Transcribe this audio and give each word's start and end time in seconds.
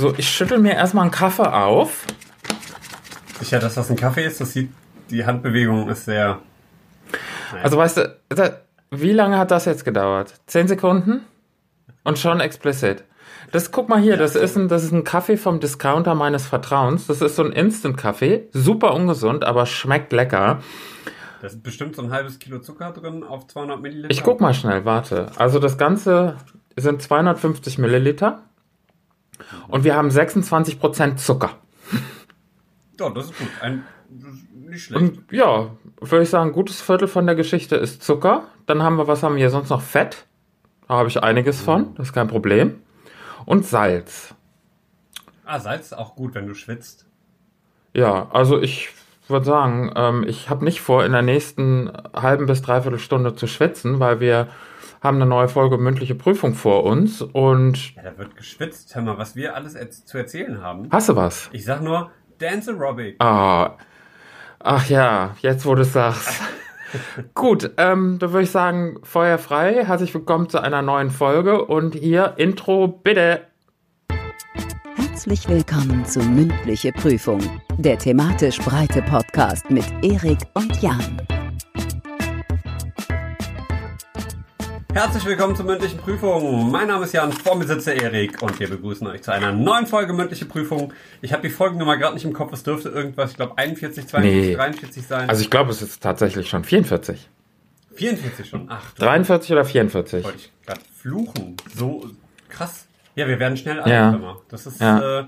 So, 0.00 0.14
ich 0.16 0.30
schüttel 0.30 0.56
mir 0.56 0.72
erstmal 0.72 1.02
einen 1.02 1.10
Kaffee 1.10 1.52
auf. 1.52 2.06
Sicher, 3.38 3.58
dass 3.58 3.74
das 3.74 3.90
ein 3.90 3.96
Kaffee 3.96 4.24
ist, 4.24 4.40
das 4.40 4.54
sieht, 4.54 4.72
die 5.10 5.26
Handbewegung 5.26 5.90
ist 5.90 6.06
sehr. 6.06 6.38
Also 7.62 7.76
weißt 7.76 7.98
du, 7.98 8.60
wie 8.90 9.12
lange 9.12 9.36
hat 9.36 9.50
das 9.50 9.66
jetzt 9.66 9.84
gedauert? 9.84 10.32
Zehn 10.46 10.68
Sekunden? 10.68 11.20
Und 12.02 12.18
schon 12.18 12.40
explicit. 12.40 13.04
Das 13.52 13.72
guck 13.72 13.90
mal 13.90 14.00
hier, 14.00 14.16
das 14.16 14.36
ist 14.36 14.56
ein, 14.56 14.68
das 14.68 14.84
ist 14.84 14.92
ein 14.92 15.04
Kaffee 15.04 15.36
vom 15.36 15.60
Discounter 15.60 16.14
meines 16.14 16.46
Vertrauens. 16.46 17.06
Das 17.06 17.20
ist 17.20 17.36
so 17.36 17.44
ein 17.44 17.52
Instant-Kaffee, 17.52 18.48
super 18.52 18.94
ungesund, 18.94 19.44
aber 19.44 19.66
schmeckt 19.66 20.14
lecker. 20.14 20.62
Da 21.42 21.46
ist 21.46 21.62
bestimmt 21.62 21.94
so 21.94 22.00
ein 22.00 22.10
halbes 22.10 22.38
Kilo 22.38 22.60
Zucker 22.60 22.92
drin 22.92 23.22
auf 23.22 23.48
200 23.48 23.78
Milliliter. 23.82 24.10
Ich 24.10 24.22
guck 24.22 24.40
mal 24.40 24.54
schnell, 24.54 24.86
warte. 24.86 25.30
Also 25.36 25.58
das 25.58 25.76
Ganze 25.76 26.36
sind 26.74 27.02
250 27.02 27.76
Milliliter 27.76 28.44
und 29.68 29.84
wir 29.84 29.94
haben 29.96 30.08
26% 30.08 31.16
Zucker. 31.16 31.50
Ja, 32.98 33.10
das 33.10 33.26
ist 33.26 33.38
gut. 33.38 33.48
Ein, 33.60 33.84
das 34.10 34.34
ist 34.34 34.52
nicht 34.54 34.84
schlecht. 34.84 35.02
Und 35.02 35.32
ja, 35.32 35.70
würde 36.00 36.22
ich 36.22 36.30
sagen, 36.30 36.50
ein 36.50 36.52
gutes 36.54 36.80
Viertel 36.80 37.08
von 37.08 37.26
der 37.26 37.34
Geschichte 37.34 37.76
ist 37.76 38.02
Zucker. 38.02 38.44
Dann 38.66 38.82
haben 38.82 38.96
wir, 38.96 39.06
was 39.06 39.22
haben 39.22 39.34
wir 39.34 39.40
hier 39.40 39.50
sonst 39.50 39.70
noch? 39.70 39.80
Fett. 39.82 40.26
Da 40.86 40.94
habe 40.94 41.08
ich 41.08 41.22
einiges 41.22 41.60
von, 41.60 41.94
das 41.94 42.08
ist 42.08 42.12
kein 42.12 42.28
Problem. 42.28 42.82
Und 43.46 43.64
Salz. 43.64 44.34
ah, 45.44 45.58
Salz 45.60 45.86
ist 45.86 45.92
auch 45.94 46.14
gut, 46.14 46.34
wenn 46.34 46.46
du 46.46 46.54
schwitzt. 46.54 47.06
Ja, 47.94 48.28
also 48.32 48.60
ich 48.60 48.90
würde 49.28 49.46
sagen, 49.46 49.92
ähm, 49.96 50.24
ich 50.26 50.50
habe 50.50 50.64
nicht 50.64 50.80
vor, 50.80 51.04
in 51.04 51.12
der 51.12 51.22
nächsten 51.22 51.90
halben 52.14 52.46
bis 52.46 52.62
dreiviertel 52.62 52.98
Stunde 52.98 53.34
zu 53.34 53.46
schwitzen, 53.46 54.00
weil 54.00 54.20
wir 54.20 54.48
haben 55.00 55.16
eine 55.16 55.26
neue 55.26 55.48
Folge 55.48 55.78
mündliche 55.78 56.14
Prüfung 56.14 56.54
vor 56.54 56.84
uns 56.84 57.22
und 57.22 57.94
Ja, 57.96 58.02
da 58.02 58.18
wird 58.18 58.36
geschwitzt. 58.36 58.94
Hör 58.94 59.02
mal, 59.02 59.18
was 59.18 59.34
wir 59.34 59.54
alles 59.54 59.74
zu 60.04 60.18
erzählen 60.18 60.62
haben. 60.62 60.88
hast 60.90 61.08
du 61.08 61.16
was? 61.16 61.48
Ich 61.52 61.64
sag 61.64 61.80
nur 61.82 62.10
Dance 62.38 62.70
Aerobic. 62.70 63.16
Ah, 63.18 63.76
ach 64.58 64.88
ja, 64.88 65.34
jetzt 65.40 65.64
wo 65.66 65.74
du 65.74 65.82
es 65.82 65.92
sagst. 65.92 66.40
Gut, 67.34 67.70
ähm, 67.76 68.18
da 68.18 68.32
würde 68.32 68.42
ich 68.44 68.50
sagen, 68.50 68.98
Feuer 69.02 69.38
frei. 69.38 69.84
Herzlich 69.84 70.12
willkommen 70.12 70.48
zu 70.48 70.60
einer 70.60 70.82
neuen 70.82 71.10
Folge 71.10 71.64
und 71.64 71.94
hier 71.94 72.34
Intro 72.36 72.88
bitte. 72.88 73.42
Herzlich 74.96 75.48
willkommen 75.48 76.04
zu 76.04 76.20
Mündliche 76.20 76.92
Prüfung, 76.92 77.40
der 77.78 77.98
thematisch 77.98 78.58
breite 78.58 79.02
Podcast 79.02 79.70
mit 79.70 79.84
Erik 80.02 80.38
und 80.54 80.82
Jan. 80.82 81.20
Herzlich 84.92 85.24
willkommen 85.24 85.54
zur 85.54 85.64
mündlichen 85.66 85.98
Prüfung. 85.98 86.70
Mein 86.70 86.88
Name 86.88 87.04
ist 87.04 87.12
Jan, 87.12 87.32
vor 87.32 87.54
mir 87.56 87.64
sitzt 87.66 87.86
der 87.86 88.00
Erik 88.02 88.42
und 88.42 88.58
wir 88.58 88.68
begrüßen 88.68 89.06
euch 89.06 89.22
zu 89.22 89.32
einer 89.32 89.52
neuen 89.52 89.86
Folge 89.86 90.12
mündliche 90.12 90.46
Prüfung. 90.46 90.92
Ich 91.22 91.32
habe 91.32 91.42
die 91.42 91.50
Folgennummer 91.50 91.96
gerade 91.96 92.14
nicht 92.14 92.24
im 92.24 92.32
Kopf, 92.32 92.52
es 92.52 92.62
dürfte 92.64 92.88
irgendwas, 92.88 93.30
ich 93.30 93.36
glaube 93.36 93.56
41, 93.56 94.06
42, 94.08 94.48
Nee. 94.48 94.54
43 94.54 95.06
sein. 95.06 95.28
Also 95.28 95.42
ich 95.42 95.50
glaube, 95.50 95.70
es 95.70 95.80
ist 95.80 96.02
tatsächlich 96.02 96.48
schon 96.48 96.64
44. 96.64 97.28
44 97.94 98.48
schon. 98.48 98.66
Ach, 98.68 98.92
du 98.94 99.02
43 99.04 99.52
oder 99.52 99.64
44? 99.64 100.24
wollte 100.24 100.38
ich 100.38 100.52
gerade 100.66 100.80
fluchen. 101.00 101.56
So 101.76 102.04
krass. 102.48 102.86
Ja, 103.20 103.28
wir 103.28 103.38
werden 103.38 103.56
schnell 103.56 103.80
alt, 103.80 103.86
Ja. 103.92 104.18
Das 104.48 104.66
ist, 104.66 104.80
Ja. 104.80 105.20
äh, 105.20 105.24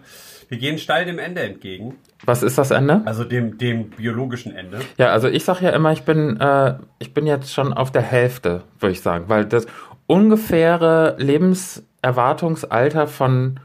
wir 0.49 0.59
gehen 0.59 0.79
steil 0.79 1.05
dem 1.05 1.19
Ende 1.19 1.43
entgegen. 1.43 1.97
Was 2.25 2.43
ist 2.43 2.57
das 2.59 2.71
Ende? 2.71 3.03
Also 3.05 3.25
dem, 3.25 3.59
dem 3.59 3.91
biologischen 3.91 4.55
Ende. 4.55 4.81
Ja, 4.97 5.09
also 5.09 5.29
ich 5.29 5.45
sage 5.45 5.65
ja 5.65 5.71
immer, 5.71 5.93
ich 5.93 6.03
bin, 6.05 6.41
äh, 6.41 6.75
ich 6.99 7.13
bin 7.15 7.27
jetzt 7.27 7.53
schon 7.53 7.73
auf 7.73 7.91
der 7.91 8.03
Hälfte, 8.03 8.63
würde 8.81 8.93
ich 8.93 9.01
sagen, 9.03 9.25
weil 9.29 9.45
das 9.45 9.67
ungefähre 10.07 11.17
Lebenserwartungsalter 11.19 13.07
von 13.07 13.61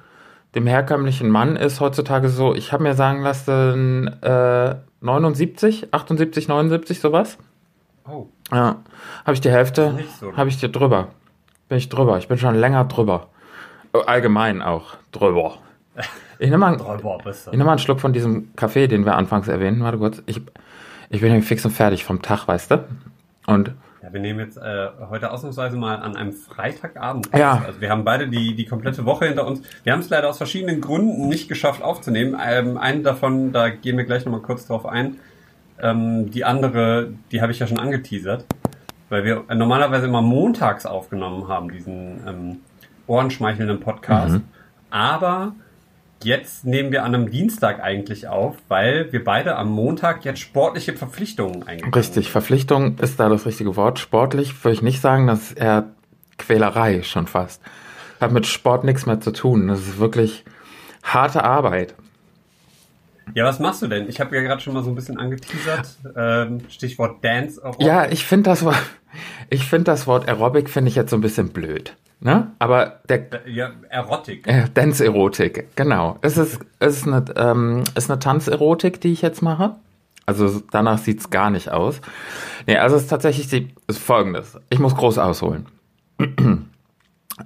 dem 0.56 0.66
herkömmlichen 0.68 1.30
Mann 1.30 1.56
ist 1.56 1.80
heutzutage 1.82 2.30
so, 2.30 2.56
ich 2.56 2.72
habe 2.74 2.84
mir 2.84 2.96
sagen 2.96 3.22
lassen, 3.22 4.08
äh, 4.24 4.76
79, 5.02 5.94
78, 5.94 6.48
79, 6.48 7.00
sowas. 7.00 7.38
Oh. 8.10 8.28
Ja, 8.52 8.78
habe 9.26 9.34
ich 9.34 9.42
die 9.42 9.52
Hälfte, 9.52 10.00
so. 10.20 10.36
habe 10.36 10.50
ich 10.50 10.58
dir 10.60 10.70
drüber. 10.70 11.10
Bin 11.70 11.78
ich 11.78 11.90
drüber, 11.90 12.18
ich 12.18 12.28
bin 12.28 12.38
schon 12.38 12.56
länger 12.56 12.86
drüber. 12.86 13.28
Allgemein 13.94 14.62
auch 14.62 14.96
drüber. 15.12 15.58
Ich 16.40 16.50
nehme 16.50 16.58
mal, 16.58 16.78
bist 17.24 17.48
ich 17.48 17.52
nehme 17.54 17.64
mal 17.66 17.72
einen 17.72 17.80
Schluck 17.80 18.00
von 18.00 18.14
diesem 18.14 18.56
Kaffee, 18.56 18.88
den 18.88 19.06
wir 19.06 19.16
anfangs 19.16 19.48
erwähnten. 19.48 19.82
Warte 19.82 19.98
kurz. 19.98 20.22
Ich, 20.28 20.42
ich 21.10 21.22
bin 21.22 21.32
nämlich 21.32 21.48
fix 21.48 21.66
und 21.66 21.72
fertig 21.72 22.06
vom 22.06 22.22
Tag, 22.22 22.48
weißt 22.48 22.72
du? 22.72 22.84
Und 23.48 23.72
Ja, 24.04 24.14
wir 24.14 24.20
nehmen 24.20 24.40
jetzt 24.40 24.58
äh, 24.58 24.90
heute 25.10 25.32
ausnahmsweise 25.32 25.78
mal 25.78 25.96
an 25.96 26.16
einem 26.16 26.34
Freitagabend. 26.34 27.30
Ja. 27.36 27.64
Also 27.66 27.82
wir 27.82 27.90
haben 27.90 28.04
beide 28.04 28.28
die, 28.28 28.56
die 28.56 28.66
komplette 28.66 29.06
Woche 29.06 29.26
hinter 29.26 29.48
uns. 29.48 29.62
Wir 29.84 29.94
haben 29.94 30.02
es 30.02 30.10
leider 30.10 30.30
aus 30.30 30.38
verschiedenen 30.38 30.82
Gründen 30.82 31.28
nicht 31.28 31.50
geschafft 31.50 31.82
aufzunehmen. 31.82 32.38
Ähm, 32.46 32.78
einen 32.78 33.04
davon, 33.04 33.52
da 33.52 33.70
gehen 33.70 33.98
wir 33.98 34.04
gleich 34.06 34.26
nochmal 34.26 34.42
kurz 34.42 34.68
drauf 34.68 34.86
ein. 34.86 35.18
Ähm, 35.82 36.30
die 36.30 36.46
andere, 36.46 37.14
die 37.32 37.42
habe 37.42 37.52
ich 37.52 37.60
ja 37.60 37.66
schon 37.66 37.80
angeteasert. 37.80 38.46
Weil 39.10 39.24
wir 39.24 39.46
normalerweise 39.56 40.06
immer 40.06 40.22
montags 40.22 40.86
aufgenommen 40.86 41.48
haben, 41.48 41.72
diesen 41.72 42.20
ähm, 42.28 42.58
ohrenschmeichelnden 43.08 43.80
Podcast. 43.80 44.36
Mhm. 44.36 44.44
Aber 44.90 45.54
jetzt 46.24 46.66
nehmen 46.66 46.92
wir 46.92 47.04
an 47.04 47.14
einem 47.14 47.30
Dienstag 47.30 47.82
eigentlich 47.82 48.28
auf, 48.28 48.56
weil 48.68 49.12
wir 49.12 49.24
beide 49.24 49.56
am 49.56 49.70
Montag 49.70 50.26
jetzt 50.26 50.40
sportliche 50.40 50.94
Verpflichtungen 50.94 51.68
eingegangen 51.68 51.94
richtig, 51.94 52.32
Verpflichtung 52.32 52.98
ist 53.00 53.20
da 53.20 53.30
das 53.30 53.46
richtige 53.46 53.76
Wort. 53.76 54.00
Sportlich 54.00 54.64
würde 54.64 54.74
ich 54.74 54.82
nicht 54.82 55.02
sagen, 55.02 55.28
das 55.28 55.52
ist 55.52 55.58
eher 55.58 55.90
Quälerei 56.38 57.04
schon 57.04 57.28
fast. 57.28 57.62
Hat 58.20 58.32
mit 58.32 58.46
Sport 58.46 58.84
nichts 58.84 59.06
mehr 59.06 59.20
zu 59.22 59.32
tun. 59.32 59.68
Das 59.68 59.80
ist 59.80 60.00
wirklich 60.00 60.44
harte 61.04 61.44
Arbeit. 61.44 61.96
Ja, 63.34 63.46
was 63.46 63.60
machst 63.60 63.82
du 63.82 63.88
denn? 63.88 64.08
Ich 64.08 64.20
habe 64.20 64.36
ja 64.36 64.42
gerade 64.42 64.62
schon 64.62 64.74
mal 64.74 64.84
so 64.84 64.90
ein 64.90 64.96
bisschen 64.96 65.18
angeteasert. 65.18 65.98
Ähm, 66.16 66.62
Stichwort 66.70 67.24
Dance. 67.24 67.64
Auch 67.64 67.80
Ja, 67.80 68.10
ich 68.10 68.26
finde 68.26 68.50
das 68.50 68.64
Wort, 68.64 68.78
ich 69.50 69.66
finde 69.66 69.86
das 69.86 70.08
Wort 70.08 70.28
Aerobic 70.28 70.70
finde 70.70 70.90
ich 70.90 70.96
jetzt 70.96 71.10
so 71.10 71.18
ein 71.18 71.22
bisschen 71.22 71.50
blöd. 71.50 71.96
Ne? 72.20 72.52
Aber 72.60 73.02
der 73.10 73.46
Äh, 73.46 73.52
ja, 73.52 73.72
Erotik. 73.90 74.48
äh, 74.48 74.66
Dance-Erotik, 74.74 75.76
genau. 75.76 76.18
Es 76.22 76.38
ist, 76.38 76.60
es 76.80 76.98
ist 76.98 77.08
eine, 77.08 77.24
ähm, 77.36 77.84
ist 77.96 78.10
eine 78.10 78.20
Tanzerotik, 78.20 79.00
die 79.02 79.12
ich 79.14 79.22
jetzt 79.22 79.42
mache. 79.42 79.76
Also 80.26 80.62
danach 80.72 80.98
sieht's 80.98 81.30
gar 81.30 81.50
nicht 81.52 81.70
aus. 81.72 82.02
Nee, 82.66 82.78
also 82.78 82.96
es 82.96 83.04
ist 83.04 83.08
tatsächlich 83.10 83.48
die, 83.48 83.74
ist 83.88 84.00
folgendes. 84.00 84.58
Ich 84.70 84.80
muss 84.80 84.96
groß 84.96 85.18
ausholen. 85.20 85.68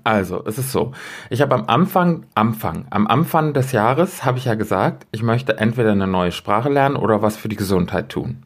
Also, 0.06 0.42
es 0.46 0.58
ist 0.58 0.72
so. 0.72 0.94
Ich 1.30 1.42
habe 1.42 1.54
am 1.54 1.66
Anfang, 1.68 2.26
Anfang, 2.34 2.86
am 2.92 3.08
Anfang 3.08 3.54
des 3.54 3.74
Jahres 3.74 4.24
habe 4.24 4.38
ich 4.38 4.46
ja 4.46 4.56
gesagt, 4.56 5.06
ich 5.12 5.22
möchte 5.22 5.58
entweder 5.58 5.92
eine 5.92 6.08
neue 6.08 6.32
Sprache 6.32 6.70
lernen 6.70 6.96
oder 6.96 7.22
was 7.22 7.36
für 7.36 7.50
die 7.50 7.58
Gesundheit 7.58 8.08
tun. 8.08 8.44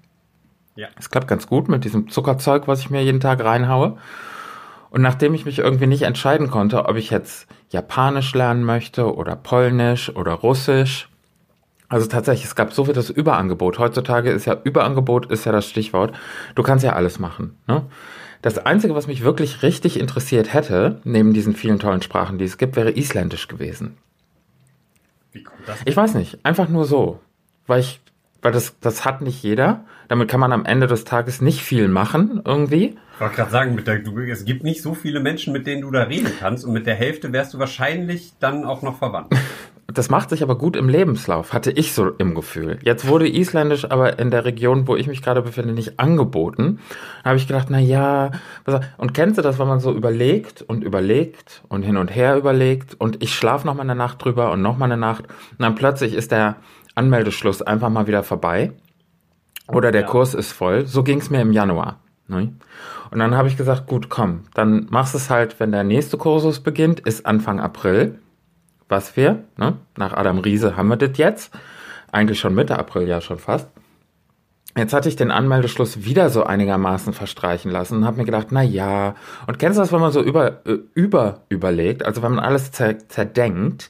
Ja. 0.75 0.87
Es 0.97 1.11
klappt 1.11 1.27
ganz 1.27 1.45
gut 1.45 1.69
mit 1.69 1.83
diesem 1.83 2.09
Zuckerzeug, 2.09 2.67
was 2.67 2.79
ich 2.79 2.89
mir 2.89 3.03
jeden 3.03 3.19
Tag 3.19 3.43
reinhaue. 3.43 3.97
Und 4.95 5.01
nachdem 5.01 5.33
ich 5.33 5.43
mich 5.43 5.59
irgendwie 5.59 5.87
nicht 5.87 6.03
entscheiden 6.03 6.49
konnte, 6.49 6.85
ob 6.85 6.95
ich 6.95 7.09
jetzt 7.09 7.47
Japanisch 7.69 8.33
lernen 8.33 8.63
möchte 8.63 9.13
oder 9.13 9.35
Polnisch 9.35 10.09
oder 10.15 10.31
Russisch, 10.31 11.09
also 11.89 12.07
tatsächlich, 12.07 12.45
es 12.45 12.55
gab 12.55 12.71
so 12.71 12.85
viel 12.85 12.93
das 12.93 13.09
Überangebot. 13.09 13.77
Heutzutage 13.77 14.31
ist 14.31 14.45
ja 14.45 14.55
Überangebot 14.63 15.25
ist 15.25 15.43
ja 15.43 15.51
das 15.51 15.67
Stichwort. 15.67 16.15
Du 16.55 16.63
kannst 16.63 16.85
ja 16.85 16.93
alles 16.93 17.19
machen. 17.19 17.57
Ne? 17.67 17.83
Das 18.41 18.57
Einzige, 18.65 18.95
was 18.95 19.07
mich 19.07 19.21
wirklich 19.21 19.63
richtig 19.63 19.99
interessiert 19.99 20.53
hätte, 20.53 21.01
neben 21.03 21.33
diesen 21.33 21.57
vielen 21.57 21.79
tollen 21.79 22.01
Sprachen, 22.01 22.37
die 22.37 22.45
es 22.45 22.57
gibt, 22.57 22.77
wäre 22.77 22.91
Isländisch 22.91 23.49
gewesen. 23.49 23.97
Wie 25.33 25.43
kommt 25.43 25.67
das? 25.67 25.77
Ich 25.83 25.97
weiß 25.97 26.13
nicht, 26.13 26.39
einfach 26.45 26.69
nur 26.69 26.85
so. 26.85 27.19
Weil 27.67 27.81
ich, 27.81 27.99
weil 28.45 28.51
das, 28.51 28.79
das 28.79 29.05
hat 29.05 29.21
nicht 29.21 29.41
jeder. 29.41 29.85
Damit 30.07 30.29
kann 30.29 30.39
man 30.39 30.53
am 30.53 30.65
Ende 30.65 30.85
des 30.85 31.03
Tages 31.03 31.41
nicht 31.41 31.61
viel 31.61 31.87
machen, 31.87 32.43
irgendwie. 32.45 32.95
Ich 33.15 33.19
wollte 33.19 33.37
gerade 33.37 33.49
sagen, 33.49 33.73
mit 33.73 33.87
der, 33.87 33.97
du, 33.97 34.19
es 34.19 34.45
gibt 34.45 34.63
nicht 34.63 34.83
so 34.83 34.93
viele 34.93 35.19
Menschen, 35.19 35.51
mit 35.51 35.65
denen 35.65 35.81
du 35.81 35.89
da 35.89 36.03
reden 36.03 36.31
kannst. 36.39 36.63
Und 36.63 36.71
mit 36.71 36.85
der 36.85 36.93
Hälfte 36.93 37.33
wärst 37.33 37.55
du 37.55 37.59
wahrscheinlich 37.59 38.33
dann 38.39 38.63
auch 38.63 38.83
noch 38.83 38.99
verwandt. 38.99 39.33
Das 39.87 40.09
macht 40.09 40.31
sich 40.31 40.41
aber 40.41 40.57
gut 40.57 40.75
im 40.75 40.89
Lebenslauf, 40.89 41.53
hatte 41.53 41.71
ich 41.71 41.93
so 41.93 42.09
im 42.09 42.33
Gefühl. 42.33 42.79
Jetzt 42.81 43.07
wurde 43.07 43.29
Isländisch 43.29 43.85
aber 43.85 44.17
in 44.17 44.31
der 44.31 44.43
Region, 44.43 44.87
wo 44.87 44.95
ich 44.95 45.07
mich 45.07 45.21
gerade 45.21 45.43
befinde, 45.43 45.73
nicht 45.73 45.99
angeboten. 45.99 46.79
Da 47.23 47.29
habe 47.29 47.37
ich 47.37 47.47
gedacht, 47.47 47.67
na 47.69 47.79
ja, 47.79 48.31
und 48.97 49.13
kennst 49.13 49.37
du 49.37 49.43
das, 49.43 49.59
wenn 49.59 49.67
man 49.67 49.79
so 49.79 49.93
überlegt 49.93 50.63
und 50.63 50.83
überlegt 50.83 51.63
und 51.69 51.83
hin 51.83 51.97
und 51.97 52.13
her 52.13 52.35
überlegt 52.35 52.95
und 52.95 53.23
ich 53.23 53.35
schlafe 53.35 53.67
noch 53.67 53.75
mal 53.75 53.83
eine 53.83 53.95
Nacht 53.95 54.25
drüber 54.25 54.51
und 54.51 54.61
noch 54.63 54.77
mal 54.77 54.85
eine 54.85 54.97
Nacht 54.97 55.27
und 55.27 55.61
dann 55.61 55.75
plötzlich 55.75 56.15
ist 56.15 56.31
der 56.31 56.57
Anmeldeschluss 56.95 57.61
einfach 57.61 57.89
mal 57.89 58.07
wieder 58.07 58.23
vorbei 58.23 58.71
oder 59.67 59.91
der 59.91 60.01
Ja. 60.01 60.07
Kurs 60.07 60.33
ist 60.33 60.51
voll. 60.51 60.85
So 60.85 61.03
ging 61.03 61.19
es 61.19 61.29
mir 61.29 61.41
im 61.41 61.51
Januar. 61.51 61.99
Ne? 62.27 62.53
Und 63.11 63.19
dann 63.19 63.35
habe 63.35 63.47
ich 63.47 63.57
gesagt, 63.57 63.87
gut, 63.87 64.09
komm, 64.09 64.45
dann 64.53 64.87
machst 64.89 65.13
du 65.13 65.17
es 65.17 65.29
halt, 65.29 65.59
wenn 65.59 65.71
der 65.71 65.83
nächste 65.83 66.17
Kursus 66.17 66.59
beginnt, 66.59 66.99
ist 67.01 67.25
Anfang 67.25 67.59
April 67.59 68.19
was 68.89 69.15
wir, 69.17 69.43
ne, 69.57 69.77
nach 69.97 70.13
Adam 70.13 70.39
Riese 70.39 70.77
haben 70.77 70.89
wir 70.89 70.97
das 70.97 71.17
jetzt, 71.17 71.53
eigentlich 72.11 72.39
schon 72.39 72.55
Mitte 72.55 72.77
April 72.77 73.07
ja 73.07 73.21
schon 73.21 73.39
fast. 73.39 73.69
Jetzt 74.77 74.93
hatte 74.93 75.07
ich 75.07 75.15
den 75.15 75.31
Anmeldeschluss 75.31 76.03
wieder 76.03 76.29
so 76.29 76.43
einigermaßen 76.43 77.13
verstreichen 77.13 77.71
lassen 77.71 77.97
und 77.97 78.05
habe 78.05 78.17
mir 78.17 78.25
gedacht, 78.25 78.47
na 78.51 78.61
ja, 78.61 79.15
und 79.47 79.57
kennst 79.57 79.77
du 79.77 79.81
das, 79.81 79.93
wenn 79.93 80.01
man 80.01 80.11
so 80.11 80.21
über, 80.21 80.65
äh, 80.67 80.79
über 80.93 81.43
überlegt, 81.47 82.05
also 82.05 82.21
wenn 82.21 82.33
man 82.33 82.43
alles 82.43 82.71
zer 82.71 82.99
zerdenkt, 83.07 83.89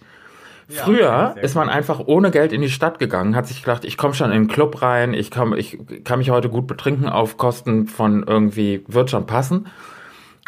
Ja, 0.68 0.84
Früher 0.84 1.36
ist 1.42 1.56
man 1.56 1.70
einfach 1.70 2.00
ohne 2.08 2.32
Geld 2.32 2.52
in 2.52 2.62
die 2.62 2.70
Stadt 2.70 2.98
gegangen, 2.98 3.36
hat 3.36 3.48
sich 3.48 3.62
gedacht, 3.62 3.86
ich 3.86 3.98
komme 3.98 4.16
schon 4.16 4.32
in 4.32 4.44
den 4.44 4.48
Club 4.48 4.82
rein, 4.82 5.14
ich, 5.14 5.30
komm, 5.30 5.54
ich 5.54 5.78
kann 6.04 6.20
mich 6.20 6.32
heute 6.32 6.50
gut 6.50 6.66
betrinken 6.66 7.08
auf 7.08 7.38
Kosten 7.38 7.88
von 7.88 8.24
irgendwie, 8.28 8.84
wird 8.88 9.12
schon 9.12 9.28
passen. 9.28 9.68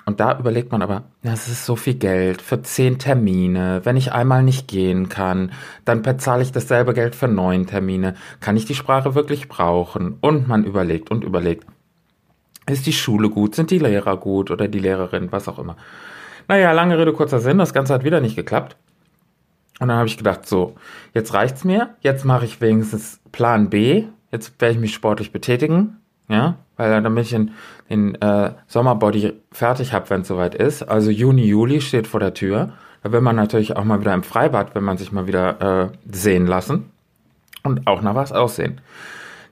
Und 0.08 0.22
da 0.22 0.40
überlegt 0.40 0.72
man 0.72 0.82
aber, 0.82 1.04
das 1.22 1.50
ist 1.50 1.66
so 1.66 1.76
viel 1.76 1.96
Geld 1.96 2.42
für 2.42 2.62
zehn 2.62 2.98
Termine. 2.98 3.82
Wenn 3.84 3.98
ich 3.98 4.14
einmal 4.14 4.42
nicht 4.42 4.70
gehen 4.70 5.10
kann, 5.10 5.52
dann 5.84 6.02
bezahle 6.02 6.44
ich 6.44 6.54
dasselbe 6.54 6.94
Geld 6.94 7.14
für 7.14 7.28
neun 7.28 7.68
Termine. 7.68 8.16
Kann 8.40 8.56
ich 8.56 8.64
die 8.64 8.74
Sprache 8.74 9.16
wirklich 9.16 9.50
brauchen? 9.50 10.16
Und 10.22 10.48
man 10.48 10.64
überlegt 10.64 11.12
und 11.12 11.26
überlegt. 11.26 11.68
Ist 12.70 12.86
die 12.86 12.94
Schule 12.94 13.30
gut? 13.30 13.54
Sind 13.54 13.70
die 13.70 13.80
Lehrer 13.80 14.16
gut 14.16 14.50
oder 14.50 14.70
die 14.70 14.80
Lehrerin? 14.80 15.30
Was 15.34 15.50
auch 15.50 15.60
immer. 15.60 15.76
Naja, 16.48 16.72
lange 16.72 16.98
Rede, 16.98 17.12
kurzer 17.12 17.42
Sinn. 17.42 17.58
Das 17.58 17.74
Ganze 17.74 17.94
hat 17.94 18.06
wieder 18.06 18.22
nicht 18.22 18.38
geklappt. 18.38 18.78
Und 19.80 19.90
dann 19.90 19.98
habe 19.98 20.08
ich 20.08 20.18
gedacht, 20.18 20.48
so, 20.48 20.76
jetzt 21.14 21.34
reicht's 21.34 21.64
mir. 21.64 21.96
Jetzt 22.02 22.26
mache 22.26 22.46
ich 22.46 22.62
wenigstens 22.62 23.20
Plan 23.32 23.70
B. 23.70 24.06
Jetzt 24.32 24.60
werde 24.60 24.76
ich 24.76 24.80
mich 24.80 24.94
sportlich 24.94 25.32
betätigen. 25.32 25.98
Ja, 26.30 26.56
weil 26.76 27.02
damit 27.02 27.26
ich 27.26 27.30
den, 27.32 27.52
den 27.90 28.16
äh, 28.16 28.52
Sommerbody 28.68 29.34
fertig 29.52 29.94
habe, 29.94 30.10
wenn 30.10 30.22
es 30.22 30.28
soweit 30.28 30.56
ist. 30.56 30.84
Also 30.84 31.10
Juni, 31.10 31.46
Juli 31.46 31.80
steht 31.80 32.08
vor 32.08 32.20
der 32.20 32.34
Tür. 32.34 32.74
Da 33.04 33.12
will 33.12 33.22
man 33.22 33.36
natürlich 33.36 33.78
auch 33.78 33.84
mal 33.84 34.02
wieder 34.02 34.14
im 34.14 34.24
Freibad, 34.24 34.76
wenn 34.76 34.84
man 34.84 34.98
sich 34.98 35.12
mal 35.12 35.28
wieder 35.28 35.62
äh, 35.62 35.90
sehen 36.12 36.48
lassen. 36.48 36.92
Und 37.64 37.88
auch 37.88 38.02
nach 38.02 38.16
was 38.16 38.32
aussehen. 38.32 38.82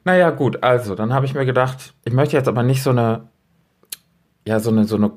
Naja, 0.03 0.29
gut, 0.29 0.63
also, 0.63 0.95
dann 0.95 1.13
habe 1.13 1.25
ich 1.25 1.33
mir 1.33 1.45
gedacht, 1.45 1.93
ich 2.03 2.13
möchte 2.13 2.37
jetzt 2.37 2.47
aber 2.47 2.63
nicht 2.63 2.83
so 2.83 2.91
eine, 2.91 3.27
ja, 4.45 4.59
so 4.59 4.69
eine, 4.69 4.85
so 4.85 4.97
eine 4.97 5.11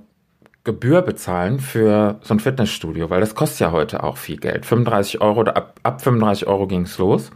Gebühr 0.65 1.03
bezahlen 1.03 1.61
für 1.61 2.19
so 2.23 2.35
ein 2.35 2.41
Fitnessstudio, 2.41 3.11
weil 3.11 3.21
das 3.21 3.35
kostet 3.35 3.61
ja 3.61 3.73
heute 3.73 4.03
auch 4.03 4.17
viel 4.17 4.37
Geld. 4.37 4.67
35 4.67 5.21
Euro, 5.21 5.41
oder 5.41 5.57
ab, 5.57 5.81
ab 5.83 6.03
35 6.03 6.47
Euro 6.47 6.67
ging's 6.67 6.99
los. 6.99 7.31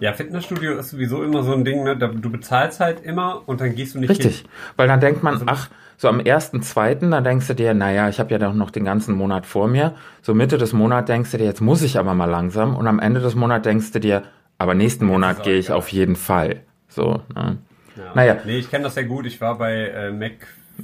Ja, 0.00 0.14
Fitnessstudio 0.14 0.78
ist 0.78 0.90
sowieso 0.90 1.22
immer 1.22 1.42
so 1.42 1.52
ein 1.52 1.64
Ding, 1.64 1.84
ne? 1.84 1.96
Du 1.96 2.30
bezahlst 2.30 2.80
halt 2.80 3.04
immer 3.04 3.42
und 3.46 3.60
dann 3.60 3.74
gehst 3.74 3.94
du 3.94 3.98
nicht 4.00 4.08
Richtig, 4.08 4.38
hin. 4.38 4.48
weil 4.76 4.88
dann 4.88 5.00
denkt 5.00 5.22
man, 5.22 5.42
ach, 5.46 5.68
so 5.98 6.08
am 6.08 6.18
1.2., 6.18 7.10
dann 7.10 7.22
denkst 7.22 7.46
du 7.48 7.54
dir, 7.54 7.74
naja, 7.74 8.08
ich 8.08 8.18
habe 8.18 8.30
ja 8.30 8.38
doch 8.38 8.54
noch 8.54 8.70
den 8.70 8.84
ganzen 8.84 9.14
Monat 9.14 9.46
vor 9.46 9.68
mir. 9.68 9.94
So 10.22 10.34
Mitte 10.34 10.58
des 10.58 10.72
Monats 10.72 11.06
denkst 11.06 11.30
du 11.30 11.38
dir, 11.38 11.44
jetzt 11.44 11.60
muss 11.60 11.82
ich 11.82 11.98
aber 11.98 12.14
mal 12.14 12.24
langsam. 12.24 12.74
Und 12.74 12.86
am 12.88 12.98
Ende 12.98 13.20
des 13.20 13.34
Monats 13.34 13.64
denkst 13.64 13.92
du 13.92 14.00
dir, 14.00 14.22
aber 14.58 14.74
nächsten 14.74 15.04
Monat 15.04 15.42
gehe 15.42 15.58
ich 15.58 15.66
egal. 15.66 15.78
auf 15.78 15.88
jeden 15.88 16.16
Fall. 16.16 16.62
So, 16.88 17.20
ne? 17.34 17.58
Ja. 17.96 18.02
Naja. 18.14 18.36
Nee, 18.44 18.58
ich 18.58 18.70
kenne 18.70 18.84
das 18.84 18.94
sehr 18.94 19.04
gut. 19.04 19.26
Ich 19.26 19.40
war 19.40 19.58
bei 19.58 19.72
äh, 19.88 20.10
Mac, 20.10 20.32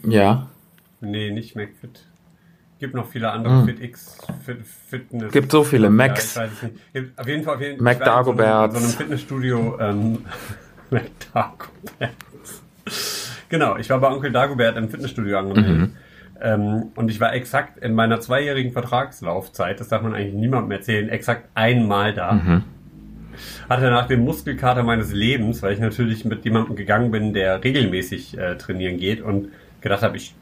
ja. 0.07 0.47
Nee, 1.01 1.31
nicht 1.31 1.57
MacFit. 1.57 2.07
Gibt 2.81 2.95
noch 2.95 3.09
viele 3.09 3.31
andere, 3.31 3.67
FitX, 3.67 4.17
Fit, 4.43 4.59
Fitness. 4.89 5.25
Hm. 5.25 5.31
Gibt 5.33 5.53
so 5.53 5.65
viele 5.65 5.85
Ja, 5.85 5.91
Macs. 5.91 6.31
ich 6.31 6.37
weiß 6.37 6.51
es 6.51 6.63
nicht. 6.63 6.93
Gibt 6.95 7.19
auf 7.19 7.29
jeden 7.29 7.45
Fall, 7.45 7.55
auf 7.57 7.61
jeden 7.61 7.85
Mac 7.85 8.01
in 8.01 8.25
so. 8.25 8.33
So 8.33 8.41
einem 8.41 8.71
Fitnessstudio, 8.73 9.79
ähm, 9.79 10.25
Mac 10.91 11.05
Dagobert. 11.35 12.17
Genau, 13.51 13.77
ich 13.77 13.91
war 13.91 14.01
bei 14.01 14.09
Onkel 14.09 14.33
Dagobert 14.33 14.79
im 14.79 14.89
Fitnessstudio 14.89 15.39
angemeldet. 15.39 15.77
Mhm. 15.77 15.97
Ähm, 16.41 16.85
und 16.95 17.11
ich 17.11 17.21
war 17.21 17.35
exakt 17.35 17.77
in 17.85 17.95
meiner 17.95 18.19
zweijährigen 18.21 18.73
Vertragslaufzeit, 18.73 19.79
das 19.79 19.89
darf 19.89 20.01
man 20.01 20.15
eigentlich 20.15 20.33
niemandem 20.33 20.71
erzählen, 20.73 21.11
exakt 21.11 21.51
einmal 21.55 22.15
da. 22.15 22.33
Mhm. 22.33 22.63
Hatte 23.69 23.83
danach 23.83 24.07
den 24.07 24.25
Muskelkater 24.25 24.83
meines 24.85 25.13
Lebens, 25.13 25.63
weil 25.63 25.75
ich 25.75 25.81
natürlich 25.81 26.25
mit 26.25 26.47
jemandem 26.47 26.77
gegangen 26.77 27.11
bin, 27.11 27.35
der 27.35 27.63
regelmäßig 27.63 28.39
äh, 28.39 28.57
trainieren 28.57 28.97
geht 28.97 29.21
und 29.21 29.49
gedacht 29.83 30.03
habe, 30.03 30.17
ich 30.17 30.35
ja, 30.35 30.40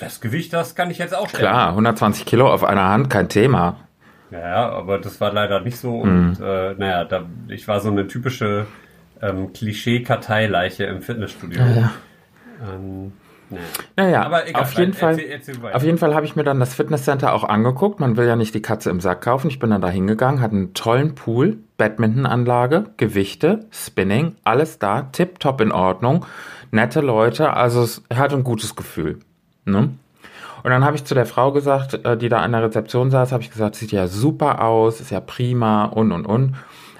das 0.00 0.20
Gewicht, 0.20 0.52
das 0.52 0.74
kann 0.74 0.90
ich 0.90 0.98
jetzt 0.98 1.14
auch 1.14 1.28
stellen. 1.28 1.42
Klar, 1.42 1.70
120 1.70 2.24
Kilo 2.24 2.50
auf 2.52 2.64
einer 2.64 2.88
Hand, 2.88 3.10
kein 3.10 3.28
Thema. 3.28 3.76
Ja, 4.30 4.68
aber 4.70 4.98
das 4.98 5.20
war 5.20 5.32
leider 5.32 5.60
nicht 5.60 5.78
so. 5.78 6.04
Mhm. 6.04 6.28
Und 6.28 6.40
äh, 6.40 6.74
naja, 6.74 7.04
da, 7.04 7.26
ich 7.48 7.68
war 7.68 7.80
so 7.80 7.90
eine 7.90 8.06
typische 8.06 8.66
ähm, 9.22 9.52
Klischee-Karteileiche 9.52 10.84
im 10.84 11.02
Fitnessstudio. 11.02 11.60
Ja. 11.60 11.90
Ähm, 12.62 13.12
naja. 13.50 13.62
Naja, 13.96 14.22
Aber 14.22 14.48
egal, 14.48 14.62
auf 14.62 14.72
jeden 14.72 14.92
erzähl- 14.92 15.14
Fall. 15.16 15.18
erzähl. 15.20 15.54
Auf 15.72 15.82
jeden 15.82 15.98
Fall 15.98 16.14
habe 16.14 16.26
ich 16.26 16.36
mir 16.36 16.44
dann 16.44 16.60
das 16.60 16.74
Fitnesscenter 16.74 17.32
auch 17.32 17.44
angeguckt. 17.44 18.00
Man 18.00 18.16
will 18.16 18.26
ja 18.26 18.36
nicht 18.36 18.54
die 18.54 18.62
Katze 18.62 18.90
im 18.90 19.00
Sack 19.00 19.22
kaufen. 19.22 19.48
Ich 19.48 19.58
bin 19.58 19.70
dann 19.70 19.80
da 19.80 19.88
hingegangen, 19.88 20.40
hatte 20.40 20.56
einen 20.56 20.74
tollen 20.74 21.14
Pool, 21.14 21.58
Badmintonanlage, 21.76 22.84
Gewichte, 22.96 23.66
Spinning, 23.70 24.36
alles 24.44 24.78
da, 24.78 25.02
tipptopp 25.02 25.60
in 25.60 25.72
Ordnung, 25.72 26.24
nette 26.70 27.00
Leute, 27.00 27.52
also 27.54 27.82
es 27.82 28.02
hatte 28.14 28.36
ein 28.36 28.44
gutes 28.44 28.76
Gefühl. 28.76 29.18
Ne? 29.64 29.90
Und 30.62 30.70
dann 30.70 30.84
habe 30.84 30.96
ich 30.96 31.04
zu 31.04 31.14
der 31.14 31.26
Frau 31.26 31.52
gesagt, 31.52 31.94
äh, 32.04 32.16
die 32.16 32.28
da 32.28 32.38
an 32.38 32.52
der 32.52 32.62
Rezeption 32.62 33.10
saß, 33.10 33.32
habe 33.32 33.42
ich 33.42 33.50
gesagt, 33.50 33.74
sieht 33.74 33.92
ja 33.92 34.06
super 34.06 34.62
aus, 34.62 35.00
ist 35.00 35.10
ja 35.10 35.20
prima 35.20 35.84
und 35.84 36.10
und 36.12 36.24
und. 36.26 36.54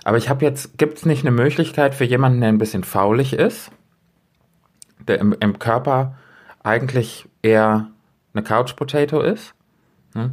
Aber 0.05 0.19
ich 0.19 0.29
habe 0.29 0.45
jetzt, 0.45 0.77
gibt 0.77 0.99
es 0.99 1.07
nicht 1.07 1.23
eine 1.25 1.31
Möglichkeit 1.31 1.95
für 1.95 2.05
jemanden, 2.05 2.41
der 2.41 2.51
ein 2.51 2.59
bisschen 2.59 2.85
faulig 2.85 3.33
ist, 3.33 3.71
der 5.09 5.19
im, 5.19 5.35
im 5.41 5.59
Körper 5.59 6.15
eigentlich 6.65 7.29
eher 7.43 7.89
eine 8.33 8.43
Couch 8.43 8.75
Potato 8.75 9.21
ist, 9.21 9.55
ne? 10.15 10.33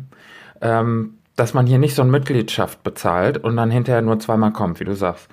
ähm, 0.61 1.19
dass 1.35 1.53
man 1.53 1.67
hier 1.67 1.77
nicht 1.77 1.95
so 1.95 2.01
eine 2.01 2.11
Mitgliedschaft 2.11 2.81
bezahlt 2.81 3.37
und 3.37 3.55
dann 3.55 3.69
hinterher 3.69 4.01
nur 4.01 4.19
zweimal 4.19 4.51
kommt, 4.51 4.79
wie 4.79 4.85
du 4.85 4.95
sagst. 4.95 5.27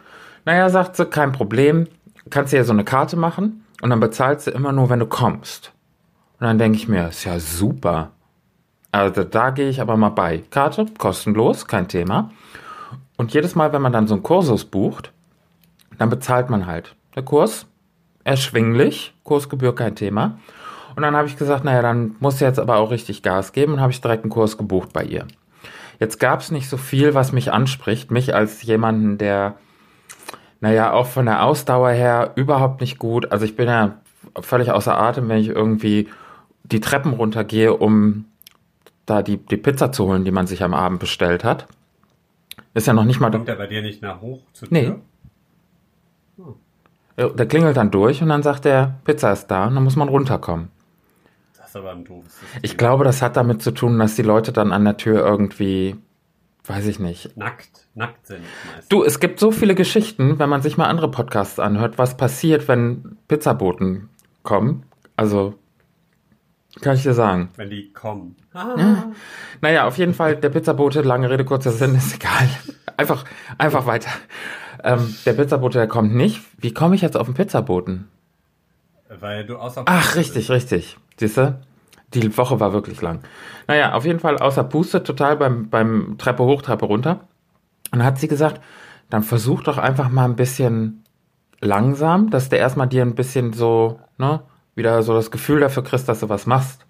Naja, 0.45 0.69
sagt 0.69 0.97
sie, 0.97 1.06
kein 1.06 1.33
Problem, 1.33 1.87
kannst 2.31 2.53
dir 2.53 2.59
ja 2.59 2.65
so 2.65 2.73
eine 2.73 2.85
Karte 2.85 3.17
machen 3.17 3.65
und 3.81 3.91
dann 3.91 4.00
bezahlst 4.00 4.47
du 4.47 4.50
immer 4.50 4.73
nur, 4.73 4.91
wenn 4.91 4.99
du 4.99 5.06
kommst. 5.06 5.73
Und 6.41 6.47
dann 6.47 6.59
denke 6.59 6.77
ich 6.77 6.89
mir, 6.89 7.09
ist 7.09 7.25
ja 7.25 7.39
super. 7.39 8.11
Also 8.93 9.25
da 9.25 9.50
gehe 9.50 9.69
ich 9.69 9.81
aber 9.81 9.97
mal 9.97 10.11
bei. 10.11 10.43
Karte, 10.50 10.87
kostenlos, 10.99 11.67
kein 11.67 11.89
Thema. 11.89 12.31
Und 13.17 13.35
jedes 13.35 13.55
Mal, 13.55 13.73
wenn 13.73 13.83
man 13.83 13.93
dann 13.93 14.06
so 14.06 14.15
einen 14.15 14.23
Kursus 14.23 14.65
bucht, 14.65 15.12
dann 15.99 16.11
bezahlt 16.11 16.49
man 16.49 16.67
halt. 16.67 16.95
Der 17.15 17.23
Kurs, 17.23 17.67
erschwinglich, 18.25 19.15
Kursgebühr 19.25 19.75
kein 19.75 19.97
Thema. 19.97 20.39
Und 20.99 21.03
dann 21.03 21.15
habe 21.15 21.29
ich 21.29 21.37
gesagt, 21.37 21.62
naja, 21.62 21.81
dann 21.81 22.17
muss 22.19 22.41
jetzt 22.41 22.59
aber 22.59 22.79
auch 22.79 22.91
richtig 22.91 23.23
Gas 23.23 23.53
geben 23.53 23.75
und 23.75 23.81
habe 23.81 23.93
ich 23.93 24.00
direkt 24.00 24.25
einen 24.25 24.33
Kurs 24.33 24.59
gebucht 24.59 24.93
bei 24.93 25.05
ihr. 25.05 25.29
Jetzt 26.00 26.19
gab 26.19 26.41
es 26.41 26.50
nicht 26.50 26.69
so 26.69 26.77
viel, 26.77 27.15
was 27.15 27.31
mich 27.31 27.53
anspricht, 27.53 28.11
mich 28.11 28.35
als 28.35 28.65
jemanden, 28.65 29.17
der, 29.17 29.55
naja, 30.61 30.93
auch 30.93 31.06
von 31.06 31.27
der 31.27 31.45
Ausdauer 31.45 31.91
her 31.91 32.33
überhaupt 32.35 32.81
nicht 32.81 32.99
gut, 32.99 33.31
also 33.31 33.45
ich 33.45 33.55
bin 33.55 33.69
ja 33.69 34.00
völlig 34.41 34.73
außer 34.73 34.99
Atem, 34.99 35.29
wenn 35.29 35.39
ich 35.39 35.47
irgendwie 35.50 36.09
die 36.65 36.81
Treppen 36.81 37.12
runtergehe, 37.12 37.73
um 37.75 38.25
da 39.06 39.23
die, 39.23 39.37
die 39.37 39.56
Pizza 39.56 39.93
zu 39.93 40.06
holen, 40.06 40.25
die 40.25 40.33
man 40.33 40.49
sich 40.49 40.65
am 40.65 40.75
Abend 40.75 40.99
bestellt 40.99 41.45
hat. 41.45 41.69
Ist 42.75 42.88
ja 42.88 42.93
noch 42.93 43.05
nicht 43.05 43.21
mal, 43.21 43.31
Kommt 43.31 43.47
der 43.47 43.55
bei 43.55 43.69
dir 43.69 43.83
nicht 43.83 44.02
nach 44.02 44.21
hoch 44.21 44.40
zur 44.52 44.67
Nee. 44.73 44.95
Tür? 46.37 47.37
der 47.37 47.47
klingelt 47.47 47.76
dann 47.76 47.93
durch 47.93 48.21
und 48.21 48.31
dann 48.31 48.43
sagt 48.43 48.67
er, 48.67 48.97
Pizza 49.05 49.31
ist 49.33 49.47
da 49.47 49.69
und 49.69 49.76
dann 49.76 49.85
muss 49.85 49.95
man 49.95 50.09
runterkommen. 50.09 50.76
Das 51.68 51.75
ist 51.75 51.80
aber 51.82 51.90
ein 51.90 52.04
doofes 52.06 52.40
System. 52.40 52.60
Ich 52.62 52.78
glaube, 52.78 53.04
das 53.04 53.20
hat 53.20 53.37
damit 53.37 53.60
zu 53.60 53.72
tun, 53.72 53.98
dass 53.98 54.16
die 54.16 54.22
Leute 54.22 54.52
dann 54.52 54.72
an 54.72 54.87
der 54.87 54.96
Tür 54.96 55.22
irgendwie, 55.22 55.96
weiß 56.64 56.87
ich 56.87 56.98
nicht. 56.98 57.37
Nackt, 57.37 57.88
nackt 57.94 58.26
sind 58.26 58.40
meistens. 58.64 58.88
Du, 58.88 59.04
es 59.04 59.20
gibt 59.20 59.38
so 59.38 59.50
viele 59.50 59.75
Geschichten, 59.75 60.38
wenn 60.38 60.48
man 60.48 60.62
sich 60.62 60.78
mal 60.78 60.87
andere 60.87 61.10
Podcasts 61.10 61.58
anhört, 61.58 61.98
was 61.98 62.16
passiert, 62.16 62.68
wenn 62.68 63.18
Pizzaboten 63.28 64.08
kommen. 64.44 64.84
Also, 65.14 65.56
kann 66.80 66.96
ich 66.96 67.02
dir 67.02 67.12
sagen. 67.12 67.50
Wenn 67.56 67.68
die 67.68 67.92
kommen. 67.92 68.37
Ah. 68.54 69.12
Naja, 69.60 69.87
auf 69.87 69.98
jeden 69.98 70.14
Fall, 70.14 70.37
der 70.37 70.48
Pizzabote, 70.48 71.02
lange 71.02 71.28
Rede, 71.28 71.44
kurzer 71.44 71.72
Sinn, 71.72 71.94
ist 71.94 72.14
egal. 72.14 72.48
Einfach, 72.96 73.26
einfach 73.58 73.84
weiter. 73.84 74.10
Ähm, 74.82 75.14
der 75.26 75.34
Pizzabote, 75.34 75.76
der 75.76 75.88
kommt 75.88 76.14
nicht. 76.14 76.40
Wie 76.56 76.72
komme 76.72 76.94
ich 76.94 77.02
jetzt 77.02 77.18
auf 77.18 77.26
den 77.26 77.34
Pizzaboten? 77.34 78.08
Weil 79.10 79.44
du 79.44 79.58
außer 79.58 79.82
Ach, 79.84 80.16
richtig, 80.16 80.50
richtig. 80.50 80.96
Siehst 81.18 81.37
du? 81.37 81.60
Die 82.14 82.37
Woche 82.38 82.58
war 82.58 82.72
wirklich 82.72 83.02
lang. 83.02 83.20
Naja, 83.66 83.92
auf 83.92 84.06
jeden 84.06 84.20
Fall 84.20 84.38
außer 84.38 84.64
Puste, 84.64 85.02
total 85.02 85.37
beim, 85.37 85.68
beim 85.68 86.16
Treppe 86.16 86.44
hoch, 86.44 86.62
Treppe 86.62 86.87
runter. 86.87 87.20
Und 87.90 87.98
dann 87.98 88.04
hat 88.04 88.18
sie 88.18 88.28
gesagt, 88.28 88.62
dann 89.10 89.22
versuch 89.22 89.62
doch 89.62 89.78
einfach 89.78 90.08
mal 90.08 90.25
ein 90.25 90.37
bisschen 90.37 91.04
langsam, 91.60 92.30
dass 92.30 92.48
der 92.48 92.60
erstmal 92.60 92.88
dir 92.88 93.02
ein 93.02 93.14
bisschen 93.14 93.52
so, 93.52 94.00
ne, 94.16 94.40
wieder 94.75 95.02
so 95.02 95.12
das 95.14 95.30
Gefühl 95.30 95.60
dafür 95.60 95.84
kriegst, 95.84 96.08
dass 96.08 96.20
du 96.20 96.28
was 96.28 96.46
machst. 96.46 96.87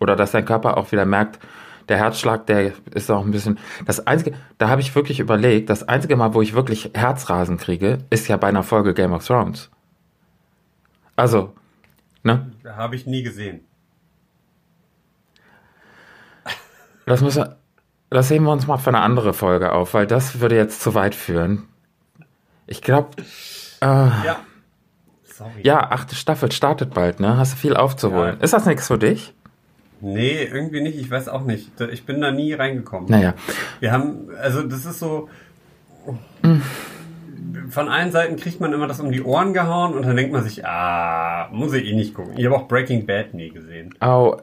Oder 0.00 0.16
dass 0.16 0.32
dein 0.32 0.44
Körper 0.44 0.76
auch 0.76 0.92
wieder 0.92 1.04
merkt, 1.04 1.40
der 1.88 1.98
Herzschlag, 1.98 2.46
der 2.46 2.72
ist 2.94 3.10
auch 3.10 3.24
ein 3.24 3.32
bisschen. 3.32 3.58
Das 3.84 4.06
einzige, 4.06 4.36
da 4.58 4.68
habe 4.68 4.80
ich 4.80 4.94
wirklich 4.94 5.18
überlegt, 5.18 5.68
das 5.70 5.88
einzige 5.88 6.16
Mal, 6.16 6.34
wo 6.34 6.42
ich 6.42 6.54
wirklich 6.54 6.92
Herzrasen 6.94 7.56
kriege, 7.56 7.98
ist 8.10 8.28
ja 8.28 8.36
bei 8.36 8.46
einer 8.46 8.62
Folge 8.62 8.94
Game 8.94 9.12
of 9.12 9.26
Thrones. 9.26 9.70
Also, 11.16 11.52
ne? 12.22 12.52
Habe 12.64 12.94
ich 12.94 13.06
nie 13.06 13.22
gesehen. 13.22 13.66
Das 17.10 17.22
müssen 17.22 17.42
wir, 17.42 17.56
das 18.08 18.30
heben 18.30 18.44
wir 18.44 18.52
uns 18.52 18.66
mal 18.66 18.76
für 18.78 18.90
eine 18.90 19.00
andere 19.00 19.32
Folge 19.34 19.72
auf, 19.72 19.94
weil 19.94 20.06
das 20.06 20.40
würde 20.40 20.56
jetzt 20.56 20.80
zu 20.80 20.94
weit 20.94 21.14
führen. 21.14 21.64
Ich 22.66 22.82
glaube, 22.82 23.08
äh, 23.80 23.86
Ja. 23.86 24.36
Sorry. 25.24 25.50
ja, 25.62 25.90
achte 25.90 26.14
Staffel 26.14 26.52
startet 26.52 26.94
bald, 26.94 27.18
ne? 27.18 27.36
Hast 27.36 27.54
du 27.54 27.56
viel 27.56 27.74
aufzuholen. 27.76 28.36
Ja. 28.38 28.44
Ist 28.44 28.52
das 28.52 28.66
nichts 28.66 28.86
für 28.86 28.98
dich? 28.98 29.34
Nee, 30.00 30.44
irgendwie 30.44 30.80
nicht. 30.82 30.98
Ich 30.98 31.10
weiß 31.10 31.28
auch 31.28 31.42
nicht. 31.44 31.72
Ich 31.90 32.06
bin 32.06 32.20
da 32.20 32.30
nie 32.30 32.52
reingekommen. 32.54 33.10
Naja. 33.10 33.34
Wir 33.80 33.90
haben, 33.90 34.28
also 34.40 34.62
das 34.62 34.86
ist 34.86 34.98
so. 35.00 35.28
Von 37.70 37.88
allen 37.88 38.12
Seiten 38.12 38.36
kriegt 38.36 38.60
man 38.60 38.72
immer 38.72 38.86
das 38.86 39.00
um 39.00 39.10
die 39.12 39.22
Ohren 39.22 39.52
gehauen 39.52 39.94
und 39.94 40.06
dann 40.06 40.16
denkt 40.16 40.32
man 40.32 40.42
sich, 40.44 40.64
ah, 40.64 41.48
muss 41.52 41.72
ich 41.72 41.84
eh 41.86 41.94
nicht 41.94 42.14
gucken. 42.14 42.34
Ich 42.36 42.46
habe 42.46 42.56
auch 42.56 42.68
Breaking 42.68 43.04
Bad 43.06 43.34
nie 43.34 43.50
gesehen. 43.50 43.94
Au. 44.00 44.40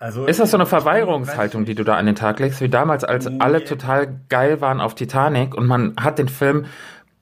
Also 0.00 0.26
Ist 0.26 0.38
das 0.38 0.50
so 0.52 0.56
eine 0.56 0.66
Verweigerungshaltung, 0.66 1.64
die 1.64 1.74
du 1.74 1.82
da 1.84 1.96
an 1.96 2.06
den 2.06 2.14
Tag 2.14 2.38
legst, 2.38 2.60
wie 2.60 2.68
damals, 2.68 3.02
als 3.04 3.28
Nee. 3.28 3.36
alle 3.40 3.64
total 3.64 4.20
geil 4.28 4.60
waren 4.60 4.80
auf 4.80 4.94
Titanic 4.94 5.56
und 5.56 5.66
man 5.66 5.94
hat 6.00 6.18
den 6.18 6.28
Film, 6.28 6.66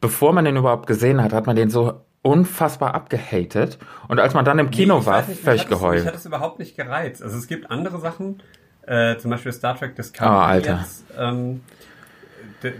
bevor 0.00 0.32
man 0.34 0.44
den 0.44 0.56
überhaupt 0.56 0.86
gesehen 0.86 1.22
hat, 1.22 1.32
hat 1.32 1.46
man 1.46 1.56
den 1.56 1.70
so 1.70 2.02
unfassbar 2.20 2.94
abgehatet 2.94 3.78
und 4.08 4.20
als 4.20 4.34
man 4.34 4.44
dann 4.44 4.58
im 4.58 4.70
Kino 4.70 4.94
Nee, 4.94 5.00
ich 5.00 5.06
war, 5.06 5.22
nicht, 5.22 5.40
völlig 5.40 5.60
hat 5.62 5.66
es- 5.66 5.70
Mich 5.70 5.78
geheult. 5.80 6.06
hat 6.06 6.14
es 6.16 6.26
überhaupt 6.26 6.58
nicht 6.58 6.76
gereizt. 6.76 7.22
Also 7.22 7.38
es 7.38 7.46
gibt 7.46 7.70
andere 7.70 7.98
Sachen, 7.98 8.42
äh, 8.86 9.16
zum 9.16 9.30
Beispiel 9.30 9.52
Star 9.52 9.74
Trek 9.78 9.96
Discovery. 9.96 10.34
Oh, 10.34 10.38
Alter. 10.38 10.78
Jetzt, 10.82 11.04
ähm, 11.18 11.62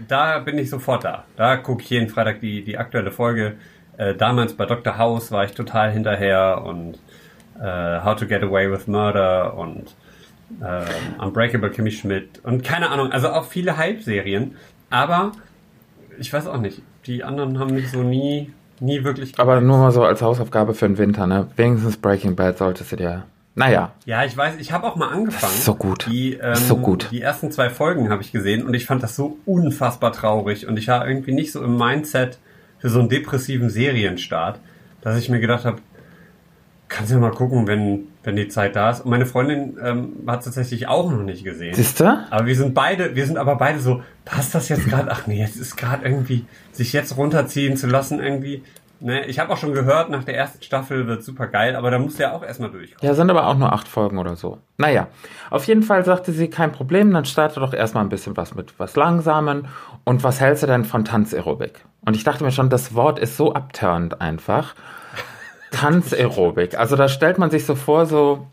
da 0.07 0.39
bin 0.39 0.57
ich 0.57 0.69
sofort 0.69 1.03
da. 1.05 1.23
Da 1.37 1.57
gucke 1.57 1.81
ich 1.83 1.89
jeden 1.89 2.09
Freitag 2.09 2.41
die, 2.41 2.63
die 2.63 2.77
aktuelle 2.77 3.11
Folge. 3.11 3.55
Äh, 3.97 4.15
damals 4.15 4.53
bei 4.53 4.65
Dr. 4.65 4.97
House 4.97 5.31
war 5.31 5.43
ich 5.45 5.53
total 5.53 5.91
hinterher 5.91 6.61
und 6.65 6.99
äh, 7.61 8.03
How 8.03 8.15
to 8.15 8.25
Get 8.27 8.43
Away 8.43 8.71
with 8.71 8.87
Murder 8.87 9.55
und 9.57 9.95
ähm, 10.61 10.85
Unbreakable 11.19 11.69
Kimmy 11.69 11.91
Schmidt 11.91 12.39
und 12.43 12.63
keine 12.63 12.89
Ahnung, 12.89 13.11
also 13.11 13.29
auch 13.29 13.45
viele 13.45 13.77
Hype-Serien. 13.77 14.55
Aber 14.89 15.31
ich 16.19 16.31
weiß 16.31 16.47
auch 16.47 16.59
nicht, 16.59 16.81
die 17.05 17.23
anderen 17.23 17.59
haben 17.59 17.73
mich 17.73 17.91
so 17.91 18.01
nie, 18.03 18.51
nie 18.79 19.03
wirklich 19.03 19.37
Aber 19.39 19.59
nur 19.61 19.77
mal 19.77 19.91
so 19.91 20.03
als 20.03 20.21
Hausaufgabe 20.21 20.73
für 20.73 20.87
den 20.87 20.97
Winter, 20.97 21.27
ne? 21.27 21.47
Wenigstens 21.55 21.97
Breaking 21.97 22.35
Bad 22.35 22.57
solltest 22.57 22.91
du 22.91 22.95
dir. 22.95 23.23
Naja, 23.55 23.91
Ja, 24.05 24.23
ich 24.23 24.37
weiß, 24.37 24.57
ich 24.59 24.71
habe 24.71 24.85
auch 24.85 24.95
mal 24.95 25.09
angefangen. 25.09 25.53
so 25.53 25.73
gut. 25.73 26.05
Die, 26.07 26.33
ähm, 26.35 26.55
so 26.55 26.77
gut. 26.77 27.07
Die 27.11 27.21
ersten 27.21 27.51
zwei 27.51 27.71
Folgen 27.71 28.09
habe 28.11 28.21
ich 28.21 28.31
gesehen 28.31 28.63
und 28.65 28.75
ich 28.75 28.85
fand 28.85 29.01
das 29.01 29.15
so 29.15 29.39
unfassbar 29.47 30.11
traurig 30.13 30.67
und 30.67 30.77
ich 30.77 30.87
war 30.87 31.07
irgendwie 31.07 31.33
nicht 31.33 31.51
so 31.51 31.63
im 31.63 31.75
Mindset 31.75 32.37
für 32.77 32.89
so 32.89 32.99
einen 32.99 33.09
depressiven 33.09 33.71
Serienstart, 33.71 34.59
dass 35.01 35.17
ich 35.17 35.29
mir 35.29 35.39
gedacht 35.39 35.65
habe, 35.65 35.77
kannst 36.89 37.11
du 37.11 37.17
mal 37.17 37.31
gucken, 37.31 37.67
wenn, 37.67 38.07
wenn 38.23 38.35
die 38.35 38.47
Zeit 38.47 38.75
da 38.75 38.91
ist. 38.91 39.01
Und 39.01 39.11
meine 39.11 39.25
Freundin 39.25 39.77
ähm, 39.83 40.13
hat 40.27 40.43
tatsächlich 40.43 40.87
auch 40.87 41.11
noch 41.11 41.23
nicht 41.23 41.43
gesehen. 41.43 41.73
siehst 41.73 41.99
du? 41.99 42.05
Aber 42.29 42.45
wir 42.45 42.55
sind 42.55 42.73
beide, 42.73 43.15
wir 43.15 43.25
sind 43.25 43.37
aber 43.37 43.55
beide 43.55 43.79
so, 43.79 44.01
passt 44.25 44.55
das 44.55 44.69
jetzt 44.69 44.85
gerade? 44.87 45.11
Ach 45.11 45.27
nee, 45.27 45.39
jetzt 45.39 45.57
ist 45.57 45.75
gerade 45.75 46.05
irgendwie, 46.05 46.45
sich 46.71 46.93
jetzt 46.93 47.17
runterziehen 47.17 47.77
zu 47.77 47.87
lassen 47.87 48.19
irgendwie. 48.19 48.63
Ne, 48.99 49.25
ich 49.25 49.37
habe 49.37 49.53
auch 49.53 49.57
schon 49.57 49.73
gehört, 49.73 50.09
nach 50.09 50.23
der 50.23 50.35
ersten 50.35 50.63
Staffel 50.63 51.05
wird 51.05 51.23
super 51.23 51.45
geil, 51.45 51.75
aber 51.75 51.91
da 51.91 51.99
muss 51.99 52.17
ja 52.17 52.33
auch 52.33 52.43
erstmal 52.43 52.71
durchkommen. 52.71 53.07
Ja, 53.07 53.13
sind 53.13 53.29
aber 53.29 53.45
auch 53.45 53.55
nur 53.55 53.71
acht 53.71 53.87
Folgen 53.87 54.17
oder 54.17 54.35
so. 54.35 54.57
Naja, 54.77 55.07
auf 55.51 55.65
jeden 55.65 55.83
Fall 55.83 56.03
sagte 56.03 56.31
sie, 56.31 56.49
kein 56.49 56.71
Problem, 56.71 57.13
dann 57.13 57.25
starte 57.25 57.59
doch 57.59 57.73
erstmal 57.73 58.03
ein 58.03 58.09
bisschen 58.09 58.35
was 58.37 58.55
mit 58.55 58.73
was 58.79 58.95
Langsamen. 58.95 59.67
Und 60.03 60.23
was 60.23 60.41
hältst 60.41 60.63
du 60.63 60.67
denn 60.67 60.83
von 60.83 61.05
Tanzaerobik? 61.05 61.85
Und 62.05 62.15
ich 62.15 62.23
dachte 62.23 62.43
mir 62.43 62.51
schon, 62.51 62.71
das 62.71 62.95
Wort 62.95 63.19
ist 63.19 63.37
so 63.37 63.53
abturnt 63.53 64.19
einfach. 64.19 64.73
Tanzaerobik. 65.71 66.77
Also 66.77 66.95
da 66.95 67.07
stellt 67.07 67.37
man 67.37 67.49
sich 67.49 67.65
so 67.65 67.75
vor, 67.75 68.05
so, 68.05 68.47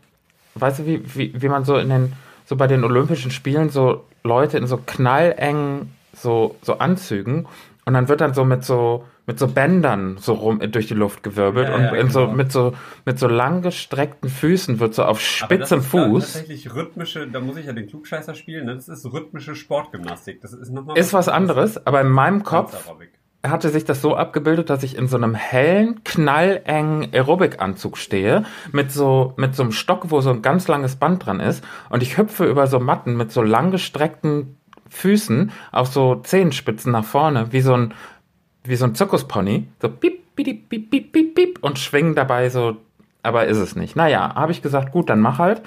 weißt 0.55 0.79
du, 0.79 0.85
wie, 0.85 1.01
wie, 1.15 1.41
wie 1.41 1.49
man 1.49 1.65
so 1.65 1.77
in 1.77 1.89
den, 1.89 2.13
so 2.45 2.55
bei 2.55 2.67
den 2.67 2.83
Olympischen 2.83 3.31
Spielen 3.31 3.69
so 3.69 4.03
Leute 4.23 4.57
in 4.57 4.67
so 4.67 4.77
knallengen 4.77 5.95
so, 6.13 6.55
so 6.61 6.79
Anzügen 6.79 7.47
und 7.85 7.93
dann 7.93 8.07
wird 8.07 8.21
dann 8.21 8.33
so 8.33 8.45
mit 8.45 8.63
so 8.63 9.05
mit 9.27 9.39
so 9.39 9.47
Bändern 9.47 10.17
so 10.19 10.33
rum 10.33 10.59
durch 10.71 10.87
die 10.87 10.93
Luft 10.93 11.23
gewirbelt 11.23 11.69
Ja, 11.69 11.75
und 11.75 11.83
ja, 11.83 11.95
in 11.95 12.09
so, 12.09 12.21
genau. 12.21 12.33
mit 12.33 12.51
so 12.51 12.73
mit 13.05 13.17
so 13.17 13.27
langgestreckten 13.27 14.29
Füßen 14.29 14.79
wird 14.79 14.93
so 14.93 15.03
auf 15.03 15.17
das 15.17 15.25
spitzem 15.25 15.61
ist 15.61 15.71
dann 15.71 15.81
Fuß 15.81 16.33
tatsächlich 16.33 16.75
rhythmische, 16.75 17.27
da 17.27 17.39
muss 17.39 17.57
ich 17.57 17.65
ja 17.65 17.73
den 17.73 17.87
Klugscheißer 17.87 18.35
spielen, 18.35 18.65
ne? 18.65 18.75
das 18.75 18.87
ist 18.87 19.05
rhythmische 19.05 19.55
Sportgymnastik. 19.55 20.41
Das 20.41 20.53
ist 20.53 20.69
nochmal 20.69 20.97
ist 20.97 21.13
was 21.13 21.27
anderes, 21.27 21.85
aber 21.87 22.01
in 22.01 22.09
meinem 22.09 22.43
Kopf. 22.43 22.87
Hatte 23.49 23.69
sich 23.69 23.85
das 23.85 24.01
so 24.01 24.15
abgebildet, 24.15 24.69
dass 24.69 24.83
ich 24.83 24.97
in 24.97 25.07
so 25.07 25.17
einem 25.17 25.35
hellen, 25.35 26.03
knallengen 26.03 27.13
Aerobic-Anzug 27.13 27.97
stehe, 27.97 28.43
mit 28.71 28.91
so, 28.91 29.33
mit 29.37 29.55
so 29.55 29.63
einem 29.63 29.71
Stock, 29.71 30.11
wo 30.11 30.21
so 30.21 30.31
ein 30.31 30.41
ganz 30.41 30.67
langes 30.67 30.95
Band 30.95 31.25
dran 31.25 31.39
ist, 31.39 31.63
und 31.89 32.03
ich 32.03 32.17
hüpfe 32.17 32.45
über 32.45 32.67
so 32.67 32.79
Matten 32.79 33.17
mit 33.17 33.31
so 33.31 33.41
langgestreckten 33.41 34.57
Füßen 34.89 35.51
auf 35.71 35.87
so 35.87 36.15
Zehenspitzen 36.15 36.91
nach 36.91 37.05
vorne, 37.05 37.51
wie 37.51 37.61
so 37.61 37.73
ein, 37.73 37.93
wie 38.63 38.75
so 38.75 38.85
ein 38.85 38.95
Zirkuspony, 38.95 39.67
so 39.81 39.89
piep, 39.89 40.35
piep, 40.35 40.69
piep, 40.69 40.89
piep, 40.89 41.11
piep, 41.11 41.35
piep, 41.35 41.59
und 41.61 41.79
schwingen 41.79 42.15
dabei 42.15 42.49
so, 42.49 42.77
aber 43.23 43.47
ist 43.47 43.57
es 43.57 43.75
nicht. 43.75 43.95
Naja, 43.95 44.35
habe 44.35 44.51
ich 44.51 44.61
gesagt, 44.61 44.91
gut, 44.91 45.09
dann 45.09 45.19
mach 45.19 45.39
halt. 45.39 45.61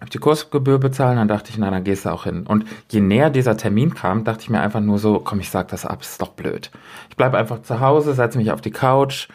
Hab 0.00 0.10
die 0.10 0.18
Kursgebühr 0.18 0.78
bezahlen, 0.78 1.16
dann 1.16 1.28
dachte 1.28 1.50
ich, 1.50 1.58
na, 1.58 1.70
dann 1.70 1.84
gehst 1.84 2.04
du 2.04 2.10
auch 2.10 2.24
hin. 2.24 2.46
Und 2.46 2.64
je 2.90 3.00
näher 3.00 3.30
dieser 3.30 3.56
Termin 3.56 3.94
kam, 3.94 4.24
dachte 4.24 4.42
ich 4.42 4.50
mir 4.50 4.60
einfach 4.60 4.80
nur 4.80 4.98
so, 4.98 5.20
komm, 5.20 5.40
ich 5.40 5.50
sag 5.50 5.68
das 5.68 5.86
ab, 5.86 6.02
ist 6.02 6.20
doch 6.20 6.30
blöd. 6.30 6.70
Ich 7.10 7.16
bleib 7.16 7.34
einfach 7.34 7.62
zu 7.62 7.80
Hause, 7.80 8.12
setze 8.12 8.38
mich 8.38 8.52
auf 8.52 8.60
die 8.60 8.70
Couch 8.70 9.28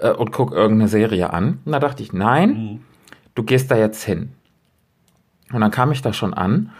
äh, 0.00 0.10
und 0.10 0.32
guck 0.32 0.52
irgendeine 0.52 0.88
Serie 0.88 1.32
an. 1.32 1.60
Und 1.64 1.72
da 1.72 1.78
dachte 1.78 2.02
ich, 2.02 2.12
nein, 2.12 2.80
du 3.34 3.42
gehst 3.42 3.70
da 3.70 3.76
jetzt 3.76 4.02
hin. 4.02 4.32
Und 5.52 5.60
dann 5.60 5.70
kam 5.70 5.92
ich 5.92 6.02
da 6.02 6.12
schon 6.12 6.34
an 6.34 6.72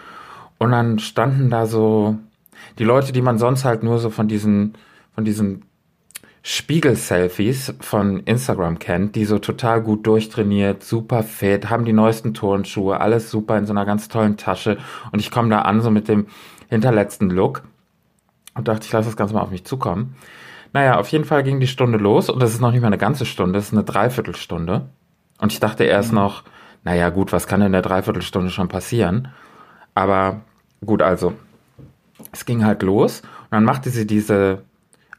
und 0.59 0.73
dann 0.73 0.99
standen 0.99 1.51
da 1.51 1.67
so 1.67 2.19
die 2.79 2.85
Leute, 2.85 3.13
die 3.13 3.23
man 3.23 3.39
sonst 3.39 3.65
halt 3.65 3.83
nur 3.83 3.99
so 3.99 4.11
von 4.11 4.29
diesen, 4.29 4.75
von 5.15 5.25
diesen 5.25 5.63
Spiegel-Selfies 6.49 7.75
von 7.81 8.21
Instagram 8.21 8.79
kennt, 8.79 9.17
die 9.17 9.25
so 9.25 9.41
total 9.41 9.83
gut 9.83 10.07
durchtrainiert, 10.07 10.85
super 10.85 11.25
fit, 11.25 11.71
haben 11.71 11.85
die 11.85 11.93
neuesten 11.93 12.35
Turnschuhe, 12.35 13.01
alles 13.01 13.33
super 13.33 13.59
in 13.59 13.67
so 13.67 13.73
einer 13.73 13.85
ganz 13.85 14.07
tollen 14.07 14.37
Tasche. 14.37 14.79
Und 15.11 15.19
ich 15.19 15.33
komme 15.33 15.51
da 15.51 15.63
an, 15.63 15.81
so 15.81 15.91
mit 15.91 16.07
dem 16.07 16.29
hinterletzten 16.69 17.31
Look 17.31 17.65
und 18.55 18.69
dachte, 18.69 18.87
ich 18.87 18.93
lasse 18.93 19.09
das 19.09 19.17
Ganze 19.17 19.35
mal 19.35 19.41
auf 19.41 19.51
mich 19.51 19.65
zukommen. 19.65 20.15
Naja, 20.73 21.01
auf 21.01 21.09
jeden 21.09 21.25
Fall 21.25 21.43
ging 21.43 21.59
die 21.59 21.67
Stunde 21.67 21.99
los 21.99 22.31
und 22.31 22.41
das 22.41 22.53
ist 22.53 22.61
noch 22.61 22.71
nicht 22.71 22.81
mal 22.81 22.87
eine 22.87 22.97
ganze 22.97 23.27
Stunde, 23.27 23.55
das 23.55 23.67
ist 23.67 23.73
eine 23.73 23.83
Dreiviertelstunde. 23.83 24.89
Und 25.41 25.53
ich 25.53 25.59
dachte 25.59 25.83
erst 25.83 26.13
noch, 26.13 26.45
naja, 26.85 27.11
gut, 27.11 27.33
was 27.33 27.49
kann 27.49 27.61
in 27.61 27.73
der 27.73 27.83
Dreiviertelstunde 27.83 28.51
schon 28.51 28.69
passieren? 28.69 29.33
Aber 29.97 30.43
gut, 30.85 31.03
also, 31.03 31.33
es 32.31 32.45
ging 32.45 32.65
halt 32.65 32.85
los 32.85 33.23
und 33.23 33.51
dann 33.51 33.65
machte 33.65 33.91
sie 33.91 34.07
diese, 34.07 34.63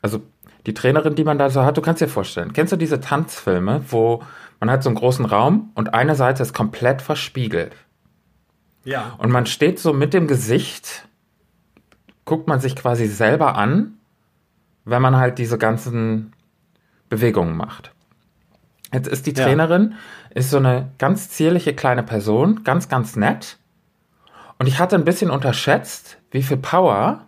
also 0.02 0.22
die 0.68 0.74
Trainerin, 0.74 1.16
die 1.16 1.24
man 1.24 1.38
da 1.40 1.50
so 1.50 1.64
hat, 1.64 1.78
du 1.78 1.82
kannst 1.82 2.02
dir 2.02 2.10
vorstellen, 2.10 2.52
kennst 2.54 2.74
du 2.74 2.78
diese 2.78 3.00
Tanzfilme, 3.00 3.82
wo 3.90 4.22
man 4.60 4.70
hat 4.70 4.84
so 4.84 4.90
einen 4.90 4.98
großen 4.98 5.26
Raum 5.26 5.72
und 5.76 5.94
eine 5.94 6.14
Seite 6.16 6.44
ist 6.44 6.54
komplett 6.54 7.02
verspiegelt 7.02 7.74
Ja. 8.84 9.16
und 9.18 9.32
man 9.32 9.46
steht 9.46 9.80
so 9.80 9.94
mit 9.94 10.14
dem 10.14 10.28
Gesicht, 10.28 11.08
guckt 12.26 12.48
man 12.48 12.60
sich 12.60 12.76
quasi 12.76 13.08
selber 13.08 13.56
an, 13.56 13.94
wenn 14.84 15.02
man 15.02 15.16
halt 15.16 15.38
diese 15.38 15.58
ganzen 15.58 16.34
Bewegungen 17.10 17.56
macht. 17.56 17.92
Jetzt 18.94 19.08
ist 19.08 19.26
die 19.26 19.34
Ja. 19.34 19.46
Trainerin, 19.46 19.96
ist 20.32 20.50
so 20.50 20.58
eine 20.58 20.92
ganz 20.98 21.30
zierliche 21.30 21.74
kleine 21.74 22.04
Person, 22.04 22.64
ganz, 22.66 22.90
ganz 22.90 23.16
nett. 23.16 23.58
Und 24.60 24.68
ich 24.68 24.80
hatte 24.80 24.96
ein 24.96 25.06
bisschen 25.06 25.30
unterschätzt, 25.32 26.18
wie 26.32 26.44
viel 26.44 26.58
Power 26.58 27.28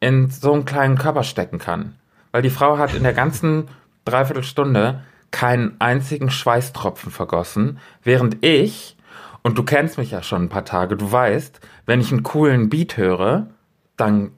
in 0.00 0.30
so 0.30 0.52
einen 0.54 0.64
kleinen 0.64 0.96
Körper 0.96 1.22
stecken 1.22 1.58
kann. 1.58 1.96
Weil 2.36 2.42
die 2.42 2.50
Frau 2.50 2.76
hat 2.76 2.92
in 2.92 3.02
der 3.02 3.14
ganzen 3.14 3.68
Dreiviertelstunde 4.04 5.00
keinen 5.30 5.76
einzigen 5.78 6.28
Schweißtropfen 6.28 7.10
vergossen, 7.10 7.78
während 8.02 8.44
ich, 8.44 8.98
und 9.42 9.56
du 9.56 9.62
kennst 9.62 9.96
mich 9.96 10.10
ja 10.10 10.22
schon 10.22 10.42
ein 10.42 10.48
paar 10.50 10.66
Tage, 10.66 10.98
du 10.98 11.10
weißt, 11.10 11.60
wenn 11.86 11.98
ich 11.98 12.12
einen 12.12 12.24
coolen 12.24 12.68
Beat 12.68 12.98
höre, 12.98 13.46
dann 13.96 14.32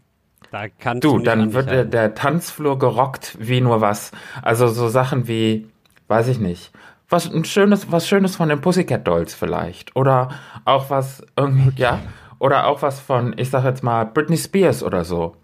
Da 0.52 0.66
Du, 1.00 1.18
dann 1.18 1.40
an 1.40 1.54
wird 1.54 1.70
der, 1.70 1.84
der 1.86 2.14
Tanzflur 2.14 2.78
gerockt 2.78 3.36
wie 3.40 3.60
nur 3.60 3.80
was. 3.80 4.12
Also 4.42 4.68
so 4.68 4.86
Sachen 4.86 5.26
wie, 5.26 5.66
weiß 6.06 6.28
ich 6.28 6.38
nicht, 6.38 6.70
was 7.08 7.28
ein 7.28 7.44
schönes, 7.44 7.90
was 7.90 8.06
schönes 8.06 8.36
von 8.36 8.48
den 8.48 8.60
Pussycat 8.60 9.08
Dolls 9.08 9.34
vielleicht. 9.34 9.96
Oder 9.96 10.28
auch 10.64 10.88
was 10.88 11.26
irgendwie, 11.34 11.72
ja, 11.74 11.98
oder 12.38 12.68
auch 12.68 12.80
was 12.80 13.00
von, 13.00 13.34
ich 13.36 13.50
sag 13.50 13.64
jetzt 13.64 13.82
mal, 13.82 14.04
Britney 14.04 14.36
Spears 14.36 14.84
oder 14.84 15.04
so. 15.04 15.34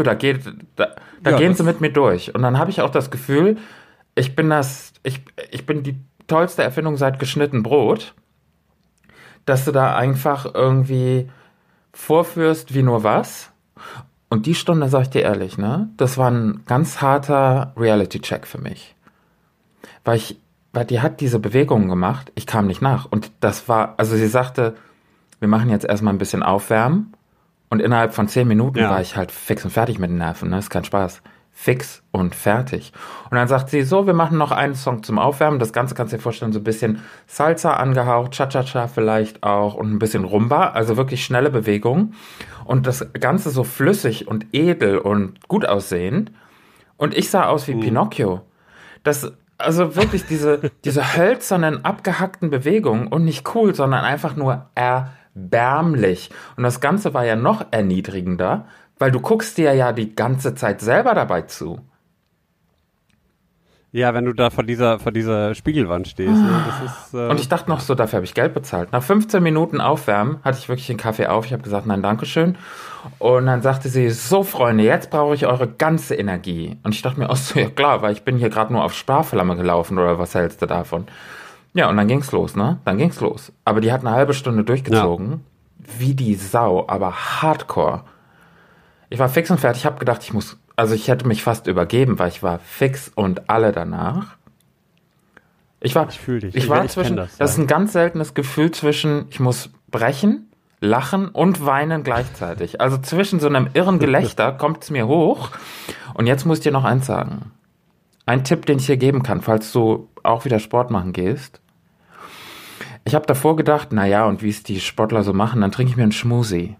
Du, 0.00 0.04
da 0.04 0.14
geht, 0.14 0.40
da, 0.76 0.94
da 1.22 1.30
Ja, 1.32 1.36
gehen 1.36 1.54
sie 1.54 1.62
mit 1.62 1.82
mir 1.82 1.92
durch. 1.92 2.34
Und 2.34 2.40
dann 2.40 2.58
habe 2.58 2.70
ich 2.70 2.80
auch 2.80 2.88
das 2.88 3.10
Gefühl, 3.10 3.58
ich 4.14 4.34
bin 4.34 4.48
das, 4.48 4.94
ich, 5.02 5.20
ich 5.50 5.66
bin 5.66 5.82
die 5.82 5.96
tollste 6.26 6.62
Erfindung 6.62 6.96
seit 6.96 7.18
geschnitten 7.18 7.62
Brot, 7.62 8.14
dass 9.44 9.66
du 9.66 9.72
da 9.72 9.94
einfach 9.94 10.54
irgendwie 10.54 11.28
vorführst 11.92 12.72
wie 12.72 12.82
nur 12.82 13.04
was. 13.04 13.50
Und 14.30 14.46
die 14.46 14.54
Stunde, 14.54 14.88
sag 14.88 15.02
ich 15.02 15.10
dir 15.10 15.22
ehrlich, 15.22 15.58
ne, 15.58 15.90
das 15.98 16.16
war 16.16 16.30
ein 16.30 16.62
ganz 16.64 17.02
harter 17.02 17.74
Reality-Check 17.76 18.46
für 18.46 18.58
mich. 18.58 18.94
Weil 20.04 20.16
ich, 20.16 20.40
weil 20.72 20.86
die 20.86 21.00
hat 21.00 21.20
diese 21.20 21.40
Bewegungen 21.40 21.88
gemacht, 21.88 22.32
ich 22.36 22.46
kam 22.46 22.66
nicht 22.66 22.80
nach. 22.80 23.04
Und 23.10 23.32
das 23.40 23.68
war, 23.68 23.94
also 23.98 24.16
sie 24.16 24.28
sagte, 24.28 24.76
wir 25.40 25.48
machen 25.48 25.68
jetzt 25.68 25.84
erstmal 25.84 26.14
ein 26.14 26.18
bisschen 26.18 26.42
Aufwärmen. 26.42 27.12
Und 27.70 27.80
innerhalb 27.80 28.12
von 28.14 28.28
zehn 28.28 28.46
Minuten 28.48 28.78
Ja. 28.78 28.90
war 28.90 29.00
ich 29.00 29.16
halt 29.16 29.32
fix 29.32 29.64
und 29.64 29.70
fertig 29.70 29.98
mit 29.98 30.10
den 30.10 30.18
Nerven, 30.18 30.50
ne, 30.50 30.58
ist 30.58 30.70
kein 30.70 30.84
Spaß. 30.84 31.22
fix 31.52 32.02
und 32.10 32.34
fertig. 32.34 32.92
Und 33.30 33.36
dann 33.36 33.46
sagt 33.46 33.68
sie, 33.68 33.82
so, 33.82 34.06
wir 34.06 34.14
machen 34.14 34.38
noch 34.38 34.50
einen 34.50 34.74
Song 34.74 35.02
zum 35.02 35.18
Aufwärmen. 35.18 35.58
Das 35.58 35.74
Ganze 35.74 35.94
kannst 35.94 36.12
du 36.12 36.16
dir 36.16 36.22
vorstellen, 36.22 36.52
so 36.52 36.60
ein 36.60 36.64
bisschen 36.64 37.02
Salsa 37.26 37.74
angehaucht, 37.74 38.32
Cha-Cha-Cha 38.32 38.86
vielleicht 38.86 39.42
auch 39.42 39.74
und 39.74 39.92
ein 39.92 39.98
bisschen 39.98 40.24
Rumba, 40.24 40.68
also 40.70 40.96
wirklich 40.96 41.22
schnelle 41.22 41.50
Bewegungen. 41.50 42.14
Und 42.64 42.86
das 42.86 43.06
Ganze 43.12 43.50
so 43.50 43.64
flüssig 43.64 44.26
und 44.26 44.46
edel 44.52 44.96
und 44.98 45.48
gut 45.48 45.66
aussehend. 45.66 46.32
Und 46.96 47.14
ich 47.14 47.28
sah 47.28 47.44
aus 47.46 47.68
wie 47.68 47.74
mhm. 47.74 47.80
Pinocchio. 47.80 48.40
Das, 49.02 49.30
also 49.58 49.96
wirklich 49.96 50.24
diese, 50.24 50.70
diese 50.84 51.14
hölzernen, 51.16 51.84
abgehackten 51.84 52.48
Bewegungen 52.48 53.06
und 53.08 53.24
nicht 53.24 53.54
cool, 53.54 53.74
sondern 53.74 54.02
einfach 54.04 54.34
nur 54.34 54.70
erbärmlich. 55.34 56.30
Und 56.56 56.64
das 56.64 56.80
Ganze 56.80 57.14
war 57.14 57.24
ja 57.24 57.36
noch 57.36 57.66
erniedrigender, 57.70 58.66
weil 58.98 59.10
du 59.10 59.20
guckst 59.20 59.58
dir 59.58 59.72
ja 59.74 59.92
die 59.92 60.14
ganze 60.14 60.54
Zeit 60.54 60.80
selber 60.80 61.14
dabei 61.14 61.42
zu. 61.42 61.80
Ja, 63.92 64.14
wenn 64.14 64.24
du 64.24 64.32
da 64.32 64.50
vor 64.50 64.62
dieser, 64.62 65.00
vor 65.00 65.10
dieser 65.10 65.52
Spiegelwand 65.56 66.06
stehst. 66.06 66.30
Ne? 66.30 66.64
Ist, 66.84 67.12
äh 67.12 67.28
und 67.28 67.40
ich 67.40 67.48
dachte 67.48 67.68
noch 67.68 67.80
so, 67.80 67.96
dafür 67.96 68.18
habe 68.18 68.24
ich 68.24 68.34
Geld 68.34 68.54
bezahlt. 68.54 68.92
Nach 68.92 69.02
15 69.02 69.42
Minuten 69.42 69.80
Aufwärmen 69.80 70.38
hatte 70.44 70.58
ich 70.58 70.68
wirklich 70.68 70.86
den 70.86 70.96
Kaffee 70.96 71.26
auf. 71.26 71.46
Ich 71.46 71.52
habe 71.52 71.64
gesagt, 71.64 71.86
nein, 71.86 72.00
Dankeschön. 72.00 72.56
Und 73.18 73.46
dann 73.46 73.62
sagte 73.62 73.88
sie, 73.88 74.10
so 74.10 74.44
Freunde, 74.44 74.84
jetzt 74.84 75.10
brauche 75.10 75.34
ich 75.34 75.46
eure 75.46 75.66
ganze 75.66 76.14
Energie. 76.14 76.76
Und 76.84 76.94
ich 76.94 77.02
dachte 77.02 77.18
mir 77.18 77.30
auch 77.30 77.36
so, 77.36 77.58
ja 77.58 77.68
klar, 77.68 78.00
weil 78.00 78.12
ich 78.12 78.22
bin 78.22 78.36
hier 78.36 78.50
gerade 78.50 78.72
nur 78.72 78.84
auf 78.84 78.94
Sparflamme 78.94 79.56
gelaufen 79.56 79.98
oder 79.98 80.20
was 80.20 80.36
hältst 80.36 80.62
du 80.62 80.66
davon? 80.66 81.08
Ja, 81.72 81.88
und 81.88 81.96
dann 81.96 82.08
ging's 82.08 82.32
los, 82.32 82.56
ne? 82.56 82.78
Dann 82.84 82.98
ging's 82.98 83.20
los. 83.20 83.52
Aber 83.64 83.80
die 83.80 83.92
hat 83.92 84.00
eine 84.00 84.10
halbe 84.10 84.34
Stunde 84.34 84.64
durchgezogen. 84.64 85.30
Ja. 85.30 85.38
Wie 85.98 86.14
die 86.14 86.34
Sau, 86.34 86.84
aber 86.88 87.12
hardcore. 87.12 88.04
Ich 89.08 89.18
war 89.18 89.28
fix 89.28 89.50
und 89.50 89.58
fertig. 89.58 89.82
Ich 89.82 89.86
habe 89.86 89.98
gedacht, 89.98 90.22
ich 90.22 90.32
muss, 90.32 90.58
also 90.76 90.94
ich 90.94 91.08
hätte 91.08 91.26
mich 91.26 91.42
fast 91.42 91.66
übergeben, 91.66 92.18
weil 92.18 92.28
ich 92.28 92.42
war 92.42 92.58
fix 92.58 93.10
und 93.14 93.48
alle 93.48 93.72
danach. 93.72 94.36
Ich 95.80 95.94
war, 95.94 96.08
ich 96.08 96.20
fühle 96.20 96.40
dich. 96.40 96.54
Ich, 96.54 96.64
ich 96.64 96.70
war 96.70 96.86
zwischen, 96.88 97.16
das, 97.16 97.36
das 97.38 97.52
ist 97.52 97.58
ein 97.58 97.66
ganz 97.66 97.92
seltenes 97.92 98.34
Gefühl 98.34 98.70
zwischen, 98.70 99.26
ich 99.30 99.40
muss 99.40 99.70
brechen, 99.90 100.50
lachen 100.80 101.28
und 101.28 101.64
weinen 101.64 102.02
gleichzeitig. 102.02 102.80
Also 102.80 102.98
zwischen 102.98 103.40
so 103.40 103.46
einem 103.46 103.68
irren 103.72 103.98
Gelächter 103.98 104.52
kommt 104.58 104.82
es 104.82 104.90
mir 104.90 105.06
hoch. 105.06 105.50
Und 106.14 106.26
jetzt 106.26 106.44
muss 106.44 106.58
ich 106.58 106.64
dir 106.64 106.72
noch 106.72 106.84
eins 106.84 107.06
sagen. 107.06 107.52
Ein 108.26 108.44
Tipp, 108.44 108.66
den 108.66 108.78
ich 108.78 108.86
dir 108.86 108.98
geben 108.98 109.22
kann, 109.22 109.40
falls 109.40 109.72
du 109.72 110.08
auch 110.22 110.44
wieder 110.44 110.58
Sport 110.58 110.90
machen 110.90 111.12
gehst. 111.12 111.60
Ich 113.04 113.14
habe 113.14 113.26
davor 113.26 113.56
gedacht, 113.56 113.92
naja, 113.92 114.26
und 114.26 114.42
wie 114.42 114.50
es 114.50 114.62
die 114.62 114.80
Sportler 114.80 115.22
so 115.22 115.32
machen, 115.32 115.60
dann 115.60 115.72
trinke 115.72 115.90
ich 115.90 115.96
mir 115.96 116.02
einen 116.02 116.12
Schmusi. 116.12 116.76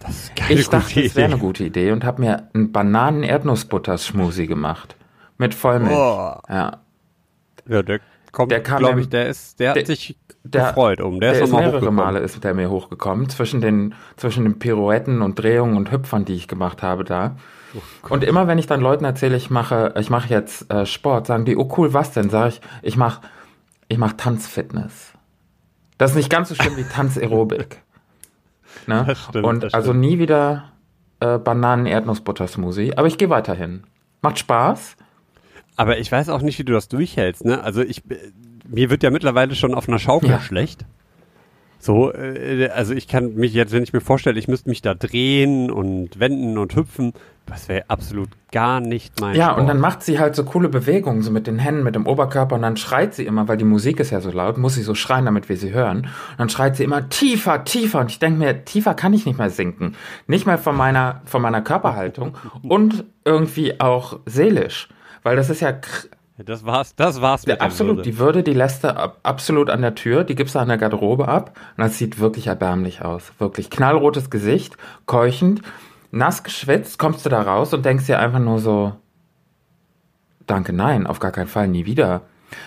Das 0.00 0.10
ist 0.10 0.36
keine 0.36 0.60
ich 0.60 0.68
dachte, 0.68 1.02
das 1.02 1.14
wäre 1.14 1.26
eine 1.26 1.38
gute 1.38 1.64
Idee 1.64 1.92
und 1.92 2.04
habe 2.04 2.22
mir 2.22 2.48
einen 2.54 2.72
Bananen-Erdnussbutter-Smoothie 2.72 4.46
gemacht. 4.46 4.96
Mit 5.36 5.54
Vollmilch. 5.54 5.96
Oh. 5.96 6.36
Ja. 6.48 6.78
Ja, 7.68 7.82
der 7.82 8.00
kommt, 8.32 8.52
der 8.52 8.60
glaube 8.60 9.00
ich, 9.00 9.08
der 9.08 9.28
ist, 9.28 9.60
der, 9.60 9.74
der 9.74 9.82
hat 9.82 9.86
sich 9.86 10.16
der, 10.42 10.68
gefreut 10.68 11.00
um. 11.00 11.20
Der, 11.20 11.32
der 11.32 11.42
ist, 11.42 11.48
ist 11.48 11.54
mehrere 11.54 11.92
Male 11.92 12.20
ist 12.20 12.42
der 12.42 12.54
mir 12.54 12.70
hochgekommen 12.70 13.28
zwischen 13.28 13.60
den 13.60 13.94
zwischen 14.16 14.44
den 14.44 14.58
Pirouetten 14.58 15.22
und 15.22 15.38
Drehungen 15.38 15.76
und 15.76 15.92
Hüpfern, 15.92 16.24
die 16.24 16.34
ich 16.34 16.48
gemacht 16.48 16.82
habe 16.82 17.04
da. 17.04 17.36
Oh 17.74 18.14
und 18.14 18.24
immer 18.24 18.48
wenn 18.48 18.58
ich 18.58 18.66
dann 18.66 18.80
Leuten 18.80 19.04
erzähle, 19.04 19.36
ich 19.36 19.50
mache 19.50 19.94
ich 19.98 20.10
mache 20.10 20.28
jetzt 20.28 20.70
äh, 20.72 20.86
Sport, 20.86 21.26
sagen 21.26 21.44
die, 21.44 21.56
oh 21.56 21.72
cool, 21.76 21.94
was 21.94 22.12
denn? 22.12 22.30
Sag 22.30 22.48
ich, 22.48 22.60
ich 22.82 22.96
mache 22.96 23.20
ich 23.88 23.98
mache 23.98 24.16
Tanzfitness. 24.16 25.12
Das 25.98 26.12
ist 26.12 26.16
nicht 26.16 26.30
ganz 26.30 26.48
so 26.48 26.54
schlimm 26.54 26.76
wie 26.76 26.84
Tanzaerobik. 26.92 27.82
Ne? 28.86 29.14
Stimmt, 29.14 29.44
und 29.44 29.74
also 29.74 29.92
nie 29.92 30.18
wieder 30.18 30.72
äh, 31.20 31.38
Bananen-Erdnussbutter-Smoothie. 31.38 32.96
Aber 32.96 33.06
ich 33.06 33.18
gehe 33.18 33.30
weiterhin. 33.30 33.84
Macht 34.22 34.38
Spaß. 34.38 34.96
Aber 35.76 35.98
ich 35.98 36.10
weiß 36.10 36.28
auch 36.28 36.42
nicht, 36.42 36.58
wie 36.58 36.64
du 36.64 36.72
das 36.72 36.88
durchhältst. 36.88 37.44
Ne? 37.44 37.62
Also 37.62 37.82
ich, 37.82 38.02
mir 38.68 38.90
wird 38.90 39.02
ja 39.02 39.10
mittlerweile 39.10 39.54
schon 39.54 39.74
auf 39.74 39.88
einer 39.88 39.98
Schaukel 39.98 40.30
ja. 40.30 40.40
schlecht. 40.40 40.84
So, 41.82 42.12
äh, 42.12 42.68
also 42.74 42.92
ich 42.92 43.08
kann 43.08 43.34
mich 43.36 43.54
jetzt, 43.54 43.72
wenn 43.72 43.82
ich 43.82 43.94
mir 43.94 44.02
vorstelle, 44.02 44.38
ich 44.38 44.48
müsste 44.48 44.68
mich 44.68 44.82
da 44.82 44.94
drehen 44.94 45.70
und 45.70 46.20
wenden 46.20 46.58
und 46.58 46.76
hüpfen, 46.76 47.14
das 47.46 47.68
wäre 47.68 47.84
absolut 47.88 48.28
gar 48.52 48.80
nicht 48.80 49.18
mein 49.20 49.34
Ja, 49.34 49.46
Sport. 49.46 49.60
und 49.60 49.66
dann 49.66 49.80
macht 49.80 50.02
sie 50.02 50.18
halt 50.18 50.36
so 50.36 50.44
coole 50.44 50.68
Bewegungen, 50.68 51.22
so 51.22 51.30
mit 51.30 51.46
den 51.46 51.58
Händen, 51.58 51.82
mit 51.82 51.94
dem 51.94 52.06
Oberkörper 52.06 52.54
und 52.54 52.62
dann 52.62 52.76
schreit 52.76 53.14
sie 53.14 53.24
immer, 53.24 53.48
weil 53.48 53.56
die 53.56 53.64
Musik 53.64 53.98
ist 53.98 54.10
ja 54.10 54.20
so 54.20 54.30
laut, 54.30 54.58
muss 54.58 54.74
sie 54.74 54.82
so 54.82 54.94
schreien, 54.94 55.24
damit 55.24 55.48
wir 55.48 55.56
sie 55.56 55.72
hören. 55.72 56.00
Und 56.00 56.38
dann 56.38 56.48
schreit 56.50 56.76
sie 56.76 56.84
immer 56.84 57.08
tiefer, 57.08 57.64
tiefer 57.64 58.00
und 58.00 58.10
ich 58.10 58.18
denke 58.18 58.38
mir, 58.38 58.64
tiefer 58.66 58.92
kann 58.92 59.14
ich 59.14 59.24
nicht 59.24 59.38
mehr 59.38 59.50
sinken. 59.50 59.96
Nicht 60.26 60.46
mehr 60.46 60.58
von 60.58 60.76
meiner, 60.76 61.22
von 61.24 61.40
meiner 61.40 61.62
Körperhaltung 61.62 62.36
und 62.62 63.04
irgendwie 63.24 63.80
auch 63.80 64.20
seelisch. 64.26 64.88
Weil 65.22 65.36
das 65.36 65.50
ist 65.50 65.60
ja 65.60 65.72
das 66.44 66.64
war's, 66.64 66.94
das 66.96 67.20
war's 67.20 67.46
mit 67.46 67.58
ja, 67.58 67.64
Absolut, 67.64 67.98
Würde. 67.98 68.10
die 68.10 68.18
Würde, 68.18 68.42
die 68.42 68.54
lässt 68.54 68.84
er 68.84 69.16
absolut 69.22 69.68
an 69.68 69.82
der 69.82 69.94
Tür, 69.94 70.24
die 70.24 70.34
gibst 70.34 70.54
du 70.54 70.58
an 70.58 70.68
der 70.68 70.78
Garderobe 70.78 71.28
ab 71.28 71.58
und 71.76 71.84
das 71.84 71.98
sieht 71.98 72.18
wirklich 72.18 72.46
erbärmlich 72.46 73.02
aus. 73.02 73.32
Wirklich 73.38 73.68
knallrotes 73.68 74.30
Gesicht, 74.30 74.76
keuchend, 75.06 75.62
nass 76.10 76.42
geschwitzt, 76.42 76.98
kommst 76.98 77.26
du 77.26 77.30
da 77.30 77.42
raus 77.42 77.74
und 77.74 77.84
denkst 77.84 78.06
dir 78.06 78.18
einfach 78.18 78.38
nur 78.38 78.58
so, 78.58 78.92
danke, 80.46 80.72
nein, 80.72 81.06
auf 81.06 81.20
gar 81.20 81.32
keinen 81.32 81.48
Fall, 81.48 81.68
nie 81.68 81.84
wieder. 81.84 82.22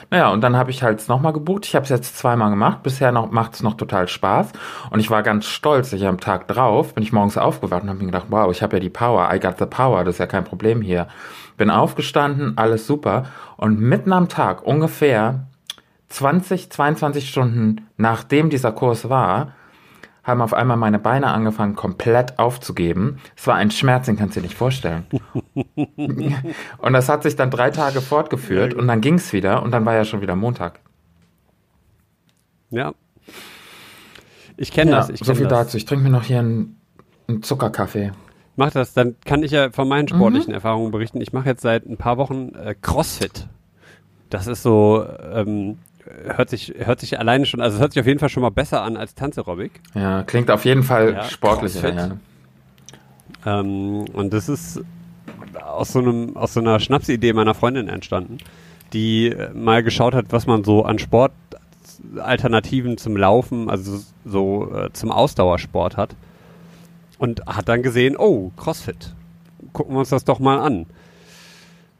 Naja, 0.10 0.30
und 0.30 0.42
dann 0.42 0.56
habe 0.56 0.72
ich 0.72 0.84
halt 0.84 1.08
nochmal 1.08 1.34
gebucht. 1.34 1.66
Ich 1.66 1.76
habe 1.76 1.84
es 1.84 1.90
jetzt 1.90 2.18
zweimal 2.18 2.50
gemacht. 2.50 2.84
Bisher 2.84 3.12
noch, 3.12 3.32
macht 3.32 3.54
es 3.54 3.64
noch 3.64 3.76
total 3.76 4.08
Spaß. 4.08 4.52
Und 4.90 5.00
ich 5.00 5.10
war 5.10 5.24
ganz 5.24 5.46
stolz. 5.46 5.94
Ich 5.94 6.06
am 6.06 6.20
Tag 6.20 6.48
drauf 6.48 6.94
bin 6.94 7.04
ich 7.04 7.12
morgens 7.12 7.38
aufgewacht 7.38 7.84
und 7.84 7.90
habe 7.90 8.00
mir 8.00 8.06
gedacht, 8.08 8.28
wow, 8.30 8.52
ich 8.52 8.62
habe 8.62 8.78
ja 8.78 8.80
die 8.80 8.90
Power. 8.90 9.30
I 9.34 9.40
got 9.40 9.58
the 9.60 9.66
power. 9.66 10.04
Das 10.04 10.16
ist 10.16 10.20
ja 10.20 10.28
kein 10.28 10.44
Problem 10.44 10.82
hier. 10.82 11.08
Bin 11.58 11.70
aufgestanden, 11.70 12.58
alles 12.58 12.88
super. 12.88 13.26
Und 13.58 13.80
mitten 13.80 14.14
am 14.14 14.30
Tag, 14.30 14.64
ungefähr 14.64 15.48
20, 16.10 16.72
22 16.72 17.30
Stunden 17.30 17.88
nachdem 17.98 18.50
dieser 18.50 18.72
Kurs 18.72 19.10
war, 19.10 19.54
haben 20.24 20.42
auf 20.42 20.54
einmal 20.54 20.78
meine 20.78 21.00
Beine 21.00 21.28
angefangen 21.28 21.76
komplett 21.76 22.40
aufzugeben. 22.40 23.20
Es 23.36 23.46
war 23.46 23.56
ein 23.56 23.72
Schmerz, 23.72 24.06
den 24.06 24.16
kannst 24.16 24.36
du 24.36 24.40
dir 24.40 24.48
nicht 24.48 24.58
vorstellen. 24.58 25.06
und 26.78 26.94
das 26.94 27.10
hat 27.10 27.24
sich 27.24 27.36
dann 27.36 27.52
drei 27.52 27.72
Tage 27.72 28.02
fortgeführt 28.02 28.74
und 28.74 28.88
dann 28.88 29.02
ging 29.02 29.16
es 29.16 29.34
wieder 29.34 29.64
und 29.64 29.72
dann 29.72 29.86
war 29.86 29.96
ja 29.96 30.06
schon 30.06 30.22
wieder 30.22 30.36
Montag. 30.36 30.80
Ja. 32.70 32.94
Ich 34.56 34.72
kenne 34.72 34.92
ja, 34.92 34.98
das. 34.98 35.10
Ich 35.10 35.20
so 35.20 35.36
viel 35.36 35.48
das. 35.48 35.68
dazu. 35.68 35.78
Ich 35.78 35.86
trinke 35.86 36.04
mir 36.04 36.10
noch 36.10 36.24
hier 36.24 36.40
einen, 36.40 36.80
einen 37.28 37.44
Zuckerkaffee. 37.44 38.12
Mach 38.56 38.72
das, 38.72 38.94
dann 38.94 39.16
kann 39.26 39.42
ich 39.44 39.52
ja 39.52 39.72
von 39.72 39.88
meinen 39.88 40.08
sportlichen 40.08 40.52
mhm. 40.52 40.56
Erfahrungen 40.56 40.92
berichten. 40.92 41.20
Ich 41.22 41.34
mache 41.34 41.50
jetzt 41.50 41.62
seit 41.62 41.86
ein 41.86 41.98
paar 41.98 42.18
Wochen 42.18 42.54
äh, 42.56 42.76
CrossFit. 42.80 43.48
Das 44.30 44.48
ist 44.48 44.64
so, 44.64 45.06
ähm, 45.34 45.80
hört 46.26 46.50
sich, 46.50 46.74
hört 46.78 47.00
sich 47.00 47.20
alleine 47.20 47.46
schon, 47.46 47.62
also 47.62 47.80
hört 47.80 47.94
sich 47.94 48.02
auf 48.02 48.08
jeden 48.08 48.20
Fall 48.20 48.30
schon 48.30 48.44
mal 48.44 48.52
besser 48.52 48.82
an 48.84 48.98
als 48.98 49.16
Tanzaerobik. 49.16 49.82
Ja, 49.96 50.24
klingt 50.24 50.52
auf 50.52 50.66
jeden 50.66 50.84
Fall 50.84 51.14
ja, 51.14 51.24
sportlicher. 51.24 51.94
Ja. 51.94 52.18
Ähm, 53.46 54.06
und 54.14 54.34
das 54.34 54.50
ist 54.50 54.82
aus 55.62 55.94
so 55.94 56.00
einem, 56.00 56.36
aus 56.36 56.54
so 56.54 56.60
einer 56.60 56.80
Schnapsidee 56.80 57.34
meiner 57.34 57.54
Freundin 57.54 57.88
entstanden, 57.90 58.40
die 58.94 59.36
mal 59.54 59.84
geschaut 59.84 60.14
hat, 60.14 60.28
was 60.30 60.48
man 60.48 60.64
so 60.64 60.84
an 60.84 61.00
Sportalternativen 61.00 62.98
zum 62.98 63.18
Laufen, 63.18 63.70
also 63.70 64.00
so 64.26 64.74
äh, 64.74 64.92
zum 64.94 65.12
Ausdauersport 65.12 65.98
hat. 65.98 66.16
Und 67.20 67.46
hat 67.46 67.70
dann 67.70 67.84
gesehen, 67.84 68.18
oh, 68.18 68.52
CrossFit. 68.58 69.14
Gucken 69.72 69.96
wir 69.96 70.00
uns 70.00 70.10
das 70.10 70.26
doch 70.26 70.40
mal 70.40 70.60
an. 70.60 70.88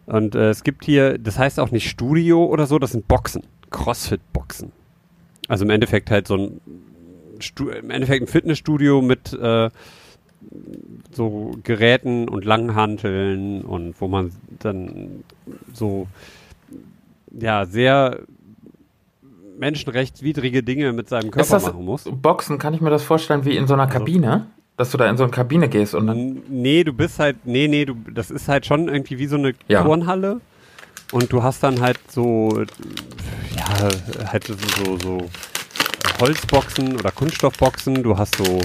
Und 0.06 0.36
äh, 0.36 0.50
es 0.50 0.64
gibt 0.64 0.84
hier, 0.84 1.18
das 1.18 1.40
heißt 1.40 1.62
auch 1.62 1.72
nicht 1.72 1.90
Studio 1.90 2.44
oder 2.46 2.66
so, 2.66 2.78
das 2.78 2.92
sind 2.92 3.08
Boxen. 3.08 3.44
CrossFit-Boxen. 3.74 4.72
Also 5.50 5.66
im 5.66 5.70
Endeffekt 5.70 6.10
halt 6.10 6.28
so 6.28 6.38
ein 6.38 6.62
Stu 7.40 7.70
im 7.70 7.90
Endeffekt 7.90 8.24
ein 8.24 8.28
Fitnessstudio 8.28 9.02
mit 9.02 9.34
äh, 9.34 9.70
so 11.12 11.52
Geräten 11.64 12.30
und 12.30 12.46
Langhanteln 12.46 13.64
und 13.64 14.00
wo 14.00 14.08
man 14.08 14.32
dann 14.60 15.24
so 15.74 16.08
ja 17.38 17.66
sehr 17.66 18.20
menschenrechtswidrige 19.58 20.64
Dinge 20.64 20.94
mit 20.94 21.10
seinem 21.10 21.32
Körper 21.32 21.60
machen 21.60 21.86
muss. 21.86 22.06
Boxen, 22.06 22.58
kann 22.58 22.74
ich 22.74 22.82
mir 22.82 22.90
das 22.90 23.04
vorstellen 23.04 23.46
wie 23.46 23.58
in 23.58 23.68
so 23.68 23.74
einer 23.74 23.84
also 23.84 24.00
Kabine? 24.00 24.32
Also, 24.32 24.46
dass 24.78 24.92
du 24.92 24.98
da 24.98 25.10
in 25.10 25.18
so 25.18 25.24
eine 25.24 25.32
Kabine 25.32 25.70
gehst 25.70 25.94
und 25.94 26.08
dann. 26.08 26.42
Nee, 26.50 26.84
du 26.84 26.94
bist 26.94 27.20
halt, 27.20 27.46
nee, 27.46 27.68
nee, 27.68 27.86
du, 27.86 27.96
das 28.12 28.32
ist 28.32 28.48
halt 28.48 28.66
schon 28.66 28.88
irgendwie 28.88 29.20
wie 29.20 29.28
so 29.28 29.36
eine 29.36 29.54
ja. 29.68 29.84
Turnhalle. 29.84 30.42
Und 31.14 31.32
du 31.32 31.44
hast 31.44 31.62
dann 31.62 31.80
halt 31.80 32.00
so, 32.10 32.64
ja, 33.56 33.90
halt 34.32 34.46
so, 34.48 34.98
so 34.98 35.30
Holzboxen 36.20 36.98
oder 36.98 37.12
Kunststoffboxen. 37.12 38.02
Du 38.02 38.18
hast 38.18 38.36
so 38.36 38.62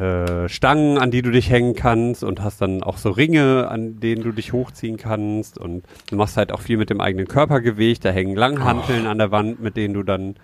äh, 0.00 0.48
Stangen, 0.48 0.96
an 0.96 1.10
die 1.10 1.22
du 1.22 1.32
dich 1.32 1.50
hängen 1.50 1.74
kannst 1.74 2.22
und 2.22 2.40
hast 2.40 2.60
dann 2.60 2.84
auch 2.84 2.98
so 2.98 3.10
Ringe, 3.10 3.66
an 3.68 3.98
denen 3.98 4.22
du 4.22 4.30
dich 4.30 4.52
hochziehen 4.52 4.96
kannst. 4.96 5.58
Und 5.58 5.84
du 6.08 6.14
machst 6.14 6.36
halt 6.36 6.52
auch 6.52 6.60
viel 6.60 6.76
mit 6.76 6.88
dem 6.88 7.00
eigenen 7.00 7.26
Körpergewicht. 7.26 8.04
Da 8.04 8.10
hängen 8.10 8.36
Langhanteln 8.36 9.08
oh. 9.08 9.10
an 9.10 9.18
der 9.18 9.32
Wand, 9.32 9.60
mit 9.60 9.76
denen 9.76 9.94
du 9.94 10.04
dann 10.04 10.36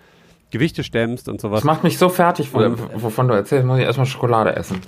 Gewichte 0.51 0.83
stemmst 0.83 1.29
und 1.29 1.39
sowas. 1.39 1.59
Das 1.59 1.63
macht 1.63 1.85
mich 1.85 1.97
so 1.97 2.09
fertig, 2.09 2.53
und, 2.53 3.01
wovon 3.01 3.29
du 3.29 3.33
erzählst, 3.33 3.65
muss 3.65 3.79
ich 3.79 3.85
erstmal 3.85 4.07
Schokolade 4.07 4.57
essen. 4.57 4.81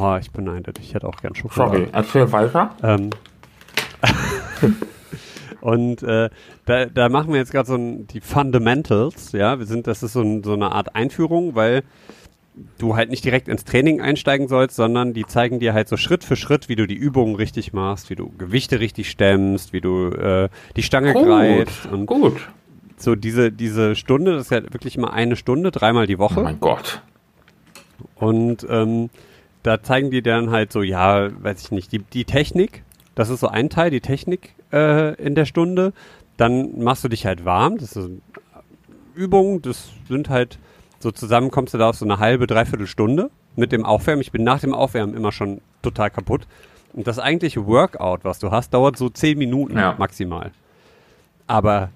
Oh, 0.00 0.16
ich 0.20 0.32
beneide 0.32 0.72
dich. 0.72 0.88
Ich 0.88 0.94
hätte 0.94 1.06
auch 1.06 1.20
gern 1.20 1.36
Schokolade. 1.36 1.76
Sorry, 1.76 1.88
erzähl 1.92 2.32
weiter. 2.32 2.70
Ähm. 2.82 3.10
Und 5.64 6.02
äh, 6.02 6.28
da, 6.66 6.84
da 6.84 7.08
machen 7.08 7.32
wir 7.32 7.40
jetzt 7.40 7.50
gerade 7.50 7.66
so 7.66 7.74
ein, 7.74 8.06
die 8.08 8.20
Fundamentals, 8.20 9.32
ja, 9.32 9.58
wir 9.58 9.64
sind, 9.64 9.86
das 9.86 10.02
ist 10.02 10.12
so, 10.12 10.20
ein, 10.20 10.44
so 10.44 10.52
eine 10.52 10.72
Art 10.72 10.94
Einführung, 10.94 11.54
weil 11.54 11.84
du 12.76 12.96
halt 12.96 13.08
nicht 13.08 13.24
direkt 13.24 13.48
ins 13.48 13.64
Training 13.64 14.02
einsteigen 14.02 14.46
sollst, 14.46 14.76
sondern 14.76 15.14
die 15.14 15.24
zeigen 15.24 15.60
dir 15.60 15.72
halt 15.72 15.88
so 15.88 15.96
Schritt 15.96 16.22
für 16.22 16.36
Schritt, 16.36 16.68
wie 16.68 16.76
du 16.76 16.86
die 16.86 16.94
Übungen 16.94 17.34
richtig 17.34 17.72
machst, 17.72 18.10
wie 18.10 18.14
du 18.14 18.30
Gewichte 18.36 18.78
richtig 18.78 19.08
stemmst, 19.08 19.72
wie 19.72 19.80
du 19.80 20.08
äh, 20.10 20.50
die 20.76 20.82
Stange 20.82 21.14
Gut, 21.14 21.24
greifst. 21.24 21.86
Und 21.86 22.04
gut. 22.04 22.36
so 22.98 23.14
diese, 23.14 23.50
diese 23.50 23.96
Stunde, 23.96 24.34
das 24.34 24.42
ist 24.42 24.50
ja 24.50 24.62
wirklich 24.70 24.96
immer 24.98 25.14
eine 25.14 25.34
Stunde, 25.34 25.70
dreimal 25.70 26.06
die 26.06 26.16
Oh 26.16 26.20
Woche. 26.20 26.42
mein 26.42 26.60
Gott. 26.60 27.00
Und 28.16 28.66
ähm, 28.68 29.08
da 29.62 29.82
zeigen 29.82 30.10
die 30.10 30.20
dann 30.20 30.50
halt 30.50 30.72
so, 30.72 30.82
ja, 30.82 31.30
weiß 31.42 31.62
ich 31.62 31.70
nicht, 31.70 31.90
die, 31.90 32.00
die 32.00 32.26
Technik, 32.26 32.82
das 33.14 33.28
ist 33.30 33.40
so 33.40 33.48
ein 33.48 33.70
Teil, 33.70 33.90
die 33.90 34.00
Technik 34.00 34.54
äh, 34.72 35.14
in 35.14 35.34
der 35.34 35.44
Stunde. 35.44 35.92
Dann 36.36 36.78
machst 36.82 37.04
du 37.04 37.08
dich 37.08 37.26
halt 37.26 37.44
warm, 37.44 37.78
das 37.78 37.94
ist 37.96 38.10
Übungen, 39.14 39.62
das 39.62 39.90
sind 40.08 40.28
halt, 40.28 40.58
so 40.98 41.10
zusammen 41.12 41.50
kommst 41.52 41.74
du 41.74 41.78
da 41.78 41.90
auf 41.90 41.96
so 41.96 42.04
eine 42.04 42.18
halbe, 42.18 42.46
dreiviertel 42.48 42.86
Stunde 42.88 43.30
mit 43.54 43.70
dem 43.70 43.84
Aufwärmen. 43.84 44.20
Ich 44.20 44.32
bin 44.32 44.42
nach 44.42 44.58
dem 44.60 44.74
Aufwärmen 44.74 45.14
immer 45.14 45.30
schon 45.30 45.60
total 45.82 46.10
kaputt. 46.10 46.46
Und 46.92 47.06
das 47.06 47.18
eigentliche 47.20 47.66
Workout, 47.66 48.24
was 48.24 48.38
du 48.40 48.50
hast, 48.50 48.74
dauert 48.74 48.96
so 48.96 49.08
zehn 49.08 49.38
Minuten 49.38 49.76
Ja. 49.78 49.94
maximal. 49.98 50.50
Aber 51.46 51.90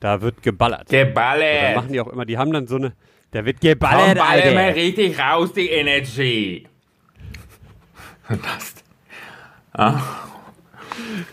da 0.00 0.20
wird 0.22 0.42
geballert. 0.42 0.92
Da 0.92 1.04
Geballert. 1.04 1.76
machen 1.76 1.92
die 1.92 2.00
auch 2.00 2.08
immer, 2.08 2.24
die 2.24 2.38
haben 2.38 2.52
dann 2.52 2.66
so 2.66 2.76
eine, 2.76 2.92
da 3.32 3.44
wird 3.44 3.58
Komm, 3.60 3.70
geballert, 3.70 4.18
baller 4.18 4.52
mal 4.54 4.64
Alter. 4.64 4.76
richtig 4.76 5.18
raus, 5.20 5.52
die 5.52 5.68
Energy. 5.68 6.66
Das. 8.28 8.74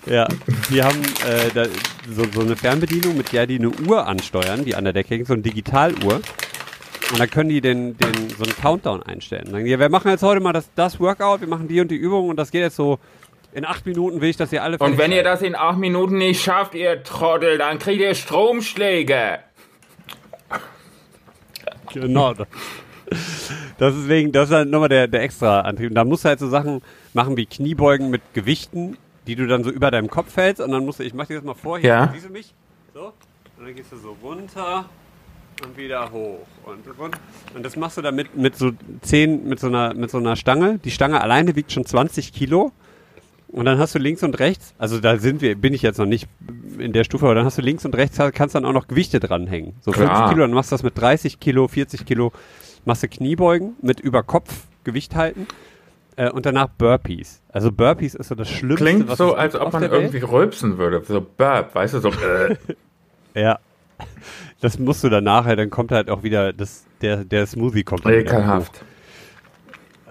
Ja, 0.05 0.27
die 0.69 0.83
haben 0.83 1.01
äh, 1.27 1.49
da, 1.53 1.65
so, 2.09 2.23
so 2.33 2.41
eine 2.41 2.55
Fernbedienung, 2.55 3.17
mit 3.17 3.31
der 3.33 3.47
die 3.47 3.59
eine 3.59 3.69
Uhr 3.69 4.05
ansteuern, 4.05 4.65
die 4.65 4.75
an 4.75 4.83
der 4.83 4.93
Decke 4.93 5.15
hängt, 5.15 5.27
so 5.27 5.33
eine 5.33 5.41
Digitaluhr. 5.41 6.21
Und 7.11 7.19
dann 7.19 7.29
können 7.29 7.49
die 7.49 7.61
den, 7.61 7.97
den, 7.97 8.29
so 8.37 8.43
einen 8.43 8.55
Countdown 8.55 9.01
einstellen. 9.03 9.49
Sagen, 9.49 9.65
ja, 9.65 9.79
wir 9.79 9.89
machen 9.89 10.11
jetzt 10.11 10.23
heute 10.23 10.41
mal 10.41 10.53
das, 10.53 10.69
das 10.75 10.99
Workout, 10.99 11.41
wir 11.41 11.47
machen 11.47 11.67
die 11.67 11.79
und 11.79 11.89
die 11.89 11.95
Übung 11.95 12.29
und 12.29 12.35
das 12.35 12.51
geht 12.51 12.61
jetzt 12.61 12.75
so, 12.75 12.99
in 13.53 13.65
acht 13.65 13.85
Minuten 13.85 14.19
will 14.21 14.29
ich, 14.29 14.37
dass 14.37 14.51
ihr 14.51 14.61
alle 14.61 14.77
Und 14.77 14.97
wenn 14.97 15.11
ihr 15.11 15.23
seid. 15.23 15.25
das 15.25 15.41
in 15.41 15.55
acht 15.55 15.77
Minuten 15.77 16.17
nicht 16.17 16.43
schafft, 16.43 16.75
ihr 16.75 17.01
Trottel, 17.03 17.57
dann 17.57 17.79
kriegt 17.79 18.01
ihr 18.01 18.13
Stromschläge. 18.13 19.39
Genau. 21.93 22.33
Das 23.77 23.95
ist 23.95 24.09
wegen, 24.09 24.31
das 24.31 24.49
ist 24.49 24.55
halt 24.55 24.69
nochmal 24.69 24.89
der, 24.89 25.07
der 25.07 25.21
extra 25.21 25.61
Antrieb. 25.61 25.89
Und 25.89 25.95
da 25.95 26.03
musst 26.03 26.25
du 26.25 26.29
halt 26.29 26.39
so 26.39 26.49
Sachen 26.49 26.81
machen 27.13 27.37
wie 27.37 27.45
Kniebeugen 27.45 28.09
mit 28.09 28.21
Gewichten, 28.33 28.97
die 29.27 29.35
du 29.35 29.45
dann 29.47 29.63
so 29.63 29.69
über 29.69 29.91
deinem 29.91 30.09
Kopf 30.09 30.35
hältst 30.37 30.61
und 30.61 30.71
dann 30.71 30.85
musst 30.85 30.99
du, 30.99 31.03
ich 31.03 31.13
mach 31.13 31.27
dir 31.27 31.35
das 31.35 31.43
mal 31.43 31.53
vor, 31.53 31.77
hier, 31.79 31.89
Ja. 31.89 32.09
siehst 32.13 32.25
du 32.27 32.31
mich? 32.31 32.53
So. 32.93 33.13
Und 33.57 33.65
dann 33.65 33.75
gehst 33.75 33.91
du 33.91 33.97
so 33.97 34.15
runter 34.23 34.85
und 35.65 35.77
wieder 35.77 36.11
hoch 36.11 36.45
und 36.65 36.99
runter. 36.99 37.19
Und 37.55 37.63
das 37.65 37.75
machst 37.75 37.97
du 37.97 38.01
dann 38.01 38.15
mit, 38.15 38.35
mit 38.35 38.55
so 38.55 38.71
zehn, 39.01 39.47
mit 39.47 39.59
so 39.59 39.67
einer, 39.67 39.93
mit 39.93 40.09
so 40.11 40.17
einer 40.17 40.35
Stange. 40.35 40.79
Die 40.83 40.91
Stange 40.91 41.21
alleine 41.21 41.55
wiegt 41.55 41.71
schon 41.71 41.85
20 41.85 42.31
Kilo. 42.33 42.71
Und 43.49 43.63
dann 43.65 43.77
hast 43.79 43.95
du 43.95 43.99
links 43.99 44.23
und 44.23 44.37
rechts, 44.39 44.73
also 44.77 44.99
da 44.99 45.17
sind 45.17 45.41
wir, 45.41 45.55
bin 45.55 45.73
ich 45.73 45.81
jetzt 45.81 45.97
noch 45.99 46.05
nicht 46.05 46.27
in 46.79 46.91
der 46.91 47.05
Stufe, 47.05 47.25
aber 47.25 47.33
dann 47.35 47.45
hast 47.45 47.57
du 47.57 47.61
links 47.61 47.85
und 47.85 47.95
rechts, 47.95 48.17
kannst 48.33 48.55
dann 48.55 48.65
auch 48.65 48.73
noch 48.73 48.89
Gewichte 48.89 49.21
dranhängen. 49.21 49.73
So 49.79 49.93
50 49.93 50.05
Klar. 50.05 50.29
Kilo, 50.29 50.41
dann 50.41 50.51
machst 50.51 50.69
du 50.71 50.73
das 50.73 50.83
mit 50.83 50.97
30 50.97 51.39
Kilo, 51.39 51.69
40 51.69 52.05
Kilo, 52.05 52.33
machst 52.83 53.03
du 53.03 53.07
Kniebeugen 53.07 53.75
mit 53.81 54.01
über 54.01 54.21
Kopf 54.21 54.65
Gewicht 54.83 55.15
halten 55.15 55.47
äh, 56.17 56.29
und 56.29 56.45
danach 56.45 56.67
Burpees. 56.67 57.41
Also 57.49 57.71
Burpees 57.71 58.13
ist 58.15 58.27
so 58.27 58.35
das 58.35 58.49
Schlimmste, 58.49 58.83
Klingt 58.83 59.07
was 59.07 59.17
so, 59.17 59.33
als 59.35 59.55
ob 59.55 59.71
man 59.71 59.83
Welt. 59.83 59.93
irgendwie 59.93 60.19
rülpsen 60.19 60.77
würde. 60.77 61.01
So 61.05 61.21
Burp, 61.21 61.73
weißt 61.73 61.93
du, 61.95 61.99
so. 61.99 62.09
Äh. 62.09 62.55
Ja. 63.33 63.59
Das 64.61 64.79
musst 64.79 65.03
du 65.03 65.09
dann 65.09 65.23
nachher, 65.23 65.55
dann 65.55 65.69
kommt 65.69 65.91
halt 65.91 66.09
auch 66.09 66.23
wieder 66.23 66.51
das, 66.53 66.85
der, 67.01 67.23
der 67.23 67.45
Smoothie 67.45 67.83
kommt. 67.83 68.05
Ekelhaft. 68.05 68.83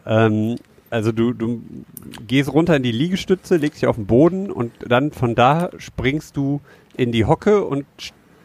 Ähm, 0.07 0.57
also 0.91 1.11
du, 1.11 1.33
du 1.33 1.63
gehst 2.27 2.53
runter 2.53 2.77
in 2.77 2.85
die 2.85 2.93
Liegestütze, 2.93 3.57
legst 3.57 3.83
dich 3.83 3.89
auf 3.89 3.97
den 3.97 4.07
Boden 4.07 4.51
und 4.53 4.73
dann 4.87 5.11
von 5.11 5.35
da 5.35 5.71
springst 5.79 6.37
du 6.37 6.61
in 6.97 7.11
die 7.11 7.25
Hocke 7.25 7.65
und 7.65 7.85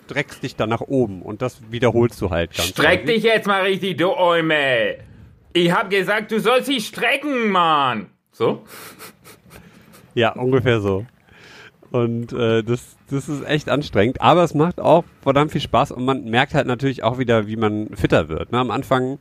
streckst 0.07 0.41
dich 0.41 0.55
dann 0.55 0.69
nach 0.69 0.81
oben 0.81 1.21
und 1.21 1.41
das 1.43 1.61
wiederholst 1.69 2.19
du 2.21 2.31
halt 2.31 2.55
ganz 2.55 2.69
Streck 2.69 3.01
häufig. 3.03 3.05
dich 3.05 3.23
jetzt 3.23 3.45
mal 3.47 3.61
richtig, 3.61 3.97
du 3.97 4.11
Eumel. 4.17 4.97
Ich 5.53 5.71
hab 5.71 5.89
gesagt, 5.89 6.31
du 6.31 6.39
sollst 6.39 6.69
dich 6.69 6.87
strecken, 6.87 7.49
Mann. 7.51 8.07
So? 8.31 8.63
Ja, 10.13 10.33
ungefähr 10.33 10.81
so. 10.81 11.05
Und 11.91 12.33
äh, 12.33 12.63
das, 12.63 12.97
das 13.09 13.29
ist 13.29 13.45
echt 13.45 13.69
anstrengend, 13.69 14.19
aber 14.19 14.43
es 14.43 14.53
macht 14.53 14.81
auch 14.81 15.05
verdammt 15.21 15.53
viel 15.53 15.61
Spaß 15.61 15.91
und 15.91 16.03
man 16.03 16.25
merkt 16.25 16.53
halt 16.53 16.67
natürlich 16.67 17.01
auch 17.03 17.17
wieder, 17.17 17.47
wie 17.47 17.55
man 17.55 17.87
fitter 17.95 18.27
wird. 18.27 18.51
Ne? 18.51 18.59
Am 18.59 18.71
Anfang, 18.71 19.19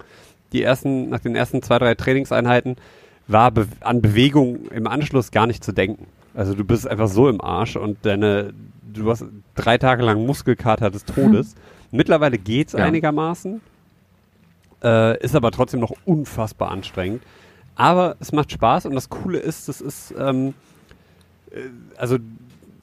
die 0.53 0.64
ersten, 0.64 1.09
nach 1.09 1.21
den 1.21 1.37
ersten 1.37 1.62
zwei, 1.62 1.79
drei 1.79 1.95
Trainingseinheiten, 1.95 2.75
war 3.29 3.53
be 3.53 3.69
an 3.81 4.03
Bewegung 4.03 4.66
im 4.73 4.88
Anschluss 4.88 5.31
gar 5.31 5.47
nicht 5.47 5.62
zu 5.62 5.71
denken. 5.71 6.07
Also 6.35 6.55
du 6.55 6.64
bist 6.64 6.88
einfach 6.88 7.07
so 7.09 7.29
im 7.29 7.40
Arsch 7.40 7.77
und 7.77 7.99
deine, 8.05 8.53
du 8.93 9.09
hast 9.11 9.25
drei 9.55 9.79
Tage 9.79 10.03
lang 10.03 10.27
Muskelkater 10.27 10.90
des 10.90 11.05
Todes. 11.05 11.55
Mittlerweile 11.93 12.37
geht's 12.38 12.73
Ja. 12.73 12.81
einigermaßen, 12.85 13.61
äh, 14.83 15.19
ist 15.23 15.35
aber 15.35 15.51
trotzdem 15.51 15.81
noch 15.81 15.93
unfassbar 16.05 16.71
anstrengend. 16.71 17.23
Aber 17.75 18.16
es 18.21 18.33
macht 18.33 18.53
Spaß 18.53 18.87
und 18.87 18.95
das 18.95 19.09
Coole 19.09 19.38
ist, 19.38 19.69
das 19.69 19.81
ist, 19.81 20.14
ähm, 20.19 20.55
äh, 21.51 21.61
also 21.97 22.19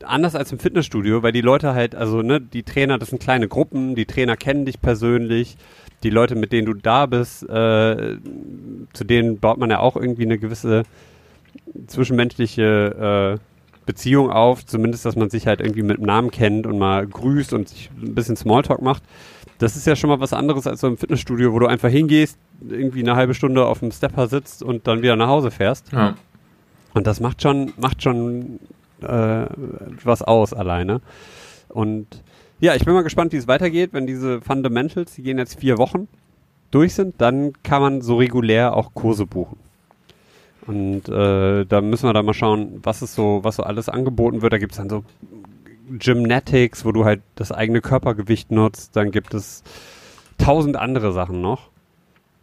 anders 0.03 0.35
als 0.35 0.51
im 0.51 0.59
Fitnessstudio, 0.59 1.23
weil 1.23 1.31
die 1.31 1.41
Leute 1.41 1.73
halt, 1.73 1.95
also 1.95 2.21
ne, 2.21 2.39
die 2.41 2.63
Trainer, 2.63 2.97
das 2.97 3.09
sind 3.09 3.21
kleine 3.21 3.47
Gruppen, 3.47 3.95
die 3.95 4.05
Trainer 4.05 4.37
kennen 4.37 4.65
dich 4.65 4.81
persönlich, 4.81 5.57
die 6.03 6.09
Leute, 6.09 6.35
mit 6.35 6.51
denen 6.51 6.67
du 6.67 6.73
da 6.73 7.05
bist, 7.07 7.43
äh, 7.43 8.17
zu 8.93 9.03
denen 9.03 9.39
baut 9.39 9.57
man 9.57 9.69
ja 9.69 9.79
auch 9.79 9.95
irgendwie 9.95 10.23
eine 10.23 10.37
gewisse 10.37 10.83
zwischenmenschliche 11.87 13.39
äh, 13.39 13.85
Beziehung 13.85 14.29
auf, 14.29 14.65
zumindest, 14.65 15.05
dass 15.05 15.15
man 15.15 15.29
sich 15.29 15.47
halt 15.47 15.61
irgendwie 15.61 15.81
mit 15.81 15.99
Namen 15.99 16.29
kennt 16.29 16.67
und 16.67 16.77
mal 16.77 17.07
grüßt 17.07 17.53
und 17.53 17.69
sich 17.69 17.89
ein 18.01 18.13
bisschen 18.13 18.35
Smalltalk 18.35 18.81
macht. 18.81 19.01
Das 19.59 19.75
ist 19.75 19.87
ja 19.87 19.95
schon 19.95 20.09
mal 20.09 20.19
was 20.19 20.33
anderes 20.33 20.67
als 20.67 20.81
so 20.81 20.87
im 20.87 20.97
Fitnessstudio, 20.97 21.53
wo 21.53 21.59
du 21.59 21.67
einfach 21.67 21.89
hingehst, 21.89 22.37
irgendwie 22.67 23.01
eine 23.01 23.15
halbe 23.15 23.33
Stunde 23.33 23.65
auf 23.65 23.79
dem 23.79 23.91
Stepper 23.91 24.27
sitzt 24.27 24.61
und 24.61 24.87
dann 24.87 25.01
wieder 25.01 25.15
nach 25.15 25.27
Hause 25.27 25.51
fährst. 25.51 25.91
Ja. 25.91 26.15
Und 26.93 27.07
das 27.07 27.19
macht 27.19 27.41
schon, 27.41 27.73
macht 27.77 28.03
schon 28.03 28.59
äh, 29.01 29.45
was 30.03 30.21
aus 30.21 30.53
alleine. 30.53 31.01
Und 31.69 32.07
ja, 32.59 32.75
ich 32.75 32.85
bin 32.85 32.93
mal 32.93 33.03
gespannt, 33.03 33.33
wie 33.33 33.37
es 33.37 33.47
weitergeht, 33.47 33.93
wenn 33.93 34.07
diese 34.07 34.41
Fundamentals, 34.41 35.13
die 35.15 35.23
gehen 35.23 35.37
jetzt 35.37 35.59
vier 35.59 35.77
Wochen 35.77 36.07
durch 36.71 36.95
sind, 36.95 37.15
dann 37.19 37.53
kann 37.63 37.81
man 37.81 38.01
so 38.01 38.17
regulär 38.17 38.75
auch 38.75 38.93
Kurse 38.93 39.25
buchen. 39.25 39.57
Und 40.65 41.07
äh, 41.07 41.65
da 41.65 41.81
müssen 41.81 42.09
wir 42.09 42.13
dann 42.13 42.25
mal 42.25 42.33
schauen, 42.33 42.79
was 42.83 43.01
es 43.01 43.15
so, 43.15 43.39
was 43.43 43.55
so 43.55 43.63
alles 43.63 43.87
angeboten 43.87 44.41
wird. 44.41 44.51
Da 44.51 44.57
gibt 44.57 44.73
es 44.73 44.77
dann 44.77 44.89
so 44.89 45.03
Gymnatics, 45.89 46.85
wo 46.85 46.91
du 46.91 47.05
halt 47.05 47.21
das 47.35 47.51
eigene 47.51 47.81
Körpergewicht 47.81 48.51
nutzt. 48.51 48.95
Dann 48.95 49.11
gibt 49.11 49.33
es 49.33 49.63
tausend 50.37 50.75
andere 50.75 51.11
Sachen 51.11 51.41
noch. 51.41 51.69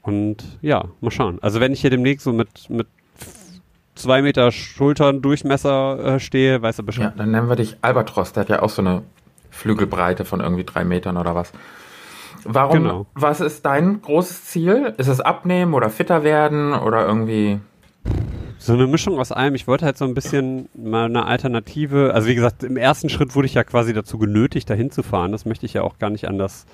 Und 0.03 0.59
ja, 0.61 0.85
mal 1.01 1.11
schauen. 1.11 1.39
Also 1.43 1.61
wenn 1.61 1.73
ich 1.73 1.81
hier 1.81 1.91
demnächst 1.91 2.25
so 2.25 2.33
mit, 2.33 2.69
mit 2.69 2.87
zwei 3.95 4.23
Meter 4.23 4.51
Schultern 4.53 5.23
Durchmesser 5.23 6.15
äh, 6.17 6.21
stehe, 6.21 6.61
weißt 6.61 6.79
du 6.79 6.83
ja, 6.83 6.87
Bescheid. 6.87 7.13
dann 7.17 7.31
nennen 7.31 7.49
wir 7.49 7.57
dich 7.57 7.77
Albatros. 7.81 8.33
Der 8.33 8.43
hat 8.43 8.49
ja 8.51 8.63
auch 8.63 8.71
so 8.71 8.83
eine 8.83 9.03
Flügelbreite 9.51 10.25
von 10.25 10.41
irgendwie 10.41 10.65
drei 10.65 10.85
Metern 10.85 11.17
oder 11.17 11.35
was. 11.35 11.53
Warum, 12.45 12.83
Genau. 12.83 13.07
was 13.15 13.41
ist 13.41 13.65
dein 13.65 14.03
großes 14.03 14.45
Ziel? 14.45 14.93
Ist 14.99 15.09
es 15.09 15.21
abnehmen 15.21 15.73
oder 15.73 15.89
fitter 15.89 16.23
werden 16.25 16.75
oder 16.75 17.07
irgendwie? 17.07 17.61
So 18.65 18.73
eine 18.73 18.87
Mischung 18.87 19.19
aus 19.19 19.31
allem. 19.31 19.55
Ich 19.55 19.67
wollte 19.67 19.85
halt 19.85 19.99
so 19.99 20.07
ein 20.07 20.15
bisschen 20.15 20.71
mal 20.75 21.05
eine 21.05 21.27
Alternative. 21.27 22.15
Also 22.15 22.29
wie 22.29 22.35
gesagt, 22.35 22.63
im 22.63 22.79
ersten 22.79 23.11
Schritt 23.11 23.35
wurde 23.35 23.45
ich 23.45 23.53
ja 23.53 23.63
quasi 23.63 23.93
dazu 23.93 24.17
genötigt, 24.17 24.71
dahin 24.71 24.91
zu 24.91 25.03
fahren. 25.03 25.33
Das 25.33 25.45
möchte 25.45 25.67
ich 25.67 25.75
ja 25.75 25.83
auch 25.83 25.99
gar 25.99 26.09
nicht 26.09 26.27
anders 26.29 26.65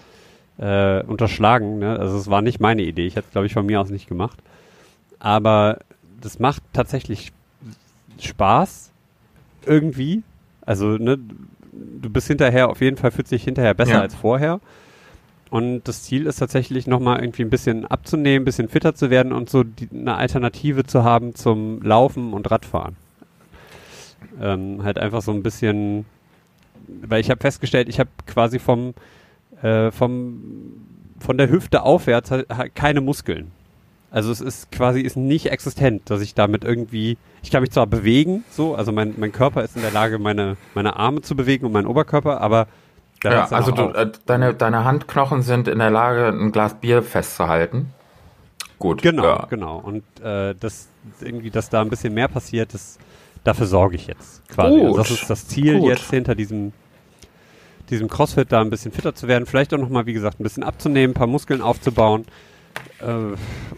äh, 0.58 1.02
unterschlagen. 1.02 1.80
Ne? 1.80 1.98
Also 1.98 2.16
es 2.16 2.30
war 2.30 2.42
nicht 2.42 2.60
meine 2.60 2.82
Idee. 2.82 3.06
Ich 3.06 3.16
hätte 3.16 3.26
es, 3.26 3.32
glaube 3.32 3.48
ich, 3.48 3.54
von 3.54 3.66
mir 3.66 3.80
aus 3.80 3.90
nicht 3.90 4.06
gemacht. 4.06 4.38
Aber 5.18 5.80
das 6.20 6.38
macht 6.38 6.62
tatsächlich 6.72 7.32
Spaß. 8.20 8.92
Irgendwie. 9.66 10.22
Also, 10.64 10.90
ne, 10.96 11.18
du 11.72 12.08
bist 12.08 12.28
hinterher, 12.28 12.68
auf 12.70 12.80
jeden 12.80 12.98
Fall 12.98 13.10
fühlt 13.10 13.26
sich 13.26 13.42
hinterher 13.42 13.74
besser 13.74 13.94
Ja. 13.94 14.00
als 14.00 14.14
vorher. 14.14 14.60
Und 15.50 15.82
das 15.88 16.04
Ziel 16.04 16.26
ist 16.26 16.36
tatsächlich 16.36 16.86
nochmal 16.86 17.20
irgendwie 17.20 17.42
ein 17.42 17.50
bisschen 17.50 17.84
abzunehmen, 17.84 18.42
ein 18.42 18.44
bisschen 18.44 18.68
fitter 18.68 18.94
zu 18.94 19.10
werden 19.10 19.32
und 19.32 19.50
so 19.50 19.64
die, 19.64 19.88
eine 19.92 20.14
Alternative 20.16 20.84
zu 20.84 21.02
haben 21.02 21.34
zum 21.34 21.82
Laufen 21.82 22.32
und 22.32 22.48
Radfahren. 22.50 22.96
Ähm, 24.40 24.84
halt 24.84 24.98
einfach 24.98 25.22
so 25.22 25.32
ein 25.32 25.42
bisschen, 25.42 26.06
weil 26.86 27.20
ich 27.20 27.30
habe 27.30 27.40
festgestellt, 27.40 27.88
ich 27.88 27.98
habe 27.98 28.10
quasi 28.26 28.60
vom, 28.60 28.94
äh, 29.60 29.90
vom, 29.90 30.40
von 31.18 31.36
der 31.36 31.50
Hüfte 31.50 31.82
aufwärts 31.82 32.30
halt, 32.30 32.48
halt 32.56 32.76
keine 32.76 33.00
Muskeln. 33.00 33.50
Also 34.12 34.30
es 34.30 34.40
ist 34.40 34.70
quasi 34.70 35.00
ist 35.00 35.16
nicht 35.16 35.46
existent, 35.46 36.02
dass 36.10 36.20
ich 36.20 36.34
damit 36.34 36.64
irgendwie, 36.64 37.16
ich 37.42 37.50
kann 37.50 37.62
mich 37.62 37.70
zwar 37.70 37.86
bewegen, 37.86 38.44
so, 38.50 38.74
also 38.76 38.92
mein, 38.92 39.14
mein 39.18 39.32
Körper 39.32 39.64
ist 39.64 39.76
in 39.76 39.82
der 39.82 39.92
Lage, 39.92 40.18
meine, 40.18 40.56
meine 40.74 40.96
Arme 40.96 41.22
zu 41.22 41.34
bewegen 41.34 41.66
und 41.66 41.72
meinen 41.72 41.86
Oberkörper, 41.86 42.40
aber 42.40 42.66
ja, 43.24 43.48
also 43.50 43.72
du, 43.72 43.82
äh, 43.90 44.10
deine, 44.26 44.54
deine 44.54 44.84
Handknochen 44.84 45.42
sind 45.42 45.68
in 45.68 45.78
der 45.78 45.90
Lage, 45.90 46.28
ein 46.28 46.52
Glas 46.52 46.74
Bier 46.74 47.02
festzuhalten. 47.02 47.92
Gut. 48.78 49.02
Genau, 49.02 49.24
ja. 49.24 49.46
genau. 49.50 49.78
Und 49.78 50.02
äh, 50.22 50.54
das 50.58 50.88
irgendwie, 51.20 51.50
dass 51.50 51.68
da 51.68 51.82
ein 51.82 51.90
bisschen 51.90 52.14
mehr 52.14 52.28
passiert, 52.28 52.72
das, 52.72 52.98
dafür 53.44 53.66
sorge 53.66 53.96
ich 53.96 54.06
jetzt 54.06 54.48
quasi. 54.48 54.80
Also 54.80 54.96
das 54.96 55.10
ist 55.10 55.28
das 55.28 55.48
Ziel 55.48 55.78
Gut. 55.78 55.88
jetzt 55.88 56.10
hinter 56.10 56.34
diesem 56.34 56.72
diesem 57.90 58.08
CrossFit 58.08 58.52
da 58.52 58.60
ein 58.60 58.70
bisschen 58.70 58.92
fitter 58.92 59.14
zu 59.14 59.26
werden, 59.28 59.46
vielleicht 59.46 59.74
auch 59.74 59.78
nochmal, 59.78 60.06
wie 60.06 60.12
gesagt, 60.12 60.38
ein 60.38 60.44
bisschen 60.44 60.62
abzunehmen, 60.62 61.10
ein 61.10 61.14
paar 61.14 61.26
Muskeln 61.26 61.60
aufzubauen 61.60 62.24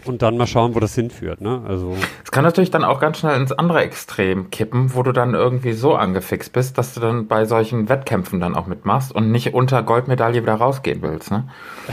und 0.05 0.22
dann 0.22 0.37
mal 0.37 0.46
schauen, 0.46 0.74
wo 0.74 0.81
das 0.81 0.94
hinführt. 0.94 1.40
Ne? 1.40 1.62
Also 1.66 1.96
es 2.24 2.33
kann 2.33 2.42
natürlich 2.42 2.72
dann 2.72 2.85
auch 2.85 2.98
ganz 2.98 3.18
schnell 3.18 3.40
ins 3.40 3.52
andere 3.52 3.81
Extrem 3.81 4.50
kippen, 4.50 4.94
wo 4.94 5.02
du 5.05 5.12
dann 5.12 5.35
irgendwie 5.35 5.72
so 5.72 5.94
angefixt 5.94 6.52
bist, 6.52 6.76
dass 6.76 6.94
du 6.94 7.00
dann 7.00 7.28
bei 7.28 7.44
solchen 7.44 7.88
Wettkämpfen 7.88 8.40
dann 8.40 8.57
auch 8.57 8.66
mitmachst 8.66 9.12
und 9.12 9.31
nicht 9.31 9.55
unter 9.55 9.83
Goldmedaille 9.83 10.42
wieder 10.42 10.55
rausgehen 10.55 11.02
willst. 11.02 11.31
Ne? 11.31 11.48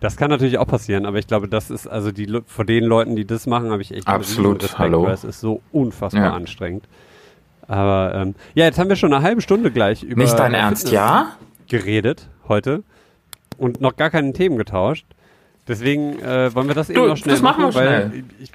Das 0.00 0.18
kann 0.18 0.28
natürlich 0.28 0.58
auch 0.58 0.66
passieren, 0.66 1.06
aber 1.06 1.18
ich 1.18 1.26
glaube, 1.26 1.48
das 1.48 1.70
ist 1.70 1.86
also 1.86 2.12
die 2.12 2.42
vor 2.44 2.66
den 2.66 2.84
Leuten, 2.84 3.16
die 3.16 3.24
das 3.24 3.46
machen, 3.46 3.70
habe 3.70 3.80
ich 3.80 3.90
echt 3.94 4.06
absolut 4.06 4.62
Respekt, 4.62 4.78
Hallo. 4.78 5.04
weil 5.04 5.14
es 5.14 5.24
ist 5.24 5.40
so 5.40 5.62
unfassbar 5.72 6.24
ja. 6.24 6.34
anstrengend. 6.34 6.84
Aber 7.68 8.14
ähm, 8.14 8.34
ja, 8.52 8.66
jetzt 8.66 8.78
haben 8.78 8.90
wir 8.90 8.96
schon 8.96 9.14
eine 9.14 9.24
halbe 9.24 9.40
Stunde 9.40 9.70
gleich 9.70 10.02
über 10.02 10.22
Nicht 10.22 10.38
dein 10.38 10.52
Ernst, 10.52 10.90
ja? 10.90 11.36
geredet 11.68 12.28
heute 12.48 12.82
und 13.56 13.80
noch 13.80 13.96
gar 13.96 14.10
keine 14.10 14.34
Themen 14.34 14.58
getauscht. 14.58 15.06
Deswegen 15.66 16.18
äh, 16.20 16.54
wollen 16.54 16.68
wir 16.68 16.74
das 16.74 16.88
du, 16.88 16.94
eben 16.94 17.06
noch 17.08 17.16
schnell 17.16 17.34
das 17.34 17.42
machen, 17.42 17.62
machen 17.62 17.74
weil 17.74 18.08
schnell. 18.08 18.24
Ich, 18.40 18.52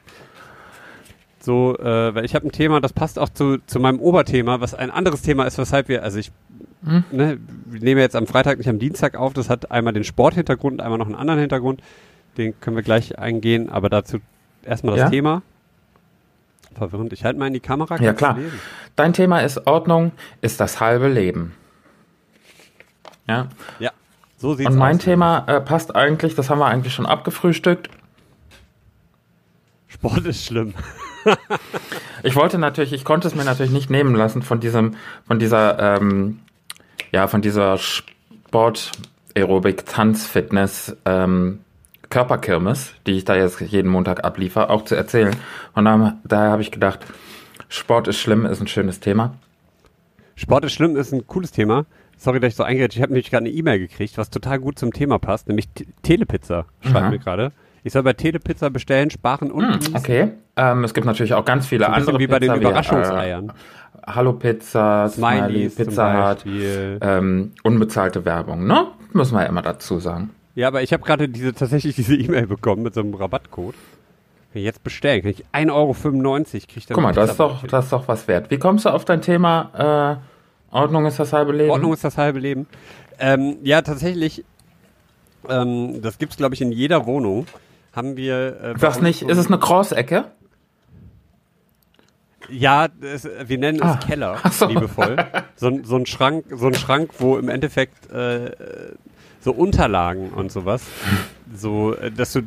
so, 1.40 1.78
äh, 1.78 2.14
weil 2.14 2.26
ich 2.26 2.36
habe 2.36 2.48
ein 2.48 2.52
Thema, 2.52 2.82
das 2.82 2.94
passt 2.94 3.18
auch 3.18 3.30
zu, 3.30 3.58
zu 3.66 3.80
meinem 3.80 4.00
Oberthema, 4.00 4.62
was 4.62 4.74
ein 4.76 4.92
anderes 4.92 5.22
Thema 5.22 5.46
ist, 5.46 5.58
weshalb 5.58 5.88
wir, 5.88 6.04
also 6.04 6.20
ich 6.20 6.32
hm? 6.84 7.04
ne, 7.12 7.40
wir 7.66 7.82
nehmen 7.82 8.00
jetzt 8.00 8.16
am 8.16 8.28
Freitag, 8.28 8.58
nicht 8.58 8.70
am 8.70 8.80
Dienstag 8.80 9.16
auf, 9.16 9.34
das 9.34 9.50
hat 9.50 9.72
einmal 9.72 9.94
den 9.94 10.04
Sporthintergrund 10.04 10.74
und 10.74 10.82
einmal 10.82 10.98
noch 10.98 11.08
einen 11.08 11.16
anderen 11.16 11.40
Hintergrund, 11.40 11.82
den 12.38 12.60
können 12.60 12.76
wir 12.76 12.84
gleich 12.84 13.18
eingehen, 13.18 13.70
aber 13.70 13.90
dazu 13.90 14.20
erstmal 14.64 14.96
das 14.96 15.06
ja? 15.06 15.10
Thema. 15.10 15.42
Verwirrend, 16.76 17.12
ich 17.14 17.26
halte 17.26 17.40
mal 17.40 17.48
in 17.48 17.54
die 17.54 17.60
Kamera. 17.60 17.98
Ja 17.98 18.14
klar, 18.14 18.38
dein 18.96 19.14
Thema 19.14 19.40
ist 19.40 19.66
Ordnung, 19.66 20.12
ist 20.42 20.60
das 20.60 20.80
halbe 20.80 21.08
Leben. 21.08 21.54
Ja. 23.28 23.48
Ja. 23.80 23.92
So 24.40 24.54
sieht's 24.56 24.70
Und 24.70 24.78
mein 24.78 24.96
aus. 24.96 25.04
Thema 25.04 25.44
äh, 25.48 25.60
passt 25.60 25.96
eigentlich, 25.96 26.34
das 26.34 26.50
haben 26.50 26.60
wir 26.60 26.68
eigentlich 26.68 26.94
schon 26.94 27.06
abgefrühstückt. 27.06 27.90
Sport 29.88 30.26
ist 30.26 30.46
schlimm. 30.46 30.74
ich 32.24 32.38
wollte 32.38 32.58
natürlich, 32.58 32.94
ich 32.94 33.04
konnte 33.04 33.28
es 33.28 33.36
mir 33.36 33.44
natürlich 33.44 33.74
nicht 33.74 33.90
nehmen 33.90 34.16
lassen 34.16 34.42
von 34.42 34.62
diesem, 34.62 34.96
von 35.28 35.40
dieser, 35.40 35.98
ähm, 35.98 36.40
ja, 37.12 37.28
von 37.28 37.42
dieser 37.42 37.78
Sport, 37.78 38.94
Aerobic, 39.36 39.86
Tanz, 39.86 40.26
Fitness, 40.26 40.96
ähm, 41.04 41.60
Körperkirmes, 42.10 42.94
die 43.06 43.18
ich 43.18 43.26
da 43.26 43.36
jetzt 43.36 43.60
jeden 43.60 43.92
Montag 43.92 44.24
abliefer, 44.24 44.70
auch 44.70 44.86
zu 44.86 44.96
erzählen. 44.96 45.36
Und 45.74 45.84
dann, 45.84 46.20
daher 46.24 46.52
habe 46.52 46.62
ich 46.62 46.72
gedacht, 46.72 47.00
Sport 47.68 48.08
ist 48.08 48.20
schlimm, 48.20 48.46
ist 48.46 48.62
ein 48.62 48.68
schönes 48.68 49.02
Thema. 49.02 49.36
Sport 50.36 50.64
ist 50.64 50.74
schlimm, 50.74 50.96
ist 50.96 51.12
ein 51.12 51.28
cooles 51.28 51.52
Thema. 51.52 51.86
Sorry, 52.20 52.42
dass 52.42 52.50
ich 52.50 52.56
so 52.56 52.64
eingeredet 52.64 52.98
Ich 52.98 53.02
habe 53.02 53.14
nämlich 53.14 53.32
gerade 53.32 53.46
eine 53.46 53.56
E-Mail 53.56 53.80
gekriegt, 53.80 54.18
was 54.18 54.30
total 54.30 54.60
gut 54.60 54.78
zum 54.78 54.92
Thema 54.92 55.20
passt, 55.20 55.48
nämlich 55.48 55.70
T 55.70 55.88
Telepizza, 56.04 56.66
schreibt 56.82 57.06
mhm. 57.06 57.12
mir 57.12 57.20
gerade. 57.20 57.52
Ich 57.82 57.94
soll 57.94 58.04
bei 58.04 58.12
Telepizza 58.12 58.68
bestellen, 58.68 59.10
sparen 59.10 59.52
und 59.52 59.90
mhm, 59.90 59.96
Okay. 59.96 60.32
Ähm, 60.58 60.84
es 60.84 60.94
gibt 60.94 61.08
natürlich 61.08 61.34
auch 61.34 61.46
ganz 61.46 61.66
viele 61.66 61.86
so 61.86 61.92
andere 61.92 62.20
wie 62.20 62.28
bei 62.28 62.40
den 62.40 62.54
Überraschungseiern. 62.54 63.50
Äh, 63.50 63.52
Hallo 64.06 64.34
Pizza, 64.34 65.08
Smiley, 65.08 65.70
Pizza 65.70 66.32
Hut, 66.32 66.46
ähm, 66.46 67.54
unbezahlte 67.64 68.26
Werbung, 68.26 68.68
ne? 68.68 68.88
Muss 69.14 69.32
man 69.32 69.44
ja 69.44 69.48
immer 69.48 69.62
dazu 69.62 70.00
sagen. 70.00 70.32
Ja, 70.56 70.68
aber 70.68 70.82
ich 70.82 70.92
habe 70.92 71.04
gerade 71.04 71.30
diese, 71.30 71.54
tatsächlich 71.54 71.96
diese 71.96 72.16
E-Mail 72.16 72.48
bekommen 72.48 72.84
mit 72.84 72.94
so 72.94 73.00
einem 73.00 73.14
Rabattcode. 73.14 73.76
Kann 74.52 74.60
ich 74.60 74.66
jetzt 74.66 74.84
bestellen, 74.84 75.22
kann 75.22 75.32
ich 75.32 75.46
1,95 75.54 75.72
Euro 75.72 75.94
kriege 75.94 76.68
ich 76.76 76.86
dann 76.86 76.96
Guck 76.96 77.04
mal, 77.04 77.14
das 77.14 77.32
ist, 77.32 77.40
doch, 77.40 77.66
das 77.66 77.86
ist 77.86 77.94
doch 77.94 78.08
was 78.10 78.28
wert. 78.28 78.52
Wie 78.52 78.58
kommst 78.58 78.84
du 78.84 78.90
auf 78.90 79.06
dein 79.06 79.22
Thema 79.22 80.18
äh, 80.18 80.39
Ordnung 80.72 81.06
ist 81.06 81.20
das 81.20 81.34
halbe 81.34 81.52
Leben. 81.52 81.72
Ordnung 81.72 81.94
ist 81.94 82.04
das 82.04 82.18
halbe 82.18 82.40
Leben. 82.40 82.68
Ähm, 83.20 83.58
ja, 83.64 83.82
tatsächlich, 83.82 84.46
ähm, 85.48 86.02
das 86.02 86.18
es, 86.20 86.38
glaube 86.38 86.56
ich 86.56 86.62
in 86.62 86.72
jeder 86.72 87.06
Wohnung. 87.06 87.48
Haben 87.94 88.18
wir. 88.18 88.62
Äh, 88.62 88.80
Sag's 88.80 89.02
nicht, 89.02 89.24
ist 89.24 89.38
es 89.38 89.48
eine 89.48 89.60
Cross-Ecke? 89.60 90.26
Ja, 92.50 92.88
es, 93.02 93.28
wir 93.46 93.58
nennen 93.58 93.82
ah. 93.82 93.98
es 94.00 94.06
Keller, 94.06 94.38
so. 94.52 94.68
liebevoll. 94.68 95.18
So, 95.56 95.80
so, 95.84 95.98
ein 95.98 96.06
Schrank, 96.06 96.46
so 96.56 96.68
ein 96.68 96.74
Schrank, 96.74 97.12
wo 97.20 97.38
im 97.38 97.50
Endeffekt 97.50 98.10
äh, 98.12 98.52
so 99.42 99.52
Unterlagen 99.52 100.30
und 100.32 100.52
sowas, 100.52 100.84
so, 101.54 101.94
äh, 101.96 102.12
dass 102.12 102.34
du, 102.34 102.42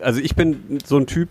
also 0.00 0.20
ich 0.20 0.34
bin 0.34 0.80
so 0.84 0.98
ein 0.98 1.06
Typ, 1.06 1.28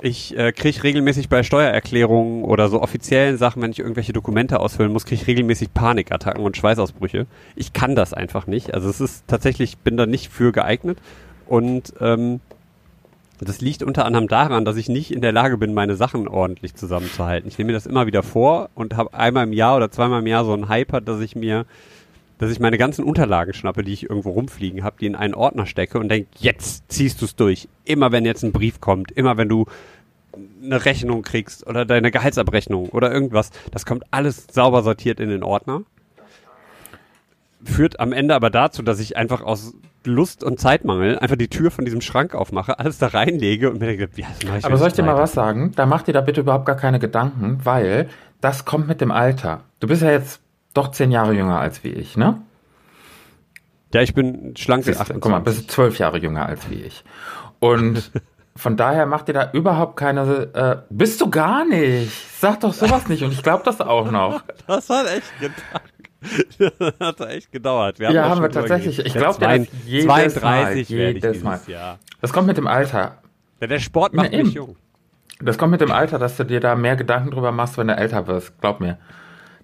ich 0.00 0.36
äh, 0.36 0.52
kriege 0.52 0.84
regelmäßig 0.84 1.28
bei 1.28 1.42
Steuererklärungen 1.42 2.44
oder 2.44 2.68
so 2.68 2.80
offiziellen 2.80 3.36
Sachen, 3.36 3.62
wenn 3.62 3.72
ich 3.72 3.80
irgendwelche 3.80 4.12
Dokumente 4.12 4.60
ausfüllen 4.60 4.92
muss, 4.92 5.04
kriege 5.04 5.20
ich 5.20 5.26
regelmäßig 5.26 5.74
Panikattacken 5.74 6.44
und 6.44 6.56
Schweißausbrüche. 6.56 7.26
Ich 7.56 7.72
kann 7.72 7.96
das 7.96 8.12
einfach 8.12 8.46
nicht. 8.46 8.74
Also 8.74 8.88
es 8.88 9.00
ist 9.00 9.24
tatsächlich, 9.26 9.70
ich 9.70 9.78
bin 9.78 9.96
da 9.96 10.06
nicht 10.06 10.30
für 10.30 10.52
geeignet. 10.52 10.98
Und 11.46 11.94
ähm, 12.00 12.40
das 13.40 13.60
liegt 13.60 13.82
unter 13.82 14.04
anderem 14.04 14.28
daran, 14.28 14.64
dass 14.64 14.76
ich 14.76 14.88
nicht 14.88 15.12
in 15.12 15.20
der 15.20 15.32
Lage 15.32 15.58
bin, 15.58 15.74
meine 15.74 15.96
Sachen 15.96 16.28
ordentlich 16.28 16.74
zusammenzuhalten. 16.74 17.48
Ich 17.48 17.58
nehme 17.58 17.68
mir 17.68 17.74
das 17.74 17.86
immer 17.86 18.06
wieder 18.06 18.22
vor 18.22 18.70
und 18.74 18.96
habe 18.96 19.14
einmal 19.14 19.44
im 19.44 19.52
Jahr 19.52 19.76
oder 19.76 19.90
zweimal 19.90 20.20
im 20.20 20.26
Jahr 20.26 20.44
so 20.44 20.52
einen 20.52 20.68
Hyper, 20.68 21.00
dass 21.00 21.20
ich 21.20 21.36
mir, 21.36 21.64
dass 22.38 22.50
ich 22.50 22.60
meine 22.60 22.78
ganzen 22.78 23.04
Unterlagen 23.04 23.52
schnappe, 23.52 23.82
die 23.82 23.92
ich 23.92 24.08
irgendwo 24.08 24.30
rumfliegen 24.30 24.84
habe, 24.84 24.96
die 25.00 25.06
in 25.06 25.16
einen 25.16 25.34
Ordner 25.34 25.66
stecke 25.66 25.98
und 25.98 26.08
denke, 26.08 26.28
jetzt 26.38 26.90
ziehst 26.90 27.20
du 27.20 27.24
es 27.24 27.36
durch. 27.36 27.68
Immer 27.84 28.12
wenn 28.12 28.24
jetzt 28.24 28.44
ein 28.44 28.52
Brief 28.52 28.80
kommt, 28.80 29.10
immer 29.12 29.36
wenn 29.36 29.48
du 29.48 29.66
eine 30.62 30.84
Rechnung 30.84 31.22
kriegst 31.22 31.66
oder 31.66 31.84
deine 31.84 32.10
Gehaltsabrechnung 32.10 32.90
oder 32.90 33.12
irgendwas, 33.12 33.50
das 33.72 33.84
kommt 33.84 34.04
alles 34.12 34.46
sauber 34.50 34.82
sortiert 34.82 35.20
in 35.20 35.28
den 35.28 35.42
Ordner. 35.42 35.82
Führt 37.64 37.98
am 37.98 38.12
Ende 38.12 38.36
aber 38.36 38.50
dazu, 38.50 38.82
dass 38.82 39.00
ich 39.00 39.16
einfach 39.16 39.42
aus 39.42 39.74
Lust 40.04 40.44
und 40.44 40.60
Zeitmangel 40.60 41.18
einfach 41.18 41.36
die 41.36 41.48
Tür 41.48 41.72
von 41.72 41.84
diesem 41.84 42.00
Schrank 42.00 42.36
aufmache, 42.36 42.78
alles 42.78 42.98
da 42.98 43.08
reinlege 43.08 43.68
und 43.68 43.80
mir 43.80 43.86
denke, 43.86 44.08
ja, 44.14 44.28
das 44.28 44.48
mache 44.48 44.58
ich 44.58 44.64
Aber 44.64 44.76
soll 44.76 44.88
ich 44.88 44.94
dir 44.94 45.02
mal 45.02 45.16
was 45.16 45.32
sagen? 45.32 45.72
Da 45.74 45.84
mach 45.84 46.02
dir 46.02 46.12
da 46.12 46.20
bitte 46.20 46.42
überhaupt 46.42 46.66
gar 46.66 46.76
keine 46.76 47.00
Gedanken, 47.00 47.58
weil 47.64 48.08
das 48.40 48.64
kommt 48.64 48.86
mit 48.86 49.00
dem 49.00 49.10
Alter. 49.10 49.62
Du 49.80 49.88
bist 49.88 50.02
ja 50.02 50.12
jetzt 50.12 50.40
doch 50.78 50.90
zehn 50.90 51.10
Jahre 51.10 51.32
jünger 51.32 51.58
als 51.58 51.84
wie 51.84 51.90
ich, 51.90 52.16
ne? 52.16 52.40
Ja, 53.92 54.02
ich 54.02 54.14
bin 54.14 54.56
schlank 54.56 54.86
wie 54.86 54.90
28. 54.90 55.20
Guck 55.20 55.30
mal, 55.30 55.40
bist 55.40 55.70
zwölf 55.70 55.98
Jahre 55.98 56.18
jünger 56.18 56.46
als 56.46 56.70
wie 56.70 56.82
ich. 56.82 57.04
Und 57.58 58.10
Von 58.58 58.76
daher 58.76 59.06
macht 59.06 59.28
ihr 59.28 59.34
da 59.34 59.50
überhaupt 59.52 59.96
keine. 59.96 60.48
Äh, 60.52 60.76
bist 60.90 61.20
du 61.20 61.30
gar 61.30 61.64
nicht. 61.64 62.10
Sag 62.40 62.58
doch 62.60 62.72
sowas 62.72 63.08
nicht 63.08 63.22
und 63.22 63.32
ich 63.32 63.44
glaube 63.44 63.62
das 63.64 63.80
auch 63.80 64.10
noch. 64.10 64.42
Das 64.66 64.90
hat 64.90 65.06
echt 65.06 65.32
gedauert. 65.40 66.68
Das 66.78 66.94
hat 67.00 67.20
echt 67.30 67.52
gedauert. 67.52 68.00
Wir 68.00 68.08
haben 68.08 68.14
ja, 68.16 68.28
haben 68.28 68.42
wir 68.42 68.50
tatsächlich. 68.50 68.98
Ich 68.98 69.14
glaube, 69.14 69.38
der 69.38 69.56
ist 69.56 69.70
jedes 69.86 70.34
32 70.34 70.42
Mal. 70.90 70.98
Jedes 70.98 71.42
Mal. 71.44 71.60
Jahr. 71.68 71.98
Das 72.20 72.32
kommt 72.32 72.48
mit 72.48 72.56
dem 72.56 72.66
Alter. 72.66 73.18
Ja, 73.60 73.66
der 73.68 73.78
Sport 73.78 74.12
macht 74.12 74.30
Na, 74.32 74.38
mich 74.38 74.54
jung. 74.54 74.76
Das 75.40 75.56
kommt 75.56 75.70
mit 75.70 75.80
dem 75.80 75.92
Alter, 75.92 76.18
dass 76.18 76.36
du 76.36 76.44
dir 76.44 76.58
da 76.58 76.74
mehr 76.74 76.96
Gedanken 76.96 77.30
drüber 77.30 77.52
machst, 77.52 77.78
wenn 77.78 77.86
du 77.86 77.96
älter 77.96 78.26
wirst. 78.26 78.60
Glaub 78.60 78.80
mir. 78.80 78.98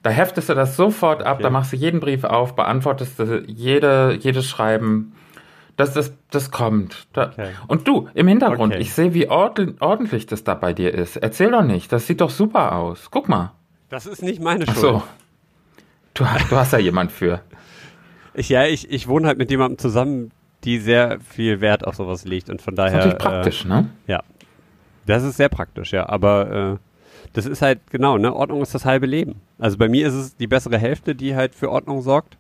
Da 0.04 0.10
heftest 0.10 0.50
du 0.50 0.54
das 0.54 0.76
sofort 0.76 1.22
ab, 1.22 1.36
okay. 1.36 1.44
da 1.44 1.50
machst 1.50 1.72
du 1.72 1.76
jeden 1.76 1.98
Brief 1.98 2.24
auf, 2.24 2.54
beantwortest 2.54 3.18
du 3.18 3.42
jede, 3.46 4.18
jedes 4.20 4.46
Schreiben. 4.46 5.14
Das, 5.76 5.94
das, 5.94 6.12
das 6.30 6.50
kommt. 6.50 7.06
Da. 7.14 7.30
Okay. 7.30 7.48
Und 7.68 7.88
du, 7.88 8.10
im 8.12 8.28
Hintergrund, 8.28 8.74
okay. 8.74 8.82
ich 8.82 8.92
sehe, 8.92 9.14
wie 9.14 9.30
ordentlich 9.30 10.26
das 10.26 10.44
da 10.44 10.52
bei 10.52 10.74
dir 10.74 10.92
ist. 10.92 11.16
Erzähl 11.16 11.50
doch 11.50 11.62
nicht, 11.62 11.90
das 11.90 12.06
sieht 12.06 12.20
doch 12.20 12.28
super 12.28 12.72
aus. 12.76 13.08
Guck 13.10 13.30
mal. 13.30 13.52
Das 13.88 14.04
ist 14.04 14.22
nicht 14.22 14.42
meine 14.42 14.66
Schuld. 14.66 14.76
Ach 14.76 14.82
so. 14.82 15.02
Du, 16.12 16.24
du 16.50 16.56
hast 16.56 16.74
ja 16.74 16.78
jemand 16.78 17.10
für. 17.10 17.40
Ich, 18.36 18.48
ja, 18.48 18.66
ich, 18.66 18.90
ich 18.90 19.06
wohne 19.06 19.28
halt 19.28 19.38
mit 19.38 19.52
jemandem 19.52 19.78
zusammen, 19.78 20.32
die 20.64 20.80
sehr 20.80 21.20
viel 21.20 21.60
Wert 21.60 21.86
auf 21.86 21.94
sowas 21.94 22.24
legt 22.24 22.50
und 22.50 22.60
von 22.60 22.74
daher. 22.74 22.96
Das 22.96 23.06
ist 23.06 23.12
natürlich 23.12 23.32
praktisch, 23.32 23.64
äh, 23.64 23.68
ne? 23.68 23.90
Ja. 24.08 24.24
Das 25.06 25.22
ist 25.22 25.36
sehr 25.36 25.48
praktisch, 25.48 25.92
ja. 25.92 26.08
Aber 26.08 26.50
äh, 26.72 26.76
das 27.34 27.46
ist 27.46 27.62
halt, 27.62 27.80
genau, 27.90 28.16
ne? 28.16 28.34
Ordnung 28.34 28.62
ist 28.62 28.74
das 28.74 28.84
halbe 28.84 29.06
Leben. 29.06 29.40
Also 29.58 29.76
bei 29.76 29.88
mir 29.88 30.06
ist 30.06 30.14
es 30.14 30.36
die 30.36 30.46
bessere 30.46 30.78
Hälfte, 30.78 31.14
die 31.14 31.34
halt 31.34 31.54
für 31.54 31.70
Ordnung 31.70 32.00
sorgt. 32.00 32.38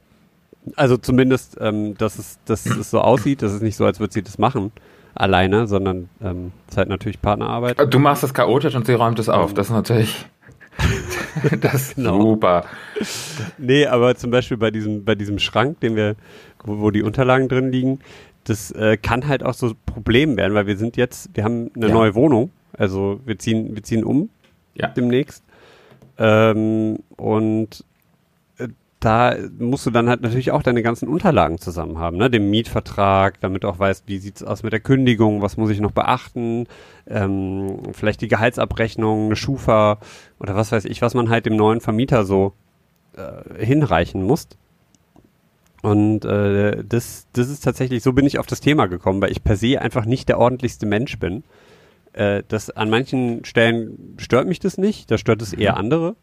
Also 0.76 0.96
zumindest, 0.96 1.58
ähm, 1.60 1.94
dass, 1.98 2.18
es, 2.18 2.38
dass 2.46 2.64
es 2.64 2.90
so 2.90 3.00
aussieht, 3.00 3.42
dass 3.42 3.52
es 3.52 3.60
nicht 3.60 3.76
so, 3.76 3.84
als 3.84 4.00
würde 4.00 4.14
sie 4.14 4.22
das 4.22 4.38
machen 4.38 4.72
alleine, 5.14 5.66
sondern 5.66 6.08
ähm, 6.22 6.52
es 6.66 6.72
ist 6.72 6.78
halt 6.78 6.88
natürlich 6.88 7.20
Partnerarbeit. 7.20 7.92
Du 7.92 7.98
machst 7.98 8.24
es 8.24 8.32
chaotisch 8.34 8.74
und 8.74 8.86
sie 8.86 8.94
räumt 8.94 9.18
es 9.18 9.28
auf. 9.28 9.52
Das 9.52 9.66
ist 9.66 9.72
natürlich 9.72 10.26
das 11.60 11.74
ist 11.74 11.96
genau. 11.96 12.20
super. 12.20 12.64
Nee, 13.58 13.86
aber 13.86 14.14
zum 14.16 14.30
Beispiel 14.30 14.56
bei 14.56 14.70
diesem, 14.70 15.04
bei 15.04 15.14
diesem 15.14 15.38
Schrank, 15.38 15.80
den 15.80 15.96
wir, 15.96 16.16
wo, 16.64 16.80
wo 16.80 16.90
die 16.90 17.02
Unterlagen 17.02 17.48
drin 17.48 17.70
liegen, 17.70 18.00
das 18.44 18.70
äh, 18.72 18.96
kann 18.96 19.26
halt 19.26 19.42
auch 19.42 19.54
so 19.54 19.68
ein 19.68 19.76
Problem 19.86 20.36
werden, 20.36 20.54
weil 20.54 20.66
wir 20.66 20.76
sind 20.76 20.96
jetzt, 20.96 21.30
wir 21.34 21.44
haben 21.44 21.70
eine 21.76 21.88
ja. 21.88 21.94
neue 21.94 22.14
Wohnung, 22.14 22.50
also 22.76 23.20
wir 23.24 23.38
ziehen, 23.38 23.74
wir 23.74 23.82
ziehen 23.82 24.04
um 24.04 24.30
ja. 24.74 24.88
demnächst. 24.88 25.44
Ähm, 26.18 26.98
und 27.16 27.84
äh, 28.58 28.68
da 29.00 29.34
musst 29.58 29.86
du 29.86 29.90
dann 29.90 30.08
halt 30.08 30.22
natürlich 30.22 30.52
auch 30.52 30.62
deine 30.62 30.82
ganzen 30.82 31.08
Unterlagen 31.08 31.58
zusammen 31.58 31.98
haben, 31.98 32.16
ne? 32.16 32.30
Den 32.30 32.50
Mietvertrag, 32.50 33.40
damit 33.40 33.64
du 33.64 33.68
auch 33.68 33.78
weißt, 33.78 34.04
wie 34.06 34.18
sieht's 34.18 34.42
aus 34.42 34.62
mit 34.62 34.72
der 34.72 34.80
Kündigung, 34.80 35.42
was 35.42 35.56
muss 35.56 35.70
ich 35.70 35.80
noch 35.80 35.92
beachten, 35.92 36.66
ähm, 37.06 37.78
vielleicht 37.92 38.20
die 38.20 38.28
Gehaltsabrechnung, 38.28 39.26
eine 39.26 39.36
Schufa 39.36 39.98
oder 40.38 40.54
was 40.54 40.72
weiß 40.72 40.84
ich, 40.84 41.02
was 41.02 41.14
man 41.14 41.28
halt 41.28 41.46
dem 41.46 41.56
neuen 41.56 41.80
Vermieter 41.80 42.24
so 42.24 42.52
äh, 43.16 43.64
hinreichen 43.64 44.22
muss. 44.22 44.48
Und 45.82 46.24
äh, 46.24 46.82
das, 46.82 47.26
das 47.34 47.50
ist 47.50 47.62
tatsächlich, 47.62 48.02
so 48.02 48.14
bin 48.14 48.24
ich 48.24 48.38
auf 48.38 48.46
das 48.46 48.62
Thema 48.62 48.86
gekommen, 48.86 49.20
weil 49.20 49.30
ich 49.30 49.44
per 49.44 49.56
se 49.56 49.82
einfach 49.82 50.06
nicht 50.06 50.30
der 50.30 50.38
ordentlichste 50.38 50.86
Mensch 50.86 51.18
bin. 51.18 51.44
Äh, 52.14 52.42
das 52.48 52.70
an 52.70 52.90
manchen 52.90 53.44
Stellen 53.44 54.16
stört 54.18 54.46
mich 54.46 54.60
das 54.60 54.78
nicht, 54.78 55.10
da 55.10 55.18
stört 55.18 55.42
es 55.42 55.52
eher 55.52 55.72
mhm. 55.72 55.78
andere. 55.78 56.16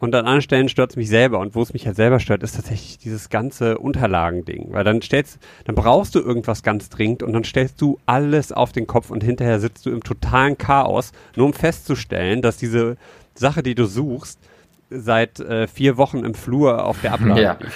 Und 0.00 0.14
an 0.14 0.20
anderen 0.20 0.42
Stellen 0.42 0.68
stört 0.68 0.90
es 0.90 0.96
mich 0.96 1.08
selber. 1.08 1.38
Und 1.38 1.54
wo 1.54 1.62
es 1.62 1.72
mich 1.72 1.86
halt 1.86 1.96
selber 1.96 2.20
stört, 2.20 2.42
ist 2.42 2.56
tatsächlich 2.56 2.98
dieses 2.98 3.30
ganze 3.30 3.78
Unterlagending. 3.78 4.72
Weil 4.72 4.84
dann 4.84 5.00
stellst, 5.00 5.38
dann 5.64 5.74
brauchst 5.74 6.14
du 6.14 6.20
irgendwas 6.20 6.62
ganz 6.62 6.90
dringend 6.90 7.22
und 7.22 7.32
dann 7.32 7.44
stellst 7.44 7.80
du 7.80 7.98
alles 8.04 8.52
auf 8.52 8.72
den 8.72 8.86
Kopf 8.86 9.10
und 9.10 9.24
hinterher 9.24 9.60
sitzt 9.60 9.86
du 9.86 9.90
im 9.90 10.02
totalen 10.02 10.58
Chaos, 10.58 11.12
nur 11.36 11.46
um 11.46 11.54
festzustellen, 11.54 12.42
dass 12.42 12.58
diese 12.58 12.96
Sache, 13.34 13.62
die 13.62 13.74
du 13.74 13.86
suchst, 13.86 14.38
seit 14.90 15.40
äh, 15.40 15.66
vier 15.66 15.96
Wochen 15.96 16.24
im 16.24 16.34
Flur 16.34 16.84
auf 16.84 17.00
der 17.00 17.14
Ablage 17.14 17.42
ja. 17.42 17.56
liegt. 17.58 17.72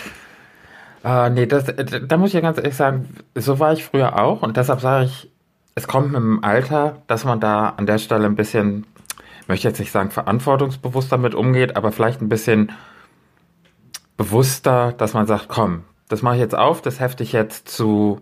Uh, 1.04 1.30
nee, 1.30 1.46
das, 1.46 1.64
da 2.06 2.16
muss 2.16 2.30
ich 2.30 2.34
ja 2.34 2.40
ganz 2.40 2.58
ehrlich 2.58 2.74
sagen, 2.74 3.08
so 3.36 3.58
war 3.60 3.72
ich 3.72 3.84
früher 3.84 4.20
auch 4.20 4.42
und 4.42 4.56
deshalb 4.56 4.80
sage 4.80 5.06
ich, 5.06 5.30
es 5.78 5.86
kommt 5.86 6.08
mit 6.08 6.20
dem 6.20 6.42
Alter, 6.42 7.02
dass 7.06 7.24
man 7.24 7.38
da 7.38 7.68
an 7.76 7.86
der 7.86 7.98
Stelle 7.98 8.26
ein 8.26 8.34
bisschen, 8.34 8.84
ich 9.42 9.48
möchte 9.48 9.68
jetzt 9.68 9.78
nicht 9.78 9.92
sagen 9.92 10.10
verantwortungsbewusster 10.10 11.18
mit 11.18 11.36
umgeht, 11.36 11.76
aber 11.76 11.92
vielleicht 11.92 12.20
ein 12.20 12.28
bisschen 12.28 12.72
bewusster, 14.16 14.92
dass 14.92 15.14
man 15.14 15.28
sagt, 15.28 15.48
komm, 15.48 15.84
das 16.08 16.20
mache 16.22 16.34
ich 16.34 16.40
jetzt 16.40 16.56
auf, 16.56 16.82
das 16.82 16.98
hefte 16.98 17.22
ich 17.22 17.30
jetzt 17.32 17.68
zu 17.68 18.20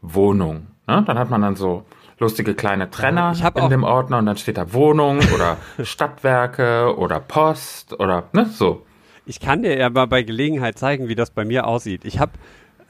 Wohnung. 0.00 0.68
Ne? 0.86 1.04
Dann 1.06 1.18
hat 1.18 1.28
man 1.28 1.42
dann 1.42 1.56
so 1.56 1.84
lustige 2.18 2.54
kleine 2.54 2.88
Trenner 2.88 3.34
in 3.54 3.68
dem 3.68 3.84
Ordner 3.84 4.18
und 4.18 4.26
dann 4.26 4.38
steht 4.38 4.56
da 4.56 4.72
Wohnung 4.72 5.18
oder 5.34 5.58
Stadtwerke 5.84 6.96
oder 6.96 7.20
Post 7.20 8.00
oder 8.00 8.30
ne, 8.32 8.46
so. 8.46 8.86
Ich 9.26 9.40
kann 9.40 9.62
dir 9.62 9.76
ja 9.76 9.90
mal 9.90 10.06
bei 10.06 10.22
Gelegenheit 10.22 10.78
zeigen, 10.78 11.08
wie 11.08 11.14
das 11.16 11.30
bei 11.30 11.44
mir 11.44 11.66
aussieht. 11.66 12.06
Ich 12.06 12.18
habe, 12.18 12.32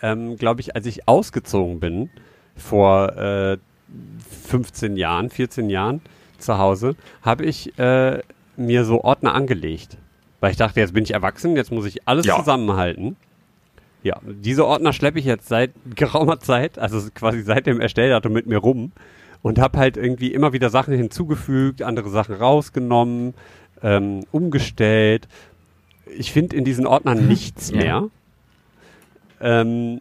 ähm, 0.02 0.36
glaube 0.36 0.60
ich, 0.60 0.76
als 0.76 0.86
ich 0.86 1.08
ausgezogen 1.08 1.80
bin, 1.80 2.10
vor 2.54 3.16
äh, 3.16 3.58
15 4.48 4.96
Jahren, 4.96 5.30
14 5.30 5.70
Jahren 5.70 6.00
zu 6.38 6.58
Hause, 6.58 6.96
habe 7.22 7.44
ich 7.44 7.78
äh, 7.78 8.20
mir 8.56 8.84
so 8.84 9.02
Ordner 9.02 9.34
angelegt. 9.34 9.98
Weil 10.40 10.50
ich 10.50 10.56
dachte, 10.56 10.80
jetzt 10.80 10.92
bin 10.92 11.04
ich 11.04 11.12
erwachsen, 11.12 11.54
jetzt 11.56 11.70
muss 11.70 11.86
ich 11.86 12.06
alles 12.08 12.26
ja. 12.26 12.36
zusammenhalten. 12.36 13.16
Ja, 14.02 14.18
diese 14.24 14.66
Ordner 14.66 14.92
schleppe 14.92 15.20
ich 15.20 15.24
jetzt 15.24 15.48
seit 15.48 15.70
geraumer 15.94 16.40
Zeit, 16.40 16.78
also 16.78 17.00
quasi 17.14 17.42
seit 17.42 17.66
dem 17.66 17.80
Erstelldatum 17.80 18.32
mit 18.32 18.46
mir 18.46 18.58
rum 18.58 18.92
und 19.42 19.58
habe 19.58 19.78
halt 19.78 19.96
irgendwie 19.96 20.32
immer 20.32 20.52
wieder 20.52 20.70
Sachen 20.70 20.94
hinzugefügt, 20.94 21.82
andere 21.82 22.10
Sachen 22.10 22.34
rausgenommen, 22.34 23.34
ähm, 23.82 24.24
umgestellt 24.32 25.28
ich 26.16 26.32
finde 26.32 26.56
in 26.56 26.64
diesen 26.64 26.86
Ordnern 26.86 27.26
nichts 27.28 27.70
ja. 27.70 27.76
mehr. 27.76 28.08
Ähm, 29.40 30.00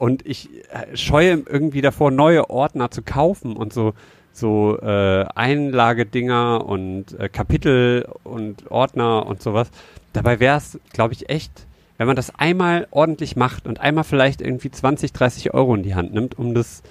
und 0.00 0.24
ich 0.26 0.48
äh, 0.70 0.96
scheue 0.96 1.42
irgendwie 1.46 1.82
davor, 1.82 2.10
neue 2.10 2.48
Ordner 2.48 2.90
zu 2.90 3.02
kaufen 3.02 3.54
und 3.54 3.74
so, 3.74 3.92
so 4.32 4.78
äh, 4.80 5.26
Einlagedinger 5.34 6.64
und 6.64 7.20
äh, 7.20 7.28
Kapitel 7.28 8.08
und 8.24 8.70
Ordner 8.70 9.26
und 9.26 9.42
sowas. 9.42 9.70
Dabei 10.14 10.40
wäre 10.40 10.56
es, 10.56 10.80
glaube 10.94 11.12
ich, 11.12 11.28
echt, 11.28 11.66
wenn 11.98 12.06
man 12.06 12.16
das 12.16 12.34
einmal 12.34 12.88
ordentlich 12.90 13.36
macht 13.36 13.66
und 13.66 13.78
einmal 13.80 14.04
vielleicht 14.04 14.40
irgendwie 14.40 14.70
20, 14.70 15.12
30 15.12 15.52
Euro 15.52 15.74
in 15.74 15.82
die 15.82 15.94
Hand 15.94 16.14
nimmt, 16.14 16.38
um 16.38 16.54
das 16.54 16.82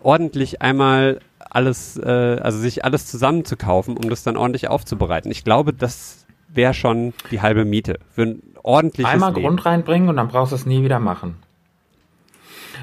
ordentlich 0.00 0.62
einmal 0.62 1.20
alles, 1.38 1.98
äh, 1.98 2.38
also 2.40 2.58
sich 2.58 2.86
alles 2.86 3.04
zusammenzukaufen, 3.04 3.98
um 3.98 4.08
das 4.08 4.22
dann 4.22 4.38
ordentlich 4.38 4.68
aufzubereiten. 4.68 5.30
Ich 5.30 5.44
glaube, 5.44 5.74
das 5.74 6.24
wäre 6.48 6.72
schon 6.72 7.12
die 7.30 7.42
halbe 7.42 7.66
Miete. 7.66 7.98
Für 8.14 8.22
ein 8.22 8.42
ordentliches 8.62 9.12
Einmal 9.12 9.34
Leben. 9.34 9.46
Grund 9.46 9.66
reinbringen 9.66 10.08
und 10.08 10.16
dann 10.16 10.28
brauchst 10.28 10.52
du 10.52 10.56
es 10.56 10.64
nie 10.64 10.82
wieder 10.82 11.00
machen. 11.00 11.36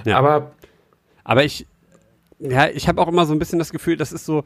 Ja. 0.05 0.17
Aber, 0.17 0.51
aber 1.23 1.43
ich, 1.43 1.67
ja, 2.39 2.67
ich 2.67 2.87
habe 2.87 3.01
auch 3.01 3.07
immer 3.07 3.25
so 3.25 3.33
ein 3.33 3.39
bisschen 3.39 3.59
das 3.59 3.71
Gefühl, 3.71 3.97
das 3.97 4.11
ist 4.11 4.25
so, 4.25 4.43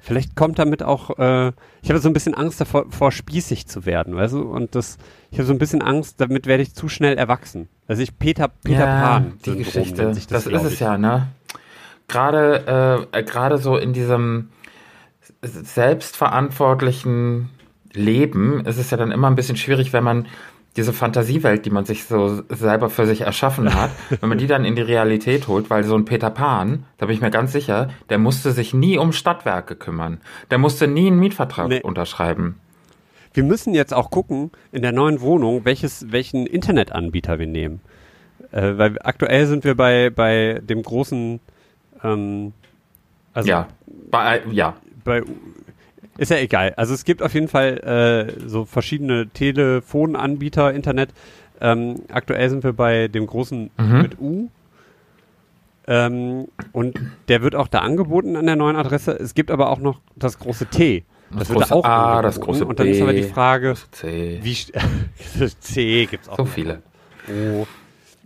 vielleicht 0.00 0.34
kommt 0.34 0.58
damit 0.58 0.82
auch, 0.82 1.18
äh, 1.18 1.52
ich 1.82 1.90
habe 1.90 2.00
so 2.00 2.08
ein 2.08 2.12
bisschen 2.12 2.34
Angst 2.34 2.60
davor, 2.60 2.86
vor 2.90 3.12
spießig 3.12 3.66
zu 3.66 3.86
werden, 3.86 4.16
weißt 4.16 4.34
du? 4.34 4.42
Und 4.42 4.74
das, 4.74 4.98
ich 5.30 5.38
habe 5.38 5.46
so 5.46 5.52
ein 5.52 5.58
bisschen 5.58 5.82
Angst, 5.82 6.20
damit 6.20 6.46
werde 6.46 6.62
ich 6.62 6.74
zu 6.74 6.88
schnell 6.88 7.16
erwachsen. 7.16 7.68
Also 7.86 8.02
ich 8.02 8.18
Peter, 8.18 8.48
Peter 8.48 8.86
ja, 8.86 9.00
Pan. 9.00 9.34
Die 9.44 9.56
Geschichte, 9.56 10.06
das, 10.06 10.26
das 10.26 10.46
ist 10.46 10.64
es 10.64 10.80
ja, 10.80 10.96
ne? 10.96 11.28
Gerade, 12.08 13.06
äh, 13.12 13.22
gerade 13.22 13.58
so 13.58 13.76
in 13.76 13.92
diesem 13.92 14.50
selbstverantwortlichen 15.42 17.50
leben, 17.92 18.64
ist 18.66 18.78
es 18.78 18.90
ja 18.90 18.96
dann 18.96 19.12
immer 19.12 19.28
ein 19.28 19.36
bisschen 19.36 19.56
schwierig, 19.56 19.92
wenn 19.92 20.04
man 20.04 20.26
diese 20.80 20.94
Fantasiewelt, 20.94 21.66
die 21.66 21.70
man 21.70 21.84
sich 21.84 22.04
so 22.04 22.42
selber 22.48 22.88
für 22.88 23.04
sich 23.04 23.20
erschaffen 23.20 23.74
hat, 23.80 23.90
wenn 24.20 24.28
man 24.30 24.38
die 24.38 24.46
dann 24.46 24.64
in 24.64 24.76
die 24.76 24.82
Realität 24.82 25.46
holt, 25.46 25.68
weil 25.68 25.84
so 25.84 25.94
ein 25.94 26.06
Peter 26.06 26.30
Pan, 26.30 26.84
da 26.96 27.06
bin 27.06 27.14
ich 27.14 27.20
mir 27.20 27.30
ganz 27.30 27.52
sicher, 27.52 27.90
der 28.08 28.16
musste 28.16 28.52
sich 28.52 28.72
nie 28.72 28.96
um 28.96 29.12
Stadtwerke 29.12 29.76
kümmern. 29.76 30.20
Der 30.50 30.56
musste 30.56 30.88
nie 30.88 31.08
einen 31.08 31.20
Mietvertrag 31.20 31.68
nee. 31.68 31.82
unterschreiben. 31.82 32.58
Wir 33.34 33.44
müssen 33.44 33.74
jetzt 33.74 33.92
auch 33.92 34.10
gucken 34.10 34.50
in 34.72 34.80
der 34.80 34.92
neuen 34.92 35.20
Wohnung, 35.20 35.64
welches, 35.64 36.10
welchen 36.10 36.46
Internetanbieter 36.46 37.38
wir 37.38 37.46
nehmen. 37.46 37.80
Äh, 38.50 38.78
weil 38.78 38.96
aktuell 39.02 39.46
sind 39.46 39.64
wir 39.64 39.76
bei, 39.76 40.08
bei 40.08 40.60
dem 40.62 40.82
großen, 40.82 41.40
ähm, 42.02 42.52
also 43.34 43.48
ja, 43.48 43.68
bei, 44.10 44.42
ja. 44.50 44.76
bei 45.04 45.22
ist 46.20 46.30
ja 46.30 46.36
egal. 46.36 46.74
Also 46.76 46.92
es 46.92 47.04
gibt 47.04 47.22
auf 47.22 47.32
jeden 47.32 47.48
Fall 47.48 47.78
äh, 48.38 48.46
so 48.46 48.66
verschiedene 48.66 49.30
Telefonanbieter, 49.30 50.72
Internet. 50.74 51.10
Ähm, 51.62 52.02
aktuell 52.12 52.50
sind 52.50 52.62
wir 52.62 52.74
bei 52.74 53.08
dem 53.08 53.26
großen 53.26 53.70
mhm. 53.78 54.02
mit 54.02 54.20
U. 54.20 54.48
Ähm, 55.88 56.48
und 56.72 57.00
der 57.28 57.40
wird 57.40 57.54
auch 57.54 57.68
da 57.68 57.78
angeboten 57.78 58.36
an 58.36 58.44
der 58.44 58.56
neuen 58.56 58.76
Adresse. 58.76 59.12
Es 59.12 59.34
gibt 59.34 59.50
aber 59.50 59.70
auch 59.70 59.78
noch 59.78 60.00
das 60.14 60.38
große 60.38 60.66
T. 60.66 61.04
Das, 61.30 61.48
das 61.48 61.48
wird 61.48 61.70
da 61.70 61.74
auch 61.74 61.84
A, 61.84 62.04
angeboten. 62.04 62.22
das 62.24 62.40
große 62.40 62.66
Und 62.66 62.78
dann 62.78 62.86
ist 62.88 63.00
aber 63.00 63.14
die 63.14 63.22
Frage, 63.22 63.74
C. 63.90 64.40
wie 64.42 64.54
C 65.60 66.04
gibt's 66.04 66.28
auch. 66.28 66.36
So 66.36 66.44
viele. 66.44 66.82
O. 67.28 67.66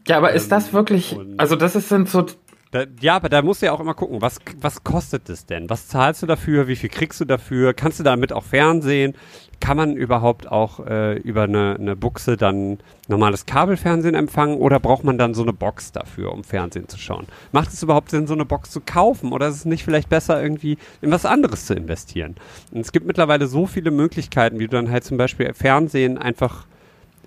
Ja, 0.09 0.17
aber 0.19 0.33
ist 0.33 0.51
das 0.51 0.69
ähm, 0.69 0.73
wirklich, 0.73 1.17
also 1.37 1.55
das 1.55 1.77
ist, 1.77 1.89
sind 1.89 2.09
so 2.09 2.27
da, 2.75 2.87
ja, 3.01 3.15
aber 3.15 3.29
da 3.29 3.41
musst 3.41 3.63
du 3.63 3.67
ja 3.67 3.73
auch 3.73 3.79
immer 3.79 3.95
gucken, 3.95 4.21
was, 4.21 4.41
was 4.61 4.83
kostet 4.83 5.29
es 5.29 5.47
denn? 5.47 5.71
Was 5.71 5.87
zahlst 5.87 6.23
du 6.23 6.27
dafür? 6.27 6.67
Wie 6.67 6.75
viel 6.75 6.89
kriegst 6.89 7.21
du 7.21 7.25
dafür? 7.25 7.73
Kannst 7.73 8.01
du 8.01 8.03
damit 8.03 8.33
auch 8.33 8.43
Fernsehen? 8.43 9.15
Kann 9.61 9.77
man 9.77 9.95
überhaupt 9.95 10.51
auch 10.51 10.85
äh, 10.85 11.17
über 11.19 11.45
eine, 11.45 11.77
eine 11.79 11.95
Buchse 11.95 12.37
dann 12.37 12.79
normales 13.07 13.47
Kabelfernsehen 13.47 14.17
empfangen 14.17 14.59
oder 14.59 14.81
braucht 14.81 15.05
man 15.05 15.19
dann 15.19 15.35
so 15.35 15.43
eine 15.43 15.53
Box 15.53 15.93
dafür, 15.93 16.33
um 16.33 16.43
Fernsehen 16.43 16.89
zu 16.89 16.99
schauen? 16.99 17.29
Macht 17.53 17.73
es 17.73 17.81
überhaupt 17.81 18.11
Sinn, 18.11 18.27
so 18.27 18.35
eine 18.35 18.45
Box 18.45 18.73
zu 18.73 18.81
kaufen 18.81 19.31
oder 19.31 19.47
ist 19.47 19.55
es 19.55 19.65
nicht 19.67 19.85
vielleicht 19.85 20.09
besser, 20.09 20.43
irgendwie 20.43 20.77
in 21.01 21.13
was 21.13 21.27
anderes 21.27 21.67
zu 21.67 21.75
investieren? 21.75 22.35
Und 22.73 22.81
es 22.81 22.91
gibt 22.91 23.07
mittlerweile 23.07 23.47
so 23.47 23.67
viele 23.67 23.93
Möglichkeiten, 23.93 24.59
wie 24.59 24.67
du 24.67 24.77
dann 24.77 24.91
halt 24.91 25.05
zum 25.05 25.17
Beispiel 25.17 25.55
Fernsehen 25.55 26.19
einfach 26.19 26.67